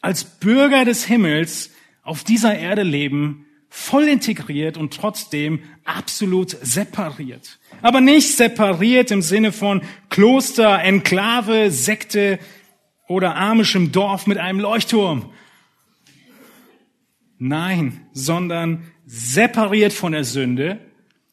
Als 0.02 0.24
Bürger 0.24 0.86
des 0.86 1.06
Himmels 1.06 1.72
auf 2.04 2.24
dieser 2.24 2.58
Erde 2.58 2.84
leben, 2.84 3.46
voll 3.70 4.08
integriert 4.08 4.78
und 4.78 4.94
trotzdem 4.94 5.62
absolut 5.86 6.58
separiert. 6.62 7.60
Aber 7.82 8.02
nicht 8.02 8.36
separiert 8.36 9.12
im 9.12 9.22
Sinne 9.22 9.52
von 9.52 9.82
Kloster, 10.10 10.82
Enklave, 10.82 11.70
Sekte 11.70 12.40
oder 13.08 13.36
amischem 13.36 13.92
Dorf 13.92 14.26
mit 14.26 14.38
einem 14.38 14.60
Leuchtturm. 14.60 15.32
Nein, 17.38 18.08
sondern 18.12 18.92
separiert 19.06 19.94
von 19.94 20.12
der 20.12 20.24
Sünde, 20.24 20.80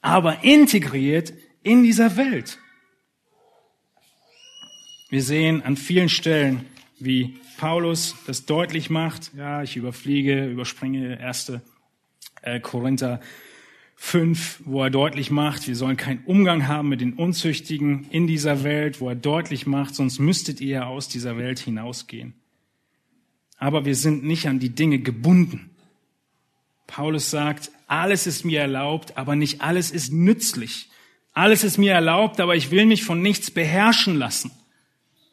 aber 0.01 0.45
integriert 0.45 1.33
in 1.63 1.83
dieser 1.83 2.17
Welt. 2.17 2.59
Wir 5.09 5.23
sehen 5.23 5.63
an 5.63 5.77
vielen 5.77 6.09
Stellen, 6.09 6.65
wie 6.99 7.39
Paulus 7.59 8.17
das 8.27 8.47
deutlich 8.47 8.91
macht. 8.91 9.33
Ja, 9.37 9.63
ich 9.63 9.77
überfliege, 9.77 10.47
überspringe 10.47 11.21
erste 11.21 11.63
äh, 12.43 12.61
Korinther 12.61 13.21
5, 13.97 14.63
wo 14.67 14.83
er 14.83 14.91
deutlich 14.91 15.31
macht, 15.31 15.67
wir 15.67 15.75
sollen 15.75 15.97
keinen 15.97 16.23
Umgang 16.27 16.69
haben 16.69 16.89
mit 16.89 17.01
den 17.01 17.15
Unzüchtigen 17.15 18.07
in 18.11 18.27
dieser 18.27 18.63
Welt, 18.63 19.01
wo 19.01 19.09
er 19.09 19.15
deutlich 19.15 19.67
macht, 19.67 19.95
sonst 19.95 20.19
müsstet 20.19 20.61
ihr 20.61 20.87
aus 20.87 21.09
dieser 21.09 21.39
Welt 21.39 21.59
hinausgehen. 21.59 22.35
Aber 23.57 23.87
wir 23.87 23.95
sind 23.95 24.23
nicht 24.23 24.49
an 24.49 24.59
die 24.59 24.75
Dinge 24.75 24.99
gebunden. 24.99 25.71
Paulus 26.87 27.31
sagt, 27.31 27.71
alles 27.87 28.27
ist 28.27 28.45
mir 28.45 28.61
erlaubt, 28.61 29.17
aber 29.17 29.37
nicht 29.37 29.61
alles 29.61 29.91
ist 29.91 30.13
nützlich. 30.13 30.89
Alles 31.33 31.65
ist 31.65 31.79
mir 31.79 31.93
erlaubt, 31.93 32.41
aber 32.41 32.57
ich 32.57 32.71
will 32.71 32.87
mich 32.87 33.05
von 33.05 33.23
nichts 33.23 33.51
beherrschen 33.51 34.17
lassen. 34.17 34.51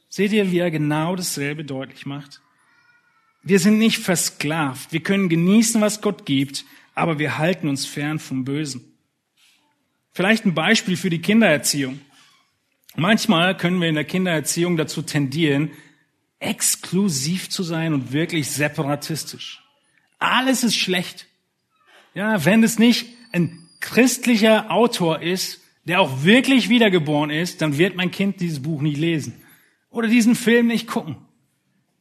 Seht 0.10 0.32
ihr, 0.32 0.52
wie 0.52 0.60
er 0.60 0.70
genau 0.70 1.16
dasselbe 1.16 1.64
deutlich 1.64 2.06
macht? 2.06 2.42
Wir 3.42 3.60
sind 3.60 3.80
nicht 3.80 3.98
versklavt. 3.98 4.94
Wir 4.94 5.02
können 5.02 5.30
genießen, 5.30 5.82
was 5.82 6.02
Gott 6.02 6.26
gibt, 6.26 6.66
aber 6.94 7.20
wir 7.20 7.38
halten 7.38 7.68
uns 7.68 7.86
fern 7.86 8.20
vom 8.20 8.46
Bösen. 8.46 8.94
Vielleicht 10.12 10.46
ein 10.46 10.54
Beispiel 10.54 10.96
für 10.96 11.10
die 11.10 11.22
Kindererziehung. 11.22 12.00
Manchmal 12.96 13.58
können 13.58 13.82
wir 13.82 13.90
in 13.90 13.96
der 13.96 14.06
Kindererziehung 14.06 14.78
dazu 14.78 15.02
tendieren, 15.02 15.72
exklusiv 16.40 17.50
zu 17.50 17.64
sein 17.64 17.94
und 17.94 18.12
wirklich 18.12 18.52
separatistisch. 18.52 19.64
Alles 20.20 20.64
ist 20.64 20.76
schlecht. 20.76 21.28
Ja, 22.14 22.46
wenn 22.46 22.64
es 22.64 22.78
nicht 22.78 23.08
ein 23.32 23.68
christlicher 23.80 24.72
Autor 24.72 25.22
ist, 25.22 25.62
der 25.86 26.00
auch 26.00 26.24
wirklich 26.24 26.70
wiedergeboren 26.70 27.30
ist, 27.30 27.62
dann 27.62 27.78
wird 27.78 27.96
mein 27.96 28.12
Kind 28.12 28.40
dieses 28.40 28.62
Buch 28.62 28.82
nicht 28.82 28.98
lesen 28.98 29.34
oder 29.90 30.08
diesen 30.08 30.36
Film 30.36 30.68
nicht 30.68 30.88
gucken. 30.88 31.18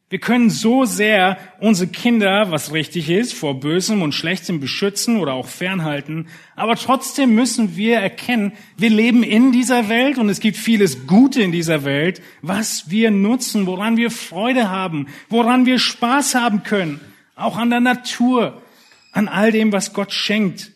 Wir 0.09 0.19
können 0.19 0.51
so 0.51 0.85
sehr 0.85 1.39
unsere 1.59 1.89
Kinder, 1.89 2.51
was 2.51 2.71
richtig 2.71 3.09
ist, 3.09 3.33
vor 3.33 3.59
Bösem 3.59 4.03
und 4.03 4.13
Schlechtem 4.13 4.59
beschützen 4.59 5.17
oder 5.17 5.33
auch 5.33 5.47
fernhalten. 5.47 6.27
Aber 6.55 6.75
trotzdem 6.75 7.33
müssen 7.33 7.75
wir 7.77 7.97
erkennen, 7.97 8.53
wir 8.77 8.91
leben 8.91 9.23
in 9.23 9.51
dieser 9.51 9.89
Welt 9.89 10.19
und 10.19 10.29
es 10.29 10.39
gibt 10.39 10.57
vieles 10.57 11.07
Gute 11.07 11.41
in 11.41 11.51
dieser 11.51 11.83
Welt, 11.83 12.21
was 12.43 12.91
wir 12.91 13.09
nutzen, 13.09 13.65
woran 13.65 13.97
wir 13.97 14.11
Freude 14.11 14.69
haben, 14.69 15.07
woran 15.29 15.65
wir 15.65 15.79
Spaß 15.79 16.35
haben 16.35 16.61
können. 16.61 17.01
Auch 17.35 17.57
an 17.57 17.71
der 17.71 17.79
Natur, 17.79 18.61
an 19.13 19.29
all 19.29 19.51
dem, 19.51 19.71
was 19.71 19.93
Gott 19.93 20.11
schenkt. 20.11 20.71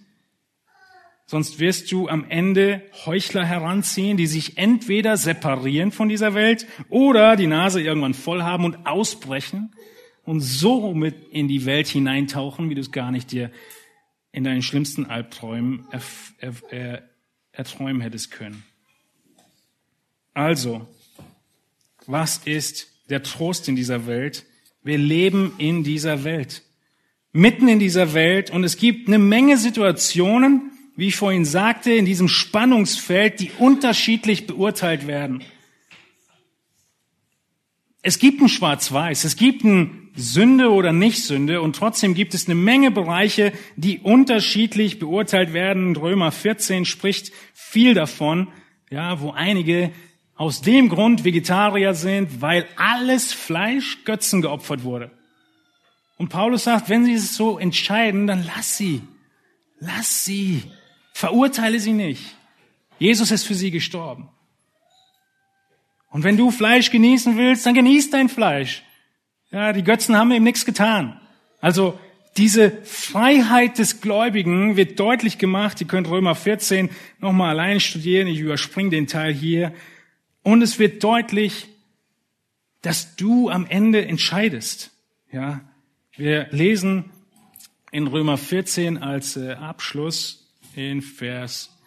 Sonst 1.26 1.60
wirst 1.60 1.92
du 1.92 2.08
am 2.08 2.24
Ende 2.30 2.84
Heuchler 3.06 3.44
heranziehen, 3.44 4.16
die 4.16 4.28
sich 4.28 4.58
entweder 4.58 5.18
separieren 5.18 5.92
von 5.92 6.08
dieser 6.08 6.34
Welt 6.34 6.66
oder 6.88 7.36
die 7.36 7.48
Nase 7.48 7.82
irgendwann 7.82 8.14
voll 8.14 8.44
haben 8.44 8.64
und 8.64 8.88
ausbrechen 8.88 9.76
und 10.24 10.40
so 10.40 10.94
mit 10.94 11.16
in 11.32 11.50
die 11.50 11.66
Welt 11.66 11.88
hineintauchen, 11.88 12.70
wie 12.70 12.76
du 12.76 12.82
es 12.82 12.94
gar 12.94 13.12
nicht 13.12 13.34
dir 13.34 13.52
in 14.32 14.46
deinen 14.46 14.62
schlimmsten 14.62 15.06
Albträumen 15.06 15.86
erträumen 17.52 18.02
hättest 18.02 18.32
können. 18.32 18.64
Also, 20.34 20.88
was 22.06 22.38
ist 22.46 22.88
der 23.10 23.24
Trost 23.24 23.68
in 23.68 23.76
dieser 23.76 24.06
Welt? 24.06 24.46
Wir 24.84 24.98
leben 24.98 25.54
in 25.58 25.84
dieser 25.84 26.24
Welt, 26.24 26.62
mitten 27.32 27.68
in 27.68 27.80
dieser 27.80 28.14
Welt 28.14 28.52
und 28.52 28.64
es 28.64 28.78
gibt 28.78 29.08
eine 29.08 29.20
Menge 29.20 29.58
Situationen, 29.58 30.72
wie 30.96 31.08
ich 31.08 31.16
vorhin 31.16 31.46
sagte, 31.46 31.94
in 31.94 32.06
diesem 32.06 32.28
Spannungsfeld, 32.28 33.40
die 33.40 33.52
unterschiedlich 33.60 34.48
beurteilt 34.48 35.06
werden. 35.06 35.44
Es 38.02 38.20
gibt 38.20 38.42
ein 38.42 38.50
Schwarz-Weiß, 38.50 39.24
es 39.24 39.36
gibt 39.36 39.64
ein 39.64 40.10
Sünde 40.16 40.72
oder 40.72 40.94
nicht 40.94 41.24
Sünde 41.24 41.62
und 41.62 41.76
trotzdem 41.76 42.16
gibt 42.16 42.34
es 42.34 42.48
eine 42.48 42.56
Menge 42.56 42.90
Bereiche, 42.90 43.54
die 43.76 44.00
unterschiedlich 44.00 44.98
beurteilt 44.98 45.54
werden. 45.54 45.96
Römer 45.96 46.32
14 46.32 46.86
spricht 46.86 47.32
viel 47.54 47.94
davon, 47.94 48.48
ja, 48.90 49.22
wo 49.22 49.32
einige 49.32 49.92
aus 50.36 50.62
dem 50.62 50.90
Grund 50.90 51.24
Vegetarier 51.24 51.94
sind, 51.94 52.42
weil 52.42 52.66
alles 52.78 53.34
Fleisch 53.34 54.04
Götzen 54.06 54.42
geopfert 54.42 54.84
wurde. 54.84 55.12
Und 56.18 56.30
Paulus 56.30 56.64
sagt, 56.64 56.90
wenn 56.90 57.06
sie 57.06 57.14
es 57.14 57.36
so 57.36 57.60
entscheiden, 57.60 58.28
dann 58.28 58.44
lass 58.44 58.78
sie. 58.78 59.02
Lass 59.80 60.26
sie. 60.26 60.64
Verurteile 61.14 61.80
sie 61.80 61.94
nicht. 61.94 62.36
Jesus 63.00 63.32
ist 63.32 63.46
für 63.46 63.56
sie 63.56 63.72
gestorben. 63.72 64.30
Und 66.10 66.24
wenn 66.24 66.38
du 66.38 66.52
Fleisch 66.52 66.90
genießen 66.90 67.38
willst, 67.38 67.66
dann 67.66 67.76
genieß 67.76 68.10
dein 68.10 68.30
Fleisch. 68.30 68.84
Ja, 69.52 69.74
die 69.74 69.84
Götzen 69.84 70.18
haben 70.18 70.32
ihm 70.32 70.44
nichts 70.44 70.66
getan. 70.66 71.20
Also 71.62 72.00
diese 72.38 72.72
Freiheit 72.84 73.78
des 73.78 74.02
Gläubigen 74.02 74.78
wird 74.78 75.00
deutlich 75.00 75.38
gemacht. 75.38 75.82
Ihr 75.82 75.88
könnt 75.88 76.10
Römer 76.10 76.36
14 76.36 76.90
nochmal 77.20 77.52
allein 77.52 77.80
studieren. 77.80 78.28
Ich 78.28 78.40
überspringe 78.40 78.90
den 78.90 79.08
Teil 79.08 79.34
hier. 79.34 79.74
Und 80.44 80.62
es 80.62 80.80
wird 80.80 81.04
deutlich, 81.04 81.68
dass 82.82 83.16
du 83.16 83.50
am 83.50 83.66
Ende 83.66 84.06
entscheidest. 84.06 84.92
Ja, 85.32 85.62
wir 86.18 86.48
lesen 86.50 87.06
in 87.92 88.08
Römer 88.08 88.38
14 88.38 88.98
als 88.98 89.38
äh, 89.38 89.54
Abschluss 89.54 90.52
in 90.76 91.02
Vers 91.02 91.78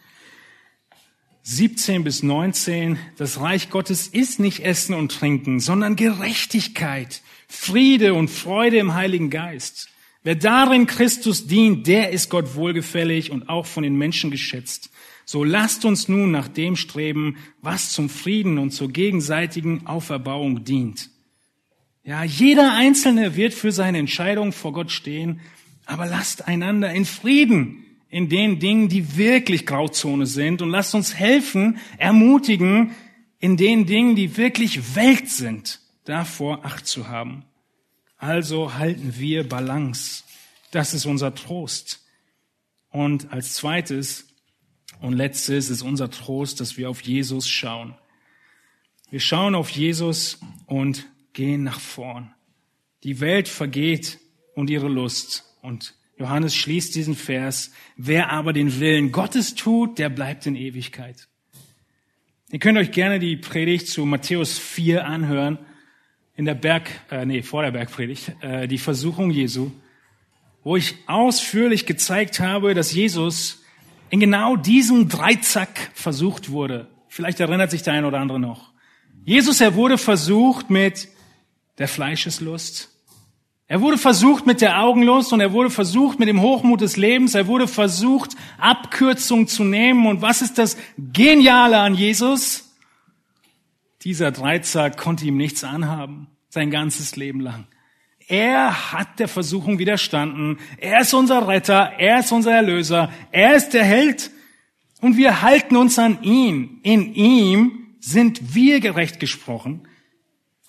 17 1.43 2.05
bis 2.05 2.23
19, 2.23 2.99
das 3.17 3.41
Reich 3.41 3.71
Gottes 3.71 4.07
ist 4.07 4.39
nicht 4.39 4.61
Essen 4.61 4.95
und 4.95 5.11
Trinken, 5.11 5.59
sondern 5.59 5.97
Gerechtigkeit, 5.97 7.23
Friede 7.49 8.15
und 8.15 8.29
Freude 8.29 8.79
im 8.79 8.95
Heiligen 8.95 9.31
Geist. 9.31 9.89
Wer 10.23 10.37
darin 10.37 10.87
Christus 10.87 11.47
dient, 11.47 11.87
der 11.87 12.11
ist 12.11 12.29
Gott 12.31 12.55
wohlgefällig 12.55 13.33
und 13.33 13.49
auch 13.49 13.67
von 13.67 13.83
den 13.83 13.97
Menschen 13.97 14.31
geschätzt. 14.31 14.91
So 15.25 15.43
lasst 15.43 15.85
uns 15.85 16.09
nun 16.09 16.31
nach 16.31 16.47
dem 16.47 16.77
streben, 16.77 17.37
was 17.63 17.91
zum 17.91 18.09
Frieden 18.09 18.59
und 18.59 18.71
zur 18.71 18.91
gegenseitigen 18.91 19.87
Auferbauung 19.87 20.65
dient. 20.65 21.11
Ja, 22.03 22.25
jeder 22.25 22.73
Einzelne 22.73 23.37
wird 23.37 23.53
für 23.53 23.73
seine 23.73 23.99
Entscheidung 23.99 24.53
vor 24.53 24.73
Gott 24.73 24.91
stehen, 24.91 25.41
aber 25.85 26.07
lasst 26.07 26.49
einander 26.49 26.93
in 26.93 27.05
Frieden 27.05 27.85
in 28.09 28.29
den 28.29 28.59
Dingen, 28.59 28.89
die 28.89 29.17
wirklich 29.17 29.67
Grauzone 29.67 30.27
sind 30.27 30.63
und 30.63 30.71
lasst 30.71 30.95
uns 30.95 31.15
helfen, 31.15 31.79
ermutigen, 31.99 32.95
in 33.39 33.57
den 33.57 33.87
Dingen, 33.87 34.17
die 34.17 34.37
wirklich 34.37 34.97
Welt 34.97 35.29
sind, 35.29 35.81
davor 36.05 36.65
Acht 36.65 36.87
zu 36.87 37.09
haben. 37.09 37.45
Also 38.17 38.75
halten 38.75 39.15
wir 39.17 39.49
Balance. 39.49 40.25
Das 40.73 40.93
ist 40.93 41.07
unser 41.07 41.35
Trost. 41.35 42.05
Und 42.91 43.33
als 43.33 43.55
zweites 43.55 44.27
und 45.01 45.15
letztes 45.15 45.71
ist 45.71 45.83
unser 45.83 46.11
Trost, 46.11 46.61
dass 46.61 46.77
wir 46.77 46.91
auf 46.91 47.01
Jesus 47.01 47.49
schauen. 47.49 47.95
Wir 49.11 49.21
schauen 49.21 49.55
auf 49.55 49.71
Jesus 49.71 50.39
und 50.67 51.07
gehen 51.33 51.63
nach 51.63 51.81
vorn. 51.81 52.35
Die 53.03 53.21
Welt 53.21 53.49
vergeht 53.49 54.19
und 54.55 54.71
ihre 54.71 54.89
Lust 54.89 55.45
und 55.63 55.95
Johannes 56.19 56.55
schließt 56.55 56.95
diesen 56.95 57.17
Vers, 57.17 57.73
wer 57.97 58.31
aber 58.31 58.53
den 58.53 58.79
Willen 58.79 59.11
Gottes 59.11 59.55
tut, 59.55 59.99
der 59.99 60.11
bleibt 60.11 60.45
in 60.45 60.55
Ewigkeit. 60.55 61.29
Ihr 62.53 62.59
könnt 62.59 62.77
euch 62.77 62.91
gerne 62.91 63.19
die 63.19 63.37
Predigt 63.37 63.89
zu 63.89 64.05
Matthäus 64.05 64.59
4 64.59 65.07
anhören, 65.07 65.59
in 66.37 66.45
der 66.45 66.55
Berg, 66.55 66.91
äh, 67.11 67.25
nee, 67.25 67.43
vor 67.43 67.63
der 67.63 67.71
Bergpredigt, 67.71 68.33
äh, 68.41 68.67
die 68.67 68.79
Versuchung 68.79 69.31
Jesu, 69.31 69.71
wo 70.63 70.77
ich 70.77 70.95
ausführlich 71.07 71.87
gezeigt 71.87 72.41
habe, 72.41 72.75
dass 72.75 72.93
Jesus 72.93 73.63
in 74.11 74.21
genau 74.21 74.57
diesem 74.57 75.09
Dreizack 75.09 75.91
versucht 75.95 76.51
wurde. 76.51 76.89
Vielleicht 77.09 77.41
erinnert 77.41 77.71
sich 77.71 77.83
der 77.83 77.95
ein 77.95 78.05
oder 78.05 78.21
andere 78.21 78.41
noch. 78.41 78.73
Jesus, 79.25 79.61
er 79.61 79.75
wurde 79.75 79.99
versucht 79.99 80.71
mit 80.71 81.09
der 81.81 81.89
Fleischeslust, 81.89 82.91
er 83.71 83.81
wurde 83.81 83.99
versucht 83.99 84.47
mit 84.47 84.63
der 84.63 84.83
Augenlust 84.83 85.33
und 85.33 85.41
er 85.41 85.53
wurde 85.53 85.71
versucht 85.71 86.19
mit 86.19 86.27
dem 86.29 86.41
Hochmut 86.41 86.81
des 86.81 86.97
Lebens. 86.97 87.37
Er 87.37 87.47
wurde 87.47 87.69
versucht, 87.69 88.33
Abkürzung 88.59 89.47
zu 89.47 89.63
nehmen. 89.63 90.09
Und 90.09 90.23
was 90.23 90.43
ist 90.43 90.59
das 90.59 90.77
Geniale 90.99 91.79
an 91.79 91.95
Jesus? 91.95 92.69
Dieser 94.03 94.33
Dreizack 94.33 94.97
konnte 94.97 95.25
ihm 95.25 95.37
nichts 95.37 95.63
anhaben, 95.63 96.27
sein 96.49 96.73
ganzes 96.73 97.15
Leben 97.15 97.39
lang. 97.39 97.69
Er 98.27 98.93
hat 98.93 99.21
der 99.21 99.29
Versuchung 99.29 99.79
widerstanden. 99.79 100.59
Er 100.79 101.03
ist 101.03 101.15
unser 101.15 101.47
Retter. 101.47 101.93
Er 101.97 102.19
ist 102.19 102.33
unser 102.33 102.53
Erlöser. 102.53 103.13
Er 103.31 103.55
ist 103.55 103.71
der 103.71 103.85
Held. 103.85 104.33
Und 105.01 105.17
wir 105.17 105.43
halten 105.43 105.77
uns 105.77 105.97
an 105.97 106.21
ihn. 106.25 106.81
In 106.83 107.15
ihm 107.15 107.87
sind 108.01 108.53
wir 108.53 108.81
gerecht 108.81 109.21
gesprochen, 109.21 109.87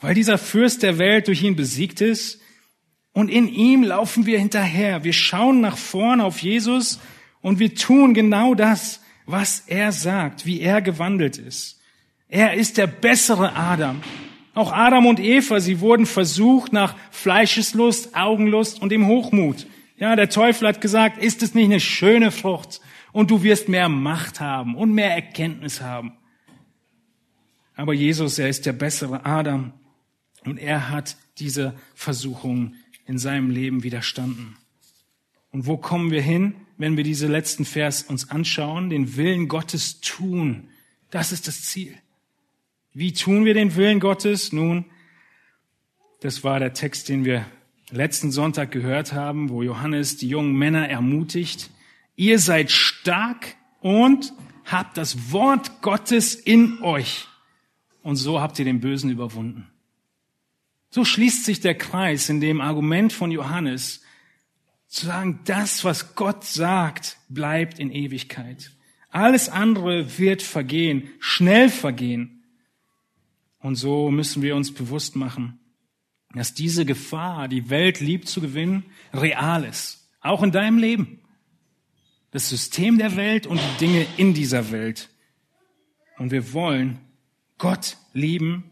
weil 0.01 0.15
dieser 0.15 0.39
Fürst 0.39 0.83
der 0.83 0.97
Welt 0.97 1.27
durch 1.27 1.43
ihn 1.43 1.55
besiegt 1.55 2.01
ist. 2.01 2.41
Und 3.13 3.29
in 3.29 3.47
ihm 3.47 3.83
laufen 3.83 4.25
wir 4.25 4.39
hinterher. 4.39 5.03
Wir 5.03 5.13
schauen 5.13 5.61
nach 5.61 5.77
vorn 5.77 6.21
auf 6.21 6.39
Jesus 6.39 6.99
und 7.41 7.59
wir 7.59 7.75
tun 7.75 8.13
genau 8.13 8.55
das, 8.55 9.01
was 9.25 9.63
er 9.67 9.91
sagt, 9.91 10.45
wie 10.45 10.59
er 10.59 10.81
gewandelt 10.81 11.37
ist. 11.37 11.79
Er 12.27 12.53
ist 12.53 12.77
der 12.77 12.87
bessere 12.87 13.55
Adam. 13.55 14.01
Auch 14.53 14.71
Adam 14.71 15.05
und 15.05 15.19
Eva, 15.19 15.59
sie 15.59 15.79
wurden 15.79 16.05
versucht 16.05 16.73
nach 16.73 16.95
Fleischeslust, 17.11 18.15
Augenlust 18.15 18.81
und 18.81 18.89
dem 18.89 19.07
Hochmut. 19.07 19.67
Ja, 19.97 20.15
der 20.15 20.29
Teufel 20.29 20.67
hat 20.67 20.81
gesagt, 20.81 21.21
ist 21.21 21.43
es 21.43 21.53
nicht 21.53 21.65
eine 21.65 21.79
schöne 21.79 22.31
Frucht 22.31 22.81
und 23.11 23.29
du 23.29 23.43
wirst 23.43 23.69
mehr 23.69 23.89
Macht 23.89 24.39
haben 24.39 24.75
und 24.75 24.93
mehr 24.93 25.13
Erkenntnis 25.13 25.81
haben. 25.81 26.13
Aber 27.75 27.93
Jesus, 27.93 28.39
er 28.39 28.49
ist 28.49 28.65
der 28.65 28.73
bessere 28.73 29.25
Adam 29.25 29.73
und 30.45 30.57
er 30.57 30.89
hat 30.89 31.17
diese 31.37 31.73
Versuchung 31.95 32.75
in 33.05 33.17
seinem 33.17 33.49
Leben 33.49 33.83
widerstanden. 33.83 34.55
Und 35.51 35.65
wo 35.65 35.77
kommen 35.77 36.11
wir 36.11 36.21
hin, 36.21 36.55
wenn 36.77 36.97
wir 36.97 37.03
diese 37.03 37.27
letzten 37.27 37.65
Vers 37.65 38.03
uns 38.03 38.29
anschauen? 38.29 38.89
Den 38.89 39.15
Willen 39.17 39.47
Gottes 39.47 39.99
tun. 40.01 40.69
Das 41.09 41.31
ist 41.31 41.47
das 41.47 41.63
Ziel. 41.63 41.95
Wie 42.93 43.13
tun 43.13 43.45
wir 43.45 43.53
den 43.53 43.75
Willen 43.75 43.99
Gottes? 43.99 44.51
Nun, 44.53 44.85
das 46.21 46.43
war 46.43 46.59
der 46.59 46.73
Text, 46.73 47.09
den 47.09 47.25
wir 47.25 47.45
letzten 47.89 48.31
Sonntag 48.31 48.71
gehört 48.71 49.13
haben, 49.13 49.49
wo 49.49 49.63
Johannes 49.63 50.17
die 50.17 50.29
jungen 50.29 50.53
Männer 50.53 50.87
ermutigt. 50.87 51.69
Ihr 52.15 52.39
seid 52.39 52.71
stark 52.71 53.55
und 53.81 54.33
habt 54.65 54.97
das 54.97 55.31
Wort 55.31 55.81
Gottes 55.81 56.35
in 56.35 56.81
euch. 56.81 57.27
Und 58.03 58.15
so 58.15 58.39
habt 58.39 58.57
ihr 58.59 58.65
den 58.65 58.79
Bösen 58.79 59.09
überwunden. 59.09 59.70
So 60.91 61.05
schließt 61.05 61.45
sich 61.45 61.61
der 61.61 61.75
Kreis 61.75 62.29
in 62.29 62.41
dem 62.41 62.61
Argument 62.61 63.11
von 63.13 63.31
Johannes, 63.31 64.01
zu 64.87 65.05
sagen, 65.05 65.39
das, 65.45 65.85
was 65.85 66.15
Gott 66.15 66.43
sagt, 66.43 67.17
bleibt 67.29 67.79
in 67.79 67.91
Ewigkeit. 67.91 68.71
Alles 69.09 69.47
andere 69.47 70.17
wird 70.19 70.41
vergehen, 70.41 71.09
schnell 71.19 71.69
vergehen. 71.69 72.43
Und 73.59 73.75
so 73.75 74.11
müssen 74.11 74.41
wir 74.41 74.53
uns 74.53 74.73
bewusst 74.73 75.15
machen, 75.15 75.59
dass 76.33 76.53
diese 76.53 76.85
Gefahr, 76.85 77.47
die 77.47 77.69
Welt 77.69 78.01
lieb 78.01 78.27
zu 78.27 78.41
gewinnen, 78.41 78.83
real 79.13 79.63
ist. 79.63 80.09
Auch 80.19 80.43
in 80.43 80.51
deinem 80.51 80.77
Leben. 80.77 81.21
Das 82.31 82.49
System 82.49 82.97
der 82.97 83.15
Welt 83.15 83.47
und 83.47 83.61
die 83.61 83.85
Dinge 83.85 84.05
in 84.17 84.33
dieser 84.33 84.71
Welt. 84.71 85.09
Und 86.17 86.31
wir 86.31 86.51
wollen 86.51 86.99
Gott 87.57 87.95
lieben 88.11 88.70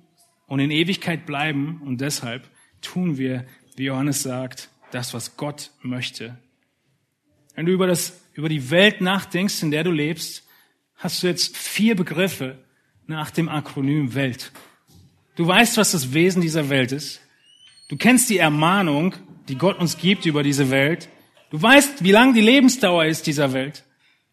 und 0.50 0.60
in 0.60 0.72
Ewigkeit 0.72 1.26
bleiben. 1.26 1.82
Und 1.86 2.02
deshalb 2.02 2.50
tun 2.82 3.18
wir, 3.18 3.46
wie 3.78 3.86
Johannes 3.86 4.24
sagt, 4.24 4.70
das, 4.92 5.14
was 5.14 5.38
Gott 5.38 5.72
möchte. 5.82 6.38
Wenn 7.56 7.66
du 7.66 7.72
über, 7.72 7.88
das, 7.88 8.20
über 8.34 8.50
die 8.50 8.70
Welt 8.70 9.00
nachdenkst, 9.00 9.64
in 9.64 9.72
der 9.72 9.84
du 9.84 9.92
lebst, 9.92 10.46
hast 10.96 11.24
du 11.24 11.28
jetzt 11.28 11.56
vier 11.56 11.96
Begriffe 11.96 12.58
nach 13.06 13.32
dem 13.32 13.48
Akronym 13.48 14.16
Welt. 14.16 14.52
Du 15.36 15.48
weißt, 15.48 15.78
was 15.78 15.92
das 15.92 16.14
Wesen 16.14 16.42
dieser 16.42 16.70
Welt 16.70 16.92
ist. 16.92 17.22
Du 17.88 17.96
kennst 17.96 18.30
die 18.30 18.38
Ermahnung, 18.38 19.16
die 19.48 19.56
Gott 19.56 19.80
uns 19.80 19.98
gibt 19.98 20.26
über 20.26 20.44
diese 20.44 20.70
Welt. 20.70 21.10
Du 21.50 21.62
weißt, 21.62 22.04
wie 22.04 22.12
lang 22.12 22.34
die 22.34 22.42
Lebensdauer 22.42 23.06
ist 23.06 23.26
dieser 23.28 23.54
Welt. 23.54 23.86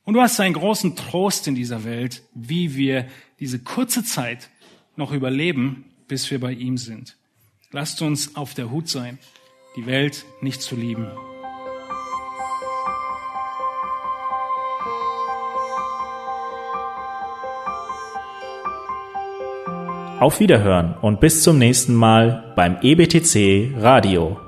Und 0.04 0.14
du 0.14 0.20
hast 0.20 0.40
einen 0.40 0.54
großen 0.54 0.96
Trost 0.96 1.48
in 1.48 1.54
dieser 1.54 1.84
Welt, 1.84 2.22
wie 2.34 2.76
wir 2.76 3.08
diese 3.40 3.58
kurze 3.58 4.04
Zeit 4.04 4.50
noch 4.96 5.12
überleben, 5.12 5.84
bis 6.08 6.30
wir 6.30 6.40
bei 6.40 6.52
ihm 6.52 6.78
sind. 6.78 7.16
Lasst 7.72 8.02
uns 8.02 8.36
auf 8.36 8.54
der 8.54 8.70
Hut 8.70 8.88
sein, 8.88 9.18
die 9.76 9.86
Welt 9.86 10.24
nicht 10.40 10.62
zu 10.62 10.76
lieben. 10.76 11.06
Auf 20.18 20.40
Wiederhören 20.40 20.94
und 21.02 21.20
bis 21.20 21.42
zum 21.42 21.58
nächsten 21.58 21.94
Mal 21.94 22.52
beim 22.56 22.78
EBTC 22.80 23.74
Radio. 23.76 24.45